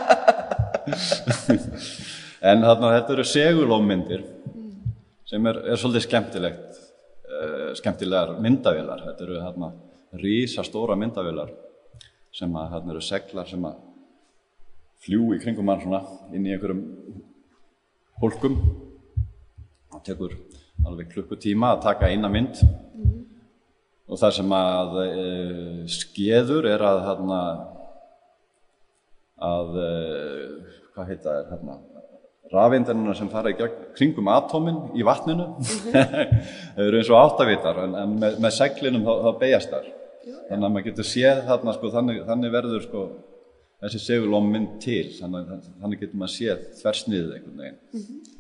en 2.51 2.65
þarna 2.65 2.93
þetta 2.97 3.15
eru 3.17 3.27
segulómyndir 3.29 4.25
sem 5.29 5.49
er, 5.51 5.61
er 5.69 5.81
svolítið 5.81 6.07
skemmtilegt, 6.07 6.79
uh, 7.29 7.71
skemmtilegar 7.79 8.39
myndavélar. 8.43 9.05
Þetta 9.11 9.27
eru 9.27 9.41
hérna 9.43 9.73
rísastóra 10.19 10.97
myndavélar 10.99 11.53
sem 12.35 12.55
að 12.57 12.73
hérna 12.75 12.95
eru 12.95 13.05
seglar 13.05 13.49
sem 13.49 13.65
að 13.69 13.81
fljúi 15.05 15.37
í 15.37 15.43
kringum 15.43 15.69
mann 15.69 15.83
svona 15.83 16.03
inn 16.35 16.47
í 16.47 16.55
einhverjum 16.55 16.83
hólkum. 18.23 18.59
Það 19.93 20.05
tekur 20.11 20.37
alveg 20.87 21.11
klukkutíma 21.13 21.75
að 21.75 21.83
taka 21.87 22.11
eina 22.11 22.31
mynd. 22.33 22.61
Og 24.09 24.17
það 24.17 24.37
sem 24.39 24.55
að 24.57 24.95
e, 25.03 25.09
skeður 25.93 26.69
er 26.71 26.85
að 26.89 27.03
hérna 27.05 27.41
að 29.49 29.75
e, 29.83 29.91
hvað 30.99 31.15
heita 31.15 31.37
er 31.39 31.49
hérna 31.53 31.79
rafindinuna 32.53 33.15
sem 33.17 33.29
fara 33.33 33.53
í 33.53 33.57
gegn, 33.59 33.89
kringum 33.97 34.29
atómin 34.33 34.79
í 34.97 35.05
vatninu. 35.05 35.51
Þau 36.75 36.85
eru 36.87 37.01
eins 37.01 37.11
og 37.13 37.21
áttavitar 37.21 37.83
en, 37.85 37.97
en 38.03 38.15
með, 38.23 38.39
með 38.45 38.55
seglinum 38.57 39.05
þá, 39.05 39.13
þá 39.27 39.43
beigjast 39.43 39.75
þar 39.75 39.91
þannig 40.49 40.65
að 40.65 40.73
maður 40.73 40.87
getur 40.89 41.09
séð 41.09 41.43
þarna 41.49 41.75
sko, 41.77 41.91
þannig, 41.93 42.23
þannig 42.29 42.55
verður 42.55 42.87
sko 42.87 43.05
þessi 43.83 44.01
segulóm 44.03 44.49
mynd 44.53 44.79
til 44.83 45.05
þannig, 45.19 45.53
þannig 45.83 46.03
getur 46.03 46.23
maður 46.23 46.35
séð 46.35 46.65
þversniðið 46.81 47.37
einhvern 47.37 47.63
veginn. 47.63 47.79
Mm 47.93 48.03
-hmm. 48.07 48.35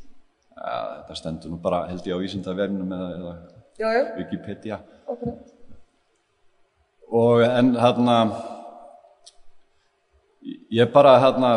ja, 0.56 0.80
þetta 0.96 1.20
stendur 1.20 1.52
nú 1.52 1.60
bara 1.62 1.84
held 1.90 2.08
ég 2.08 2.16
á 2.16 2.24
Ísindavernum 2.24 2.96
eða, 2.96 3.10
eða 3.20 3.36
Já, 3.78 3.88
já, 3.94 4.04
Wikipedia. 4.16 4.80
Okkur. 5.06 5.36
og 7.08 7.42
en 7.42 7.76
hérna 7.76 8.16
ég 10.70 10.90
bara 10.92 11.18
hérna 11.22 11.50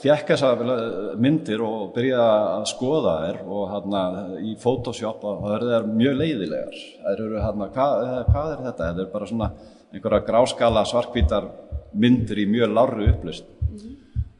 fekk 0.00 0.32
þessa 0.32 0.50
myndir 1.20 1.62
og 1.64 1.92
byrjaði 1.94 2.50
að 2.54 2.66
skoða 2.70 3.14
þær 3.24 3.40
og 3.44 3.64
hérna 3.72 4.02
í 4.42 4.54
Photoshop 4.60 5.24
og 5.28 5.44
það 5.44 5.66
eru 5.78 5.94
mjög 5.94 6.20
leiðilegar. 6.20 6.78
Það 7.00 7.14
eru 7.14 7.42
hérna, 7.44 7.70
hvað, 7.74 8.06
hvað 8.30 8.52
er 8.52 8.64
þetta? 8.68 8.90
þetta 8.90 9.04
er 9.06 9.12
bara 9.14 9.30
svona 9.30 9.50
einhverja 9.94 10.26
gráskala 10.26 10.86
svarkvítar 10.90 11.50
myndir 11.94 12.42
í 12.42 12.48
mjög 12.50 12.74
larru 12.74 13.10
upplust 13.12 13.50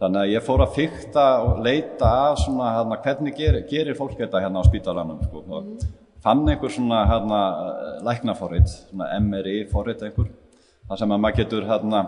þannig 0.05 0.21
að 0.21 0.33
ég 0.33 0.45
fór 0.45 0.63
að 0.65 0.75
fykta 0.77 1.25
og 1.45 1.61
leita 1.65 2.09
að 2.29 2.41
svona 2.45 2.71
hérna 2.77 2.99
hvernig 3.05 3.37
gerir, 3.39 3.67
gerir 3.71 3.99
fólk 3.99 4.17
þetta 4.19 4.43
hérna 4.43 4.61
á 4.61 4.69
spítalanum 4.69 5.23
sko? 5.23 5.45
Og 5.49 5.87
fann 6.25 6.45
einhver 6.49 6.73
svona 6.73 7.05
hérna 7.09 7.41
læknaforrið, 8.05 8.75
svona 8.91 9.11
MRI 9.23 9.63
forrið 9.71 10.09
einhver, 10.09 10.31
þar 10.89 11.01
sem 11.01 11.15
að 11.15 11.23
maður 11.25 11.41
getur 11.41 11.69
hérna 11.69 12.03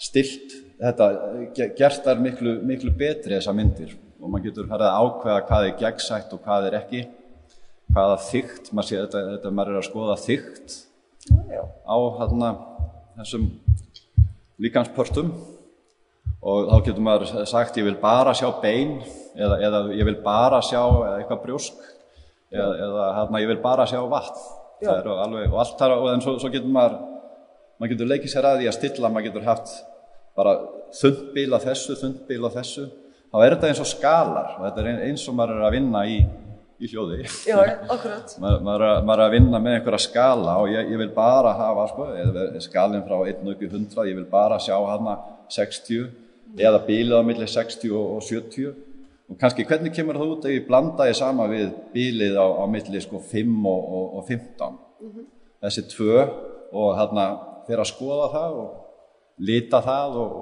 stilt 0.00 0.56
þetta, 0.80 1.08
ge- 1.56 1.70
gert 1.78 2.04
þær 2.06 2.20
miklu, 2.24 2.54
miklu 2.66 2.92
betri 2.96 3.36
þessar 3.36 3.56
myndir. 3.58 3.94
Og 4.20 4.28
maður 4.28 4.50
getur 4.50 4.68
farið 4.68 4.88
að 4.90 5.00
ákveða 5.04 5.44
hvað 5.48 5.66
er 5.70 5.76
gegnsætt 5.80 6.32
og 6.36 6.42
hvað 6.44 6.66
er 6.70 6.78
ekki 6.80 7.02
hvaða 7.90 8.18
þygt, 8.28 8.72
maður 8.76 8.88
sé 8.90 8.98
þetta, 9.00 9.22
þetta 9.34 9.52
maður 9.56 9.72
er 9.74 9.80
að 9.80 9.88
skoða 9.88 10.16
þygt 10.20 10.76
á 11.90 11.96
hérna 12.20 12.50
þessum 13.20 13.46
líkanspörtum 14.60 15.30
og 16.40 16.68
þá 16.70 16.76
getur 16.86 17.04
maður 17.04 17.32
sagt 17.48 17.76
ég 17.80 17.86
vil 17.88 17.96
bara 18.00 18.32
sjá 18.36 18.48
bein 18.62 18.98
eða, 19.36 19.58
eða 19.66 19.80
ég 19.96 20.06
vil 20.08 20.16
bara 20.24 20.60
sjá 20.64 20.80
eitthvað 21.18 21.42
brjósk 21.44 21.80
eða, 22.52 22.70
eða 22.86 23.08
hérna 23.18 23.42
ég 23.42 23.50
vil 23.52 23.60
bara 23.62 23.86
sjá 23.88 24.00
vatn. 24.10 24.40
Eru 24.80 25.12
alveg, 25.20 25.50
og 25.52 25.58
allt 25.60 25.74
þar 25.76 25.92
og 25.98 26.06
en 26.14 26.22
svo, 26.24 26.38
svo 26.40 26.48
getur 26.52 26.70
maður 26.72 26.94
maður 27.80 27.90
getur 27.94 28.08
leikið 28.08 28.32
sér 28.32 28.46
að 28.48 28.60
því 28.62 28.68
að 28.70 28.76
stilla 28.78 29.10
maður 29.12 29.26
getur 29.28 29.48
haft 29.50 29.74
bara 30.36 30.54
þundbíl 31.00 31.54
af 31.56 31.64
þessu, 31.68 31.96
þundbíl 32.00 32.44
af 32.48 32.54
þessu 32.58 32.84
þá 33.30 33.42
er 33.44 33.54
þetta 33.56 33.68
eins 33.70 33.80
og 33.82 33.88
skalar. 33.90 34.54
Og 34.58 34.64
þetta 34.68 34.80
er 34.84 34.88
ein- 34.92 35.02
eins 35.10 35.26
og 35.30 35.34
maður 35.38 35.58
er 35.60 35.66
að 35.68 35.74
vinna 35.76 36.00
í, 36.06 36.16
í 36.80 36.88
hljóði. 36.90 37.20
Já, 37.46 37.58
akkurat. 37.90 38.34
maður, 38.42 38.64
maður, 38.66 38.86
er 39.20 39.24
að- 39.26 39.34
vinna 39.36 39.60
með 39.62 39.76
einhverja 39.78 40.02
skala 40.06 40.56
og 40.62 40.68
ég, 40.72 40.90
ég 40.94 40.98
vil 41.04 41.10
bara 41.14 41.52
hafa 41.58 41.86
sko, 41.92 42.08
eða 42.24 42.64
skalinn 42.64 43.04
frá 43.06 43.16
1 43.28 43.50
upp 43.54 43.62
í 43.62 43.70
100 43.70 44.06
ég 44.10 44.16
vil 44.18 44.26
bara 44.30 44.58
sjá 44.62 44.74
hana 44.88 45.18
60 45.50 46.08
eða 46.58 46.80
bílið 46.86 47.14
á 47.14 47.22
milli 47.22 47.46
60 47.46 47.92
og, 47.94 48.16
og 48.16 48.22
70 48.26 48.72
og 49.30 49.36
kannski 49.38 49.62
hvernig 49.68 49.92
kemur 49.94 50.16
það 50.18 50.32
út 50.34 50.46
ef 50.48 50.54
ég 50.56 50.64
blanda 50.66 51.06
ég 51.06 51.14
sama 51.14 51.44
við 51.46 51.68
bílið 51.94 52.34
á, 52.34 52.46
á 52.58 52.64
milli 52.66 52.98
sko 53.04 53.20
5 53.22 53.66
og, 53.70 53.84
og, 53.94 54.06
og 54.18 54.24
15 54.26 54.78
þessi 55.62 55.84
tvö 55.92 56.24
og 56.74 56.88
hérna 56.98 57.26
fyrir 57.68 57.84
að 57.84 57.90
skoða 57.92 58.26
það 58.34 58.56
og 58.64 58.72
lita 59.40 59.80
það 59.84 60.18
og, 60.20 60.36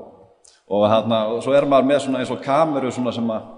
og 0.75 0.89
hérna 0.91 1.23
og 1.35 1.41
svo 1.45 1.55
er 1.57 1.67
maður 1.69 1.91
með 1.93 2.03
svona 2.05 2.23
eins 2.23 2.35
og 2.35 2.43
kameru 2.45 2.91
svona 2.95 3.15
sem 3.15 3.33
að 3.35 3.55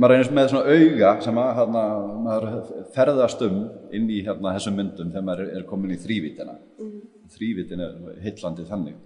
maður 0.00 0.16
eins 0.16 0.30
með 0.32 0.50
svona 0.52 0.74
auga 0.76 1.12
sem 1.24 1.40
að 1.42 1.50
hérna, 1.58 1.84
maður 2.24 2.74
ferðast 2.94 3.42
um 3.46 3.58
inn 3.92 4.10
í 4.10 4.22
hérna 4.24 4.54
þessum 4.56 4.78
myndum 4.78 5.10
þegar 5.12 5.26
maður 5.26 5.50
er, 5.50 5.64
komin 5.68 5.94
í 5.94 5.98
þrývítina 6.00 6.54
mm. 6.56 7.00
þrývítin 7.34 7.84
er 7.84 8.22
heillandi 8.24 8.68
þannig 8.68 9.00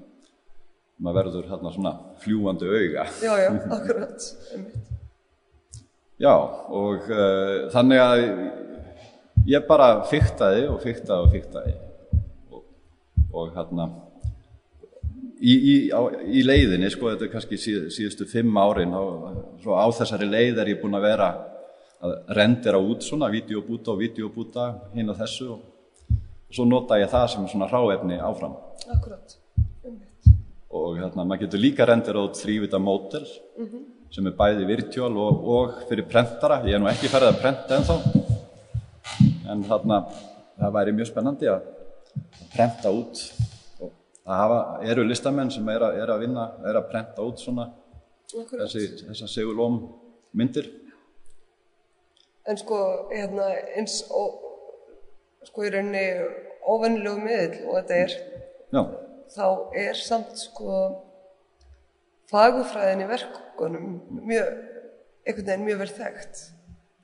maður 1.03 1.19
verður 1.23 1.49
hérna 1.51 1.73
svona 1.75 1.95
fljúandi 2.23 2.71
auga 2.71 3.09
Já, 3.23 3.33
já, 3.43 3.51
akkurat. 3.77 4.29
Já 6.23 6.33
og 6.33 7.11
uh, 7.11 7.67
þannig 7.75 8.03
að 8.05 8.23
ég 9.51 9.67
bara 9.69 9.91
fyktaði 10.09 10.67
og 10.71 10.81
fyktaði 10.85 11.27
og 11.27 11.35
fyktaði 11.35 11.75
og, 12.51 12.63
og 13.35 13.51
hérna 13.59 13.91
í, 15.41 15.55
í, 15.55 15.75
á, 15.93 16.01
í 16.27 16.43
leiðinni 16.47 16.89
sko 16.93 17.11
þetta 17.13 17.27
er 17.27 17.33
kannski 17.33 17.59
síð, 17.61 17.87
síðustu 17.95 18.27
fimm 18.31 18.57
árin 18.61 18.95
og 18.97 19.61
svo 19.63 19.77
á 19.77 19.87
þessari 19.93 20.29
leið 20.31 20.63
er 20.63 20.73
ég 20.73 20.83
búinn 20.83 20.97
að 20.99 21.09
vera 21.11 21.31
að 22.07 22.15
rendera 22.37 22.81
út 22.81 23.05
svona 23.05 23.31
videobúta 23.33 23.95
og 23.95 24.01
videobúta 24.03 24.69
hinn 24.95 25.11
og 25.13 25.19
þessu 25.21 25.49
og 25.55 26.53
svo 26.53 26.67
nota 26.69 26.99
ég 27.01 27.11
það 27.13 27.27
sem 27.33 27.49
svona 27.51 27.69
ráefni 27.71 28.19
áfram 28.21 28.55
Akkurat. 28.93 29.37
Einmitt. 29.85 30.31
og 30.71 30.99
hérna, 31.01 31.25
maður 31.25 31.47
getur 31.47 31.63
líka 31.65 31.89
rendera 31.89 32.25
út 32.25 32.39
þrývita 32.39 32.81
mótel 32.81 33.27
sem 34.13 34.27
er 34.29 34.37
bæði 34.39 34.69
virtual 34.69 35.13
og, 35.19 35.49
og 35.57 35.81
fyrir 35.89 36.07
prentara 36.09 36.63
ég 36.65 36.77
er 36.77 36.81
nú 36.81 36.89
ekki 36.93 37.11
ferðið 37.13 37.33
að 37.33 37.41
prenta 37.43 37.81
ennþá 37.81 37.97
en 39.53 39.65
þarna 39.67 40.01
það 40.57 40.77
væri 40.79 40.97
mjög 40.97 41.11
spennandi 41.11 41.51
að 41.53 41.67
prenta 42.55 42.93
út 42.95 43.21
það 44.27 44.41
hafa, 44.43 44.61
eru 44.93 45.07
listamenn 45.07 45.53
sem 45.55 45.69
er 45.71 45.87
að, 45.87 46.01
er 46.03 46.13
að 46.15 46.25
vinna 46.27 46.49
er 46.67 46.81
að 46.81 46.89
prenta 46.91 47.25
út 47.27 47.41
svona 47.43 47.71
Akkurat. 48.27 48.67
þessi, 48.67 49.07
þessar 49.07 49.33
segulóm 49.33 49.81
myndir 50.37 50.73
En 52.47 52.59
sko, 52.61 52.77
hérna, 53.11 53.49
eins 53.75 54.05
og, 54.15 54.37
sko, 55.49 55.65
í 55.67 55.71
rauninni 55.75 56.05
óvennilegu 56.63 57.19
miðl 57.25 57.57
og 57.67 57.81
þetta 57.81 57.97
er, 58.05 58.15
já, 58.71 58.83
þá 59.35 59.47
er 59.83 59.99
samt, 59.99 60.37
sko, 60.39 60.77
fagufræðin 62.31 63.03
í 63.03 63.09
verkunum 63.11 63.89
mjög, 64.29 64.53
einhvern 65.27 65.49
veginn 65.49 65.67
mjög 65.67 65.83
vel 65.83 65.91
þekkt. 65.97 66.45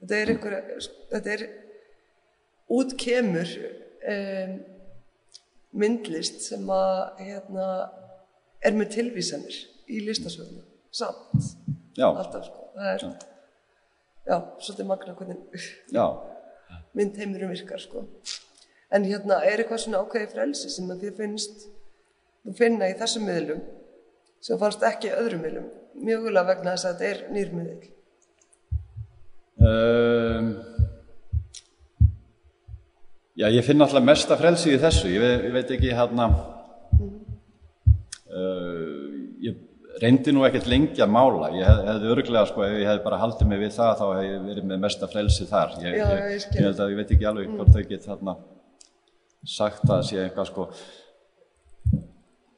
Þetta 0.02 0.20
er 0.20 0.32
einhver, 0.34 0.56
þetta 1.10 1.34
er, 1.34 1.44
út 2.78 2.94
kemur 3.02 3.56
um, 4.14 4.54
myndlist 5.72 6.42
sem 6.44 6.68
að, 6.72 6.98
hérna, 7.22 7.68
er 8.62 8.76
með 8.76 8.92
tilvísanir 8.98 9.56
í 9.88 10.02
listasöfnu, 10.06 10.64
samt, 10.92 11.52
já, 11.96 12.06
alltaf, 12.08 12.46
sko. 12.48 12.68
Það 12.76 12.92
er, 12.92 13.08
já, 14.28 14.36
svolítið 14.62 14.92
magna 14.92 15.16
hvernig 15.18 15.66
já 15.92 16.06
myndheimurum 16.94 17.52
virkar 17.52 17.80
sko. 17.80 18.04
En 18.92 19.06
hérna 19.08 19.40
er 19.48 19.62
eitthvað 19.62 19.84
svona 19.84 20.02
ákveði 20.02 20.28
frelsi 20.34 20.70
sem 20.72 20.90
að 20.92 21.06
þið 21.06 21.20
finnst 21.20 21.64
þú 22.42 22.56
finna 22.58 22.90
í 22.90 22.96
þessum 22.98 23.24
miðlum 23.28 23.62
sem 24.42 24.60
fannst 24.60 24.84
ekki 24.84 25.08
í 25.08 25.16
öðrum 25.16 25.44
miðlum 25.46 25.70
mjögulega 26.02 26.48
vegna 26.50 26.74
þess 26.74 26.88
að 26.88 27.00
þetta 27.00 27.10
er 27.10 27.34
nýr 27.36 27.52
miðl. 27.56 27.90
Um, 29.62 30.48
já, 33.38 33.46
ég 33.48 33.64
finn 33.66 33.84
alltaf 33.84 34.04
mesta 34.04 34.36
frelsi 34.40 34.74
í 34.74 34.80
þessu, 34.82 35.08
ég 35.12 35.22
veit, 35.22 35.44
ég 35.46 35.54
veit 35.56 35.70
ekki 35.76 35.94
hérna 35.96 36.26
uh, 38.32 39.12
ég 39.42 39.60
reyndi 40.02 40.32
nú 40.34 40.44
ekkert 40.46 40.68
lengi 40.70 41.02
að 41.04 41.12
mála, 41.12 41.50
ég 41.56 41.66
hef, 41.68 41.82
hefði 41.88 42.10
örglega 42.14 42.46
sko, 42.48 42.64
ef 42.66 42.78
ég 42.80 42.88
hefði 42.88 43.04
bara 43.04 43.20
haldið 43.22 43.50
mig 43.50 43.62
við 43.62 43.76
það 43.76 43.92
þá 44.00 44.04
hef 44.08 44.24
ég 44.26 44.46
verið 44.48 44.68
með 44.70 44.82
mesta 44.86 45.08
frelsi 45.10 45.46
þar. 45.50 45.76
Ég, 45.84 45.98
Já, 46.00 46.08
ég, 46.16 46.46
ég 46.56 46.66
held 46.66 46.82
að 46.82 46.92
ég 46.92 47.00
veit 47.00 47.14
ekki 47.16 47.28
alveg 47.28 47.52
hvort 47.52 47.74
þau 47.76 47.84
get 47.90 48.08
þarna 48.08 48.36
sagt 49.52 49.90
að 49.90 50.04
sé 50.08 50.20
eitthvað 50.22 50.48
sko. 50.48 50.68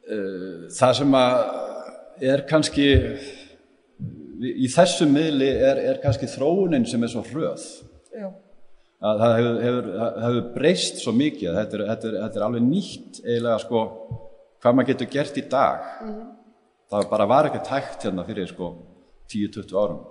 Uh, 0.05 0.67
það 0.75 0.99
sem 1.01 1.19
að 1.19 1.35
er 2.31 2.45
kannski 2.49 2.89
í 4.45 4.69
þessu 4.71 5.07
miðli 5.09 5.49
er, 5.49 5.81
er 5.93 6.01
kannski 6.03 6.29
þróunin 6.31 6.87
sem 6.89 7.03
er 7.03 7.13
svo 7.13 7.25
hröð. 7.27 7.65
Já, 8.15 8.29
að 9.05 9.21
það 9.21 9.35
hefur, 9.39 9.59
hefur, 9.65 9.89
hefur 10.25 10.47
breyst 10.55 11.03
svo 11.03 11.13
mikið 11.17 11.59
þetta 11.59 11.77
er, 11.77 11.85
þetta, 11.91 12.09
er, 12.09 12.17
þetta 12.23 12.41
er 12.41 12.47
alveg 12.47 12.65
nýtt 12.65 13.21
eiginlega 13.25 13.59
sko 13.65 13.85
hvað 14.65 14.79
maður 14.79 14.91
getur 14.93 15.13
gert 15.13 15.39
í 15.39 15.45
dag. 15.53 15.87
Það 16.95 17.07
bara 17.11 17.29
var 17.29 17.49
ekki 17.51 17.63
tækt 17.67 18.07
hérna 18.07 18.25
fyrir 18.25 18.49
sko 18.49 18.71
10-20 19.33 19.77
árum. 19.77 20.03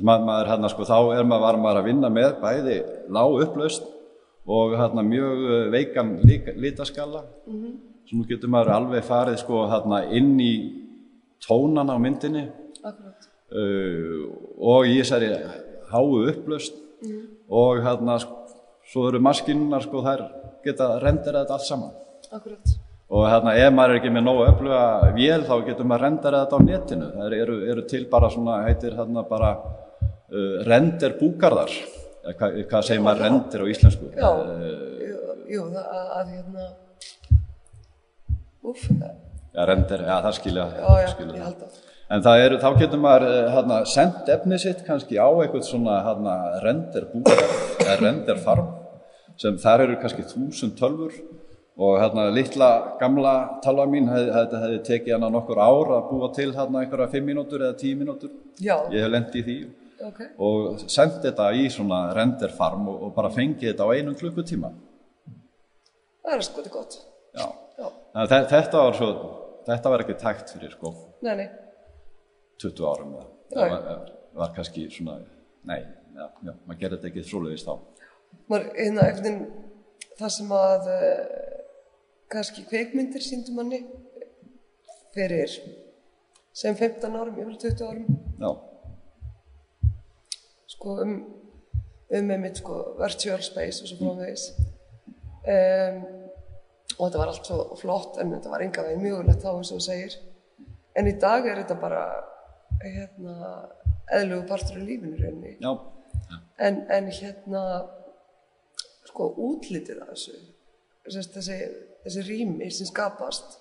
Maður, 0.00 0.26
maður 0.26 0.50
hérna 0.50 0.70
sko 0.72 0.86
þá 0.88 0.96
er 1.14 1.26
maður 1.28 1.44
var 1.44 1.58
maður 1.62 1.80
að 1.82 1.88
vinna 1.90 2.10
með 2.10 2.36
bæði 2.42 2.76
lág 3.12 3.38
upplaust 3.44 3.86
og 4.50 4.74
hérna 4.80 5.04
mjög 5.06 5.42
uh, 5.46 5.58
veikan 5.70 6.14
lítaskalla 6.58 7.20
svo 8.08 8.18
nú 8.18 8.24
getur 8.26 8.50
maður 8.50 8.72
alveg 8.74 9.04
farið 9.06 9.36
sko 9.44 9.66
hérna 9.70 10.00
inn 10.16 10.32
í 10.42 10.54
tónana 11.44 11.94
á 11.94 12.02
myndinni. 12.02 12.48
Uh, 13.52 14.32
og 14.58 14.88
í 14.88 14.96
þessari 15.02 15.28
háu 15.92 16.24
upplaust 16.32 16.80
og 17.52 17.82
hérna 17.84 18.16
sko, 18.22 18.38
svo 18.88 19.08
eru 19.10 19.20
maskinunar 19.24 19.84
sko 19.84 20.02
þær 20.04 20.24
geta 20.64 20.94
rendir 21.02 21.36
þetta 21.36 21.58
allt 21.58 21.68
saman. 21.68 21.92
Akkurat. 22.32 22.74
og 23.12 23.26
hérna 23.28 23.52
ef 23.60 23.72
maður 23.76 23.92
er 23.92 23.98
ekki 24.00 24.10
með 24.14 24.22
nógu 24.24 24.44
öfluga 24.48 24.84
vél 25.12 25.42
þá 25.44 25.56
getur 25.66 25.88
maður 25.88 26.04
rendar 26.06 26.36
þetta 26.38 26.56
á 26.56 26.60
netinu. 26.64 27.08
Það 27.16 27.34
eru, 27.36 27.56
eru 27.74 27.82
til 27.90 28.06
bara 28.12 28.30
svona 28.32 28.62
heitir 28.64 28.96
hérna 28.96 29.24
bara 29.28 29.50
uh, 29.58 30.62
render 30.68 31.18
búkarðar 31.18 31.74
eða 32.22 32.36
hvað, 32.38 32.56
hvað 32.70 32.86
segir 32.88 33.04
maður 33.04 33.26
rendir 33.26 33.64
á 33.64 33.66
íslensku? 33.74 34.08
Já, 34.16 34.30
uh, 34.30 35.02
jú, 35.02 35.18
jú 35.56 35.66
það 35.74 35.92
að, 35.98 36.08
að 36.16 36.32
hérna, 36.36 36.70
úf, 38.72 38.88
ja, 39.54 39.66
render, 39.68 40.04
já 40.08 40.14
það 40.26 40.36
skilja, 40.38 40.68
já, 40.76 40.84
já, 41.02 41.08
skilja 41.14 41.36
ég 41.38 41.44
held 41.48 41.64
að. 41.66 41.80
En 42.12 42.20
það 42.24 42.42
eru, 42.44 42.56
þá 42.60 42.68
getur 42.82 43.00
maður 43.00 43.28
eh, 43.30 43.50
hérna, 43.54 43.76
sendt 43.88 44.28
efnið 44.34 44.64
sitt 44.66 44.80
kannski 44.86 45.16
á 45.16 45.28
eitthvað 45.32 45.62
svona 45.64 46.00
hérna, 46.04 46.34
render 46.64 47.06
búkarð 47.12 47.54
eða 47.86 47.98
render 48.02 48.42
farm 48.42 48.72
sem 49.40 49.56
þar 49.60 49.86
eru 49.86 50.00
kannski 50.02 50.26
þúsund 50.28 50.76
tölfur 50.76 51.14
og 51.82 51.94
hérna 52.02 52.26
litla 52.34 52.68
gamla 53.00 53.34
talva 53.64 53.86
mín 53.88 54.10
hefði, 54.12 54.32
hefði, 54.34 54.80
tekið 54.88 55.16
hana 55.16 55.30
nokkur 55.32 55.60
ár 55.62 55.94
að 55.96 56.10
búa 56.10 56.28
til 56.36 56.50
hérna 56.52 56.82
einhverja 56.82 57.08
fimm 57.14 57.30
mínútur 57.32 57.64
eða 57.64 57.78
tíu 57.80 57.96
mínútur. 57.96 58.34
Já, 58.60 58.76
Ég 58.92 59.06
hef 59.06 59.14
lendið 59.14 59.40
í 59.40 59.46
því 59.46 59.56
ok, 60.10 60.20
og 60.44 60.84
sendt 60.84 61.22
þetta 61.24 61.48
í 61.56 61.68
svona 61.72 62.04
render 62.16 62.52
farm 62.58 62.90
og, 62.92 63.06
og 63.08 63.14
bara 63.16 63.32
fengið 63.32 63.72
þetta 63.72 63.88
á 63.88 63.94
einum 63.96 64.18
klukkutíma. 64.18 64.72
það 66.22 66.36
er 66.36 66.46
sko 66.46 66.66
gott. 66.76 67.00
Já. 67.32 67.46
Já, 67.80 67.88
Þetta 68.28 68.82
var, 68.84 68.94
svo, 68.94 69.08
þetta 69.66 69.92
var 69.92 70.04
ekki 70.04 70.18
tækt 70.20 70.54
fyrir 70.54 70.74
sko 70.74 70.92
nei, 71.24 71.34
nei, 71.42 71.48
20 72.62 72.86
árum 72.88 73.14
eða. 73.16 73.28
Það 73.52 73.72
var, 73.72 74.12
var 74.38 74.54
kannski 74.56 74.86
svona, 74.92 75.18
nei, 75.68 75.80
já, 76.16 76.24
já, 76.24 76.52
maður 76.52 76.80
gerði 76.80 76.98
þetta 76.98 77.10
ekki 77.10 77.24
þrúlegist 77.28 77.68
þá. 77.68 78.06
maður, 78.48 78.68
hérna, 78.78 79.06
einhvern 79.06 79.26
veginn, 79.26 79.42
það 80.20 80.34
sem 80.36 80.54
að 80.56 80.90
uh, 80.94 81.52
kannski 82.32 82.66
kveikmyndir 82.70 83.24
síndu 83.24 83.56
manni 83.56 83.82
fyrir 85.12 85.56
sem 86.56 86.76
15 86.76 87.16
árum, 87.16 87.38
yfir 87.42 87.58
20 87.66 87.86
árum, 87.88 88.20
Já, 88.42 88.50
sko 90.72 90.96
um, 91.04 91.14
um 92.12 92.34
einmitt 92.34 92.58
sko 92.62 92.80
virtual 92.98 93.42
space 93.44 93.84
og 93.84 93.90
svo 93.90 94.00
framvegis. 94.00 94.48
Um, 95.42 96.00
og 97.02 97.08
þetta 97.08 97.18
var 97.18 97.30
allt 97.32 97.48
svo 97.48 97.76
flott 97.80 98.18
en 98.22 98.30
þetta 98.36 98.50
var 98.52 98.62
enga 98.62 98.84
veginn 98.86 99.02
mjögulegt 99.02 99.42
þá 99.42 99.48
eins 99.56 99.72
og 99.72 99.80
þú 99.80 99.86
segir. 99.88 100.18
En 100.94 101.08
í 101.10 101.14
dag 101.18 101.48
er 101.50 101.58
þetta 101.58 101.76
bara 101.82 102.02
hérna 102.82 103.32
eðlugu 104.12 104.46
partur 104.46 104.78
af 104.78 104.86
lífinu 104.86 105.16
rauninni. 105.18 105.56
já, 105.58 105.72
En, 106.58 106.76
en 106.90 107.08
hérna, 107.10 107.62
sko, 109.08 109.32
útlitið 109.48 110.02
af 110.04 110.12
þessu, 110.12 110.36
sérst, 111.08 111.34
þessi, 111.34 111.56
þessi 112.04 112.22
rými 112.28 112.68
sem 112.70 112.86
skapast, 112.86 113.56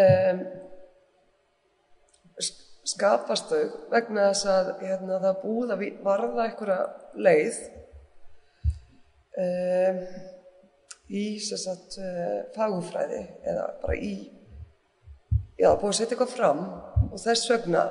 um, 0.00 0.42
skapast 2.90 3.52
þau 3.52 3.62
vegna 3.92 4.30
þess 4.32 4.48
að 4.50 4.72
hérna, 4.80 5.20
það 5.22 5.38
búið 5.44 5.74
að 5.76 5.86
varða 6.08 6.48
einhverja 6.48 6.80
leið 7.28 7.62
um, 9.44 10.02
í 11.10 11.24
sérst, 11.42 11.98
uh, 11.98 12.44
fagufræði 12.54 13.24
eða 13.50 13.66
bara 13.82 13.96
í, 13.98 14.14
já, 15.58 15.72
búið 15.74 15.90
að 15.90 15.98
setja 15.98 16.14
eitthvað 16.14 16.36
fram 16.36 16.62
og 17.10 17.18
þess 17.18 17.50
vegna 17.50 17.84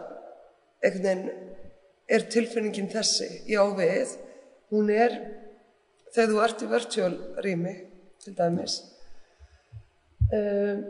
einhvern 0.79 1.03
veginn 1.03 1.49
er 2.09 2.25
tilfinningin 2.31 2.89
þessi, 2.89 3.27
já 3.49 3.61
við, 3.77 4.15
hún 4.73 4.89
er, 4.93 5.17
þegar 6.15 6.31
þú 6.31 6.39
ert 6.45 6.63
í 6.63 6.69
virtual 6.71 7.11
rými, 7.45 7.75
til 8.23 8.33
dæmis, 8.37 8.79
um, 10.33 10.81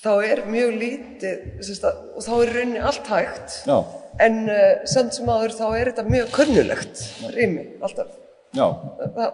þá 0.00 0.12
er 0.26 0.42
mjög 0.50 0.74
lítið, 0.80 1.44
sérst, 1.60 1.86
að, 1.86 2.00
og 2.16 2.26
þá 2.26 2.32
er 2.38 2.54
rauninni 2.56 2.84
allt 2.90 3.12
hægt, 3.12 3.58
já, 3.68 3.76
en 4.24 4.40
uh, 4.48 4.72
samt 4.90 5.14
sem 5.16 5.30
áður 5.30 5.54
þá 5.60 5.66
er 5.68 5.92
þetta 5.92 6.06
mjög 6.08 6.32
kunnulegt 6.34 7.04
rými, 7.36 7.68
alltaf. 7.84 8.16
já, 8.56 8.66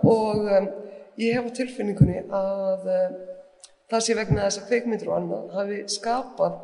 Og 0.03 0.43
um, 0.45 0.69
ég 1.21 1.37
hef 1.37 1.49
á 1.49 1.57
tilfinningunni 1.57 2.23
að 2.29 2.89
um, 2.93 3.15
það 3.91 4.05
sé 4.05 4.17
vegna 4.19 4.47
þess 4.47 4.61
að 4.61 4.69
kveikmyndir 4.71 5.11
og 5.11 5.17
annað 5.21 5.55
hafi 5.57 5.79
skapað 5.93 6.59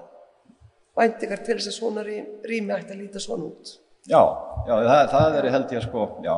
væntingar 0.98 1.42
til 1.46 1.56
þess 1.56 1.70
að 1.70 1.78
svona 1.78 2.04
rými, 2.04 2.74
ætti 2.74 2.92
að 2.92 3.00
líta 3.00 3.22
svona 3.22 3.48
út. 3.48 3.74
já, 4.10 4.22
já, 4.66 4.74
það, 4.90 5.02
það 5.14 5.38
er 5.38 5.50
held 5.54 5.74
ég 5.76 5.86
sko, 5.86 6.06
já, 6.26 6.34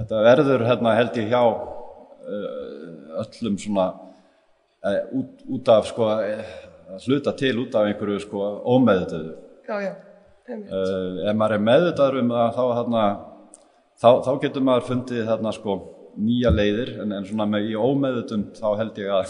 þetta 0.00 0.22
verður 0.26 0.66
hérna 0.68 0.96
held 0.98 1.20
ég 1.20 1.30
hjá 1.30 1.42
uh, 1.46 3.22
öllum 3.22 3.56
svona 3.62 3.86
uh, 3.94 5.00
út, 5.20 5.46
út 5.56 5.72
af 5.72 5.88
sko, 5.88 6.10
hluta 7.06 7.34
til 7.38 7.54
út 7.62 7.78
af 7.78 7.88
einhverju 7.88 8.20
sko 8.26 8.50
ómeðutöðu. 8.74 9.32
Já, 9.70 9.76
já, 9.86 9.94
einmitt. 10.50 10.76
Ef 11.30 11.38
maður 11.38 11.56
er 11.56 11.64
meðvitaður 11.70 12.20
um 12.24 12.34
það 12.34 12.52
þá, 12.58 12.62
hérna, 12.80 13.06
þá, 14.02 14.08
þá 14.26 14.30
getur 14.44 14.66
maður 14.66 14.88
fundið 14.90 15.28
þarna 15.30 15.54
sko 15.54 15.78
nýja 16.18 16.50
leiðir 16.54 16.90
en, 17.02 17.12
en 17.16 17.24
svona 17.28 17.46
með 17.50 17.62
í 17.70 17.74
ómeðutund 17.78 18.48
þá 18.58 18.68
held 18.80 18.94
ég 19.00 19.08
að 19.14 19.26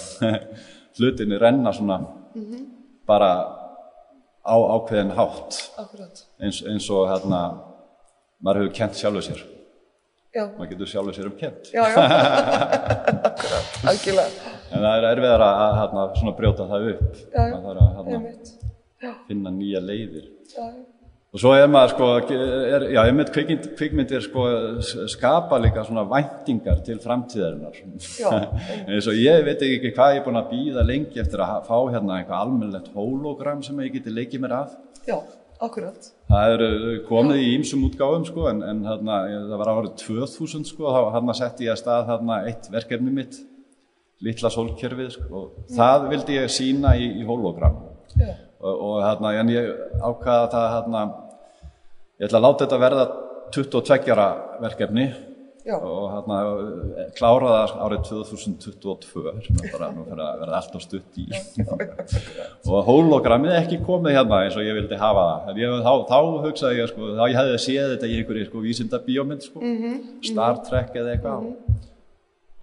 hlutinni 0.99 1.37
renna 1.41 1.71
svona 1.77 1.99
bara 3.09 3.31
á 4.47 4.57
ákveðin 4.57 5.13
hátt. 5.17 5.53
Eins, 6.41 6.59
eins 6.65 6.91
og 6.91 7.09
hérna 7.11 7.41
maður 8.41 8.59
hefur 8.65 8.75
kent 8.81 8.95
sjálfur 9.01 9.25
sér. 9.27 9.41
Já, 10.31 10.45
maður 10.55 10.71
getur 10.73 10.89
sjálfur 10.93 11.15
sér 11.17 11.27
um 11.27 11.37
kent 11.39 11.63
já, 11.75 11.83
já. 11.91 11.97
En 14.71 14.79
það 14.85 14.95
er 14.95 15.05
erfiðar 15.09 15.43
að, 15.43 15.73
hérna, 15.81 16.03
svona 16.21 16.35
brjóta 16.39 16.65
það 16.71 16.83
upp. 16.93 17.15
Maður 17.35 17.63
þarf 17.65 17.83
að 17.83 17.89
hérna, 18.13 18.31
finna 19.27 19.51
nýja 19.57 19.81
leiðir. 19.83 20.27
Já. 20.55 20.63
Og 21.31 21.39
svo 21.39 21.53
er 21.55 21.69
maður 21.71 21.93
sko, 21.93 22.07
er, 22.35 22.85
já, 22.91 22.99
einmitt 23.05 23.29
kvikmynd, 23.31 23.67
kvikmyndir 23.79 24.25
sko 24.25 24.47
skapa 25.13 25.61
líka 25.63 25.85
svona 25.87 26.03
væntingar 26.11 26.81
til 26.83 26.99
framtíðarinnar. 26.99 27.77
Já, 28.19 28.33
eins 28.91 29.07
og 29.07 29.15
ég 29.15 29.45
veit 29.47 29.63
ekki 29.63 29.93
hvað 29.95 30.17
ég 30.17 30.19
er 30.19 30.25
búin 30.27 30.41
að 30.41 30.49
býða 30.51 30.85
lengi 30.89 31.23
eftir 31.23 31.45
að 31.47 31.69
fá 31.69 31.77
hérna 31.93 32.17
eitthvað 32.17 32.43
almennlegt 32.49 32.91
hologram 32.97 33.63
sem 33.63 33.79
ég 33.85 33.95
geti 33.95 34.17
leikið 34.17 34.43
mér 34.43 34.57
að. 34.59 34.75
Já, 35.07 35.21
akkurat. 35.63 36.11
Það 36.35 36.57
er 36.57 36.67
uh, 36.67 36.91
komið 37.07 37.45
í 37.45 37.49
ýmsum 37.61 37.87
útgáfum 37.87 38.27
sko, 38.27 38.51
en, 38.51 38.67
en 38.67 38.83
hérna, 38.91 39.23
það 39.53 39.57
var 39.63 39.75
árið 39.77 39.97
2000 40.03 40.69
sko, 40.75 40.91
þá 40.91 41.15
hérna 41.15 41.41
setti 41.45 41.71
ég 41.71 41.79
að 41.79 41.83
stað 41.85 42.11
hérna 42.11 42.43
eitt 42.51 42.71
verkefni 42.75 43.19
mitt, 43.23 43.39
litla 44.27 44.51
sólkerfið 44.51 45.15
sko, 45.15 45.31
og 45.47 45.75
það 45.79 46.11
vildi 46.11 46.43
ég 46.43 46.55
sína 46.59 46.99
í, 46.99 47.07
í 47.23 47.27
hologram 47.31 47.85
Já, 48.19 48.35
og, 48.61 48.77
og 48.77 49.01
hérna, 49.05 49.33
en 49.41 49.51
ég 49.53 49.73
ákvaða 50.01 50.47
það 50.53 50.69
hérna, 50.77 51.03
ég 52.21 52.29
ætla 52.29 52.41
að 52.41 52.47
láta 52.47 52.65
þetta 52.67 52.81
verða 52.85 53.11
22 53.57 54.15
ára 54.15 54.31
verkefni. 54.63 55.11
Já, 55.61 55.75
og 55.77 56.07
hérna 56.09 56.37
klára 57.19 57.51
það 57.53 57.73
árið 57.85 58.05
2022 58.09 59.33
sem 59.45 59.59
er 59.61 59.75
bara 59.75 59.91
nú 59.93 60.07
fyrir 60.07 60.23
að 60.25 60.39
verða 60.41 60.61
alltaf 60.63 60.85
stutt 60.87 61.19
í. 61.21 61.27
Og 62.65 62.87
hologrammið 62.87 63.53
er 63.53 63.67
ekki 63.67 63.83
komið 63.85 64.17
hérna 64.17 64.39
eins 64.47 64.57
og 64.57 64.65
ég 64.65 64.79
vildi 64.79 65.01
hafa 65.01 65.27
það. 65.45 65.61
Ég, 65.61 65.77
þá, 65.85 65.93
þá 66.09 66.47
hugsaði 66.47 66.81
ég 66.81 66.91
sko, 66.95 67.11
þá 67.19 67.23
ég 67.27 67.39
hefði 67.43 67.61
séð 67.67 67.93
þetta 67.93 68.09
í 68.09 68.17
einhverju 68.23 68.49
sko, 68.49 68.65
vísinda 68.65 69.03
bíómynd 69.05 69.47
sko, 69.51 69.75
Star 70.31 70.65
Trek 70.65 70.97
eða 70.97 71.15
eitthvað. 71.19 71.53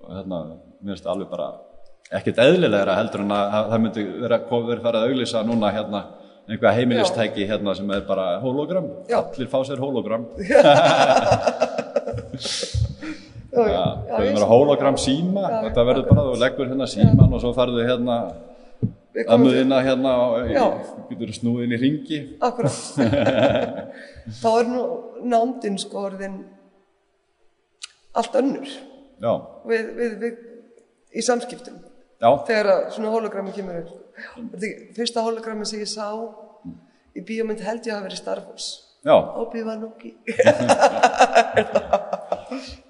Og 0.02 0.18
hérna, 0.18 0.44
mér 0.82 0.96
finnst 0.96 1.06
það 1.06 1.14
alveg 1.14 1.34
bara 1.38 1.52
ekkert 2.16 2.38
eðlilegra 2.40 2.96
heldur 3.02 3.24
en 3.26 3.34
að 3.36 3.56
að 3.58 3.70
það 3.72 3.82
myndi 3.84 4.06
vera, 4.24 4.40
vera 4.50 4.82
farið 4.86 5.00
að 5.02 5.08
auglýsa 5.12 5.44
núna 5.48 5.72
hérna 5.76 6.02
einhvað 6.48 6.78
heimilistæki 6.80 7.48
hérna 7.50 7.74
sem 7.76 7.90
er 7.92 8.06
bara 8.08 8.28
hologram, 8.40 8.88
Já. 9.10 9.20
allir 9.20 9.50
fá 9.52 9.60
sér 9.68 9.82
hologram 9.84 10.24
já, 13.52 13.64
já. 13.68 13.74
Já, 13.74 13.84
það 14.12 14.30
er 14.30 14.46
hologram 14.52 14.98
síma, 15.02 15.48
þetta 15.66 15.88
verður 15.90 16.08
bara, 16.12 16.28
þú 16.30 16.38
leggur 16.44 16.70
hérna 16.72 16.88
síman 16.88 17.34
og 17.34 17.44
svo 17.44 17.52
farðu 17.58 17.84
hérna 17.88 18.18
ömmuðina 19.26 19.82
hérna 19.84 20.12
og 20.22 20.52
Já. 20.54 20.66
getur 21.10 21.34
snúið 21.34 21.66
inn 21.66 21.74
í 21.74 21.80
ringi. 21.82 22.20
akkurat. 22.44 22.76
Þá 24.42 24.50
er 24.52 24.70
nú 24.70 24.84
nándin 25.26 25.80
sko 25.82 26.06
orðin 26.12 26.38
allt 28.18 28.36
önnur 28.38 28.70
Já, 29.18 29.32
við, 29.66 29.92
við, 29.98 30.18
við, 30.22 30.42
í 31.18 31.24
samskiptum 31.26 31.80
já, 32.22 32.30
þegar 32.50 32.72
að 32.74 32.84
svona 32.96 33.14
hologrammi 33.14 33.54
kemur 33.56 33.80
upp. 33.84 33.96
Er 34.58 34.76
Fyrsta 34.98 35.24
hologrammi 35.26 35.66
sem 35.70 35.84
ég 35.84 35.90
sá 35.92 36.08
í 37.18 37.24
bíómynd 37.26 37.62
held 37.66 37.86
ég 37.86 37.94
að 37.94 37.98
hafa 38.00 38.08
verið 38.10 38.22
Star 38.22 38.44
Wars. 38.48 38.68
já. 39.08 39.16
Obi-Wan 39.44 39.82
Noki. 39.86 40.14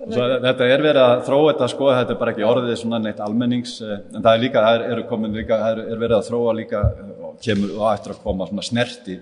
Svo 0.08 0.26
þetta 0.44 0.68
er 0.70 0.84
verið 0.84 1.02
að 1.04 1.24
þróa 1.28 1.52
þetta 1.52 1.68
sko, 1.74 1.90
þetta 1.98 2.14
er 2.14 2.20
bara 2.22 2.34
ekki 2.34 2.46
orðið 2.48 2.76
svona 2.82 3.00
neitt 3.04 3.20
almennings, 3.24 3.74
eh, 3.84 4.00
en 4.16 4.24
það 4.24 4.34
er 4.34 4.44
líka, 4.46 4.64
það 4.64 4.86
er, 4.88 5.02
líka, 5.36 5.58
það 5.64 5.72
er, 5.72 5.82
er 5.94 6.02
verið 6.04 6.18
að 6.18 6.28
þróa 6.30 6.54
líka 6.58 6.84
eh, 6.92 7.26
kemur 7.48 7.74
og 7.78 7.88
eftir 7.92 8.14
að 8.16 8.22
koma 8.24 8.48
svona 8.50 8.66
snerti 8.66 9.18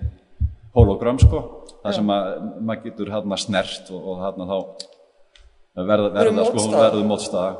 hologram 0.75 1.19
sko, 1.21 1.41
það 1.81 1.97
sem 1.99 2.11
að 2.15 2.29
maður 2.67 2.83
getur 2.89 3.11
hérna 3.15 3.39
snert 3.39 3.91
og, 3.95 4.09
og 4.11 4.21
hérna 4.25 4.47
þá 4.51 4.57
verða, 5.89 6.11
verða 6.19 6.45
sko, 6.49 6.59
mótstaða. 6.59 6.83
verður 6.85 7.09
mótstaða. 7.09 7.51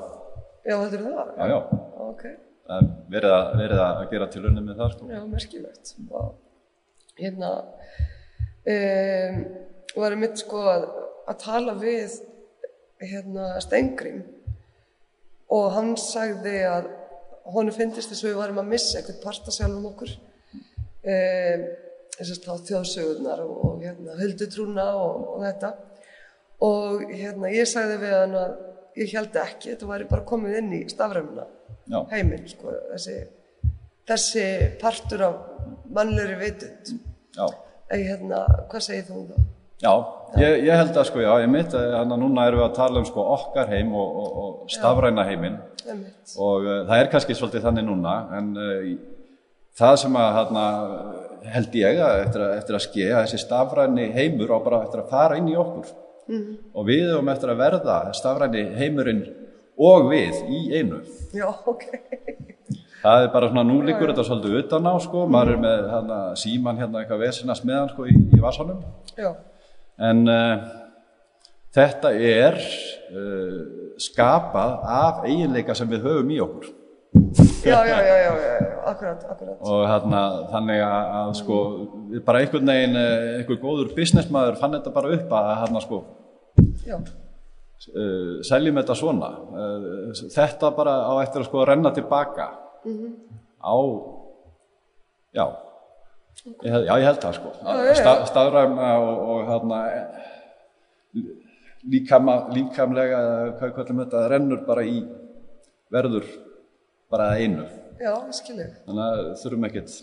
Já, 0.66 0.76
þetta 0.82 0.98
er 0.98 1.04
það. 1.06 1.34
Já, 1.36 1.46
já, 1.52 1.60
Ok, 2.06 2.26
það 2.68 2.82
er 2.82 2.90
verið 3.16 3.36
að, 3.36 3.46
verið 3.62 3.84
að 3.86 4.02
gera 4.14 4.28
til 4.34 4.44
unni 4.50 4.64
með 4.66 4.82
það 4.82 4.94
sko. 4.96 5.10
já, 5.12 5.22
merkilegt. 5.32 5.94
Vá. 6.12 6.22
Hérna, 7.20 7.52
um, 8.76 9.42
var 9.96 10.18
mitt 10.20 10.42
sko 10.42 10.64
að, 10.72 10.88
að 11.32 11.42
tala 11.46 11.76
við 11.80 12.20
hérna 13.06 13.56
Stengrim 13.64 14.22
og 15.56 15.72
hann 15.76 15.96
sagði 16.00 16.60
að 16.68 16.92
honum 17.54 17.76
finnist 17.76 18.12
þess 18.12 18.24
að 18.24 18.32
við 18.32 18.40
varum 18.42 18.62
að 18.64 18.72
missa 18.74 19.00
eitthvað 19.00 19.24
parta 19.24 19.54
sjálfum 19.54 19.90
okkur 19.92 20.14
um, 20.16 21.66
þess 22.16 22.48
að 22.48 22.64
þjóðsögurnar 22.70 23.44
og, 23.44 23.58
og 23.68 23.84
hérna 23.84 24.16
huldutrúna 24.20 24.88
og, 25.00 25.28
og 25.36 25.44
þetta 25.46 25.74
og 26.66 27.04
hérna 27.12 27.52
ég 27.54 27.68
sagði 27.70 28.00
við 28.02 28.16
hann 28.16 28.38
að 28.40 28.56
ég 29.00 29.16
held 29.16 29.36
ekki, 29.42 29.74
þetta 29.74 29.90
væri 29.90 30.08
bara 30.10 30.28
komið 30.28 30.60
inn 30.62 30.76
í 30.78 30.84
stafræmuna 30.92 31.48
Já. 31.92 32.00
heiminn 32.14 32.46
sko, 32.50 32.74
þessi, 32.94 33.18
þessi 34.10 34.46
partur 34.82 35.26
af 35.28 35.36
mannlegri 35.94 36.38
vitund 36.40 36.96
Já. 37.36 37.46
en 37.92 38.06
hérna, 38.06 38.46
hvað 38.72 38.88
segir 38.88 39.10
þú 39.10 39.20
um 39.20 39.28
það? 39.34 39.44
Já, 39.84 39.92
ég, 40.40 40.62
ég 40.70 40.80
held 40.80 40.96
að 40.96 41.08
sko, 41.10 41.20
já, 41.20 41.32
ég 41.44 41.50
mitt, 41.52 41.74
þannig 41.74 42.16
að 42.16 42.22
núna 42.22 42.46
erum 42.48 42.62
við 42.62 42.66
að 42.70 42.78
tala 42.78 43.02
um 43.02 43.08
sko 43.10 43.26
okkar 43.34 43.68
heim 43.74 43.92
og, 43.92 44.22
og, 44.22 44.38
og 44.44 44.72
stafræna 44.72 45.26
heiminn 45.28 45.60
og 45.92 46.64
uh, 46.64 46.78
það 46.88 47.02
er 47.02 47.12
kannski 47.12 47.36
svolítið 47.38 47.68
þannig 47.68 47.86
núna 47.90 48.14
en 48.40 48.48
uh, 48.56 48.88
það 49.76 49.98
sem 50.06 50.16
að 50.22 50.30
hana, 50.40 50.66
held 51.58 51.78
ég 51.82 52.00
að 52.02 52.22
eftir, 52.24 52.46
að 52.48 52.56
eftir 52.62 52.80
að 52.80 52.86
ske 52.88 53.10
að 53.12 53.22
þessi 53.26 53.42
stafræni 53.44 54.08
heimur 54.16 54.56
á 54.56 54.58
bara 54.64 54.82
eftir 54.88 55.04
að 55.04 55.12
fara 55.12 55.42
inn 55.42 55.52
í 55.52 55.60
okkur 55.60 55.92
og 56.30 56.88
við 56.88 57.10
höfum 57.12 57.32
eftir 57.34 57.54
að 57.54 57.62
verða 57.64 57.98
stafræni 58.18 58.64
heimurinn 58.80 59.26
og 59.78 60.10
við 60.12 60.40
í 60.50 60.62
einu. 60.78 61.02
Já, 61.36 61.50
ok. 61.68 61.84
það 63.04 63.26
er 63.26 63.34
bara 63.34 63.50
svona, 63.52 63.66
nú 63.68 63.82
liggur 63.86 64.10
þetta 64.12 64.26
svolítið 64.28 64.62
utan 64.64 64.88
á 64.90 64.96
sko, 65.04 65.26
maður 65.30 65.58
er 65.58 65.66
með 65.66 65.90
hana, 65.92 66.22
síman 66.40 66.80
hérna 66.82 67.04
eitthvað 67.04 67.28
vesinast 67.28 67.68
meðan 67.68 67.92
sko 67.92 68.08
í, 68.10 68.16
í 68.16 68.42
vasanum. 68.42 68.82
Já, 69.20 69.34
En 69.96 70.26
uh, 70.28 70.64
þetta 71.76 72.12
er 72.20 72.58
uh, 72.60 73.60
skapað 74.02 74.74
af 74.92 75.22
eiginleika 75.28 75.76
sem 75.78 75.88
við 75.92 76.04
höfum 76.08 76.34
í 76.36 76.42
okkur. 76.44 76.74
Já, 77.66 77.86
já, 77.88 77.98
já, 78.02 78.16
já, 78.18 78.82
akkurat, 78.86 79.26
akkurat. 79.32 79.58
Og 79.62 79.84
hérna, 79.90 80.22
þannig 80.52 80.82
að, 80.86 81.12
að 81.20 81.32
sko, 81.40 81.58
bara 82.28 82.42
einhvern 82.44 82.72
veginn, 82.72 82.98
eh, 83.00 83.28
einhver 83.40 83.60
góður 83.62 83.94
businessmaður 83.98 84.60
fann 84.62 84.76
þetta 84.78 84.94
bara 84.96 85.14
upp 85.16 85.36
að 85.40 85.52
hérna 85.62 85.84
sko, 85.84 86.02
uh, 86.92 88.34
seljum 88.50 88.80
þetta 88.82 88.98
svona. 89.00 89.32
Uh, 89.52 90.14
þetta 90.36 90.72
bara 90.78 90.96
á 91.10 91.14
eftir 91.24 91.44
að 91.44 91.50
sko 91.50 91.66
renna 91.68 91.94
tilbaka 91.96 92.50
á, 93.66 93.76
já, 95.34 95.46
já, 96.62 96.96
ég 97.00 97.08
held 97.10 97.22
það 97.24 97.38
sko. 97.40 97.54
Staðræma 98.32 98.96
og, 99.02 99.22
og 99.34 99.52
hérna, 99.52 99.84
líkama, 101.86 102.40
líkamlega, 102.54 103.22
hvað 103.60 103.78
kallum 103.80 104.04
þetta, 104.06 104.28
rennur 104.34 104.66
bara 104.68 104.86
í, 104.86 105.00
verður 105.94 106.28
bara 107.16 107.32
einu. 107.40 107.66
já, 108.00 108.12
ég 108.12 108.38
skilji. 108.42 108.70
Þannig 108.86 109.10
að 109.10 109.26
þurfum 109.42 109.68
ekkert, 109.72 109.98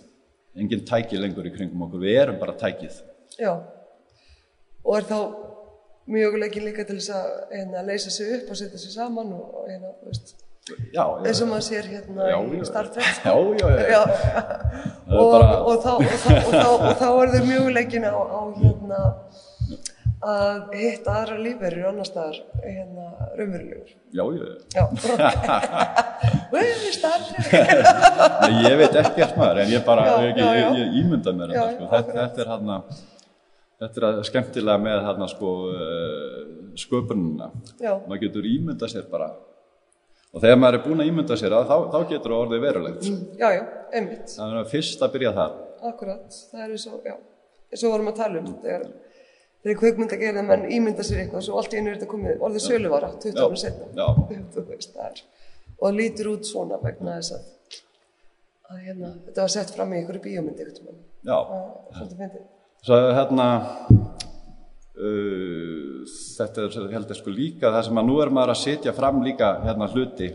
engin 0.65 0.85
tæki 0.89 1.21
lengur 1.23 1.47
í 1.49 1.55
kringum 1.55 1.87
okkur, 1.87 2.03
við 2.09 2.21
erum 2.27 2.39
bara 2.43 2.57
tækið. 2.61 3.01
Já. 3.41 3.53
Og 4.83 4.97
er 4.99 5.07
þá 5.09 5.19
mjöguleikin 6.13 6.65
líka 6.67 6.83
til 6.89 6.97
þess 6.99 7.13
að 7.15 7.27
hérna, 7.53 7.83
leysa 7.87 8.11
sig 8.11 8.33
upp 8.41 8.49
og 8.51 8.59
setja 8.59 8.81
sig 8.83 8.91
saman 8.97 9.29
og, 9.37 9.61
hérna, 9.69 9.93
veist, 10.09 10.35
Já, 10.95 11.03
eins 11.27 11.41
og 11.43 11.49
maður 11.51 11.65
sér 11.67 11.87
hérna 11.91 12.27
Já, 12.31 12.37
í 12.39 12.59
já. 12.61 12.65
Star 12.69 12.89
Trek. 12.95 13.17
já, 13.27 13.33
já, 13.59 13.71
já, 13.71 13.87
Já, 13.91 14.03
Það 15.09 15.17
er 15.17 15.23
og, 15.23 15.33
þá, 15.33 15.47
og, 15.59 15.81
þá, 15.83 15.91
og, 15.97 16.53
þá, 16.53 16.69
og 16.71 16.93
þá 17.01 17.07
er 17.23 17.33
þau 17.33 17.41
mjöguleikin 17.49 18.07
á, 18.07 18.15
á 18.15 18.41
hérna 18.61 19.01
að 20.23 20.75
hitta 20.79 21.11
aðra 21.23 21.37
lífverður 21.43 21.89
annars 21.91 22.11
staðar 22.13 22.37
hérna 22.63 23.07
raunverulegur. 23.39 23.91
já. 24.13 24.23
Nei, 26.53 26.67
ég 28.67 28.75
veit 28.81 28.97
ekkert 29.01 29.37
maður, 29.39 29.59
en 29.65 29.71
ég 29.73 29.83
bara, 29.87 30.03
Já, 30.07 30.15
ég, 30.27 30.33
já, 30.37 30.41
ég, 30.43 30.49
já. 30.63 30.69
ég 30.79 30.87
ímynda 31.03 31.31
mér 31.37 31.49
Já, 31.55 31.59
þetta, 31.63 31.71
já, 31.71 31.75
sko. 31.77 31.85
þetta, 31.93 32.13
þetta 32.19 32.39
er 32.45 32.49
hérna, 32.53 32.77
þetta 33.83 33.97
er 34.03 34.07
að- 34.09 34.21
skemmtilega 34.29 34.79
með 34.83 34.99
hérna, 35.09 35.27
sko, 35.33 35.51
sköpunina. 36.83 37.47
Já. 37.83 37.93
Maður 38.09 38.21
getur 38.27 38.45
ímynda 38.53 38.87
sér 38.93 39.05
bara, 39.11 39.29
og 40.33 40.39
þegar 40.45 40.59
maður 40.63 40.77
er 40.79 40.85
búinn 40.87 41.03
að 41.05 41.11
ímynda 41.13 41.35
sér 41.41 41.53
það, 41.57 41.65
þá, 41.71 41.77
þá 41.95 41.99
getur 42.13 42.33
orðið 42.39 42.61
verulegt. 42.67 43.03
Já, 43.41 43.49
já, 43.59 43.63
einmitt. 43.93 44.27
Það 44.37 44.49
er 44.63 44.67
fyrst 44.73 45.01
að 45.07 45.13
byrja 45.17 45.33
þar. 45.41 45.53
Akkurat, 45.93 46.27
það 46.53 46.61
er 46.67 46.71
eins 46.77 46.87
og, 46.93 46.99
já, 47.09 47.15
eins 47.73 47.83
og 47.85 47.91
vorum 47.97 48.11
að 48.13 48.19
tala 48.23 48.37
um 48.45 48.51
þegar 48.63 48.83
þegar 49.63 49.79
kveikmynda 49.83 50.19
gerða 50.21 50.43
menn 50.49 50.65
ímynda 50.77 51.05
sér 51.07 51.23
eitthvað 51.25 51.45
svo 51.47 51.59
allt 51.61 51.75
í 51.75 51.81
einu 51.81 51.93
er 51.93 51.99
þetta 51.99 52.11
komið 52.13 52.41
orðið 52.49 52.65
söluvara 52.67 53.11
20 53.23 53.37
Já, 53.39 53.45
ára 53.47 53.61
setna 53.63 53.87
og 55.83 55.85
það 55.89 55.99
lítur 55.99 56.31
út 56.33 56.49
svona 56.49 56.79
vegna 56.83 57.17
þess 57.19 57.37
að, 57.37 57.79
að 58.73 58.81
hérna, 58.87 59.13
þetta 59.29 59.45
var 59.47 59.53
sett 59.57 59.71
fram 59.77 59.93
í 59.95 60.01
einhverju 60.01 60.25
bíómyndi 60.27 60.67
svo 62.83 62.99
hérna, 63.15 63.47
uh, 64.99 66.03
þetta 66.37 66.67
er 66.67 66.91
held 66.97 67.13
ég 67.15 67.21
sko 67.21 67.31
líka 67.35 67.71
það 67.75 67.87
sem 67.89 68.01
að 68.03 68.09
nú 68.11 68.19
er 68.25 68.33
maður 68.35 68.55
að 68.57 68.61
setja 68.65 68.95
fram 68.97 69.23
líka 69.23 69.53
hérna 69.67 69.89
hluti, 69.93 70.33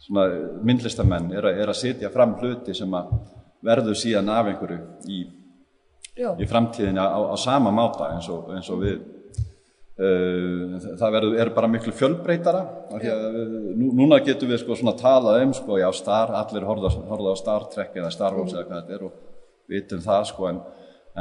svona 0.00 0.28
myndlistamenn 0.66 1.32
er, 1.36 1.50
að- 1.50 1.60
er 1.64 1.72
að 1.74 1.80
setja 1.82 2.10
fram 2.14 2.36
hluti 2.40 2.74
sem 2.78 2.94
að 2.96 3.10
verður 3.66 3.98
síðan 4.00 4.30
af 4.32 4.46
einhverju 4.52 4.80
í 5.12 5.18
Já, 6.18 6.32
í 6.34 6.46
framtíðinni 6.48 6.98
á, 6.98 7.06
á 7.30 7.36
sama 7.38 7.70
máta 7.74 8.10
eins 8.14 8.26
og, 8.32 8.48
eins 8.56 8.68
og 8.72 8.80
við 8.82 8.96
uh, 8.98 10.74
það 10.98 11.14
verður, 11.14 11.36
er 11.44 11.52
bara 11.54 11.70
miklu 11.70 11.94
fjölbreytara 11.94 12.64
við, 12.96 13.22
nú, 13.78 13.92
núna 14.02 14.18
getum 14.26 14.50
við 14.50 14.62
sko 14.64 14.78
svona 14.78 14.96
talað 14.98 15.44
um 15.44 15.54
sko, 15.56 15.78
já, 15.80 15.86
Star, 15.94 16.34
allir 16.40 16.66
horfða, 16.66 16.92
horfða 17.12 17.36
á 17.36 17.36
Star 17.38 17.68
Trek 17.72 17.96
eða 18.00 18.12
Star 18.14 18.36
Wars 18.36 18.56
eða 18.56 18.66
hvað 18.66 18.82
þetta 18.82 18.98
er 18.98 19.06
og 19.06 19.16
vitum 19.70 20.02
það 20.04 20.28
sko 20.32 20.50
en, 20.50 20.60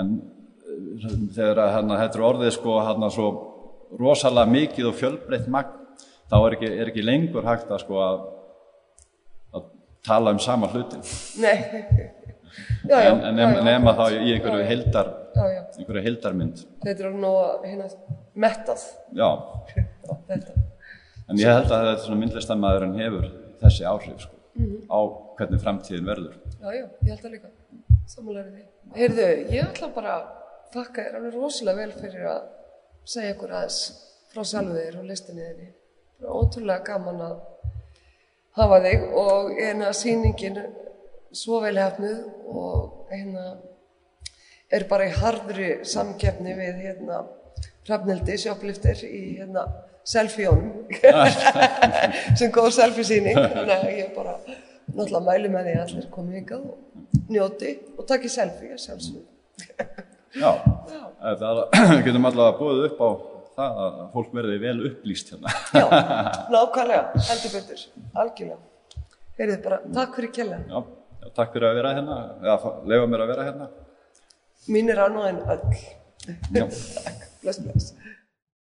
en 0.02 0.12
uh, 0.18 1.16
þegar 1.38 1.64
hérna, 1.78 2.02
er 2.08 2.28
orðið 2.32 2.54
sko 2.58 2.82
hérna 2.90 3.14
svo 3.14 3.32
rosalega 4.00 4.54
mikið 4.58 4.92
og 4.92 5.00
fjölbreytt 5.00 5.50
magn 5.54 6.06
þá 6.30 6.38
er 6.42 6.58
ekki, 6.58 6.76
er 6.76 6.92
ekki 6.92 7.06
lengur 7.06 7.48
hægt 7.48 7.72
að 7.72 7.86
sko 7.86 8.02
að, 8.06 8.24
að 9.54 9.74
tala 10.06 10.34
um 10.34 10.42
sama 10.42 10.70
hlutin 10.74 11.06
nei 11.42 11.58
Já, 12.90 12.96
já, 13.06 13.12
en, 13.12 13.24
en 13.30 13.42
já, 13.44 13.62
nema 13.68 13.94
þá 13.98 14.04
í 14.16 14.34
einhverju 14.36 14.64
já, 14.64 15.62
einhverju 15.78 16.04
heildarmynd. 16.08 16.64
Þetta 16.86 17.06
er 17.08 17.18
nú 17.24 17.32
að 17.40 17.68
hérna 17.70 17.90
mettað 18.40 18.86
já, 19.20 19.30
en 21.30 21.42
ég 21.42 21.54
held 21.54 21.70
að 21.70 21.88
þetta 21.90 22.04
svona 22.06 22.20
myndlistamæðurinn 22.24 23.00
hefur 23.00 23.30
þessi 23.62 23.88
áhrif 23.90 24.26
sko, 24.26 24.36
á 24.90 25.00
hvernig 25.40 25.64
framtíðin 25.64 26.10
verður. 26.10 26.38
Já, 26.60 26.70
já, 26.74 26.86
ég 26.86 27.12
held 27.14 27.24
það 27.24 27.36
líka. 27.38 27.52
Samanlega 28.10 28.50
því. 28.50 28.64
Heyrðu, 28.98 29.28
ég 29.54 29.68
ætla 29.68 29.92
bara 29.94 30.16
að 30.16 30.30
þakka 30.74 31.04
þér 31.06 31.20
alveg 31.20 31.36
rosalega 31.38 31.84
vel 31.84 31.94
fyrir 32.00 32.30
að 32.32 32.42
segja 33.10 33.36
ykkur 33.36 33.54
aðeins 33.60 33.80
frá 34.34 34.46
sjálfu 34.46 34.76
þér 34.78 34.98
og 35.00 35.08
listinni 35.10 35.46
þinni. 35.46 35.70
Það 36.20 36.28
er 36.28 36.40
ótrúlega 36.40 36.86
gaman 36.90 37.24
að 37.26 37.38
hafa 38.60 38.80
þig 38.84 39.06
og 39.22 39.52
eina 39.56 39.92
sýningin 39.96 40.60
svo 41.36 41.60
vel 41.64 41.78
hefnuð 41.78 42.24
og 42.54 43.12
hérna 43.12 43.46
er 44.72 44.86
bara 44.90 45.10
í 45.10 45.14
harðri 45.18 45.70
samkeppni 45.88 46.56
við 46.58 46.82
hérna 46.88 47.24
Hrafnildi 47.90 48.36
sjópliftir 48.38 49.00
í 49.08 49.22
hérna 49.40 49.64
selfie-jónum 50.10 50.90
sem 52.40 52.52
góð 52.54 52.70
selfie-sýning 52.78 53.38
þannig 53.40 53.74
að 53.76 53.96
ég 53.98 54.12
bara 54.14 54.36
náttúrulega 54.46 55.26
mæli 55.26 55.52
með 55.54 55.68
því 55.70 55.74
að 55.74 55.82
allir 55.86 56.08
komi 56.14 56.38
hingað 56.38 56.68
og 56.70 57.26
njóti 57.34 57.74
og 57.98 58.06
taki 58.10 58.30
selfie 58.32 58.78
sjálfsög. 58.78 59.26
Já, 60.38 60.52
það 61.42 61.62
getum 62.06 62.30
allavega 62.30 62.58
búið 62.60 62.86
upp 62.90 63.02
á 63.02 63.10
það 63.60 63.82
að 63.86 64.00
fólk 64.14 64.36
verði 64.38 64.62
vel 64.62 64.78
upplýst 64.92 65.34
hérna. 65.34 65.54
Já, 65.74 65.86
nákvæmlega, 66.54 67.26
heldur 67.30 67.56
betur, 67.58 67.86
algjörlega. 68.24 68.62
Heyrðu 69.40 69.60
bara, 69.66 69.82
takk 69.96 70.18
fyrir 70.20 70.34
kjella. 70.36 70.62
Já, 71.20 71.30
takk 71.36 71.56
fyrir 71.56 71.70
að 71.70 71.80
vera 71.82 71.94
hérna, 71.98 72.18
eða 72.44 72.74
leifa 72.88 73.08
mér 73.12 73.24
að 73.26 73.32
vera 73.34 73.48
hérna. 73.50 73.70
Mín 74.70 74.92
er 74.94 75.02
ánægðin 75.06 75.42
öll. 75.56 75.82
Já. 76.56 76.66
takk, 77.04 77.26
bless, 77.42 77.60
bless. 77.66 77.92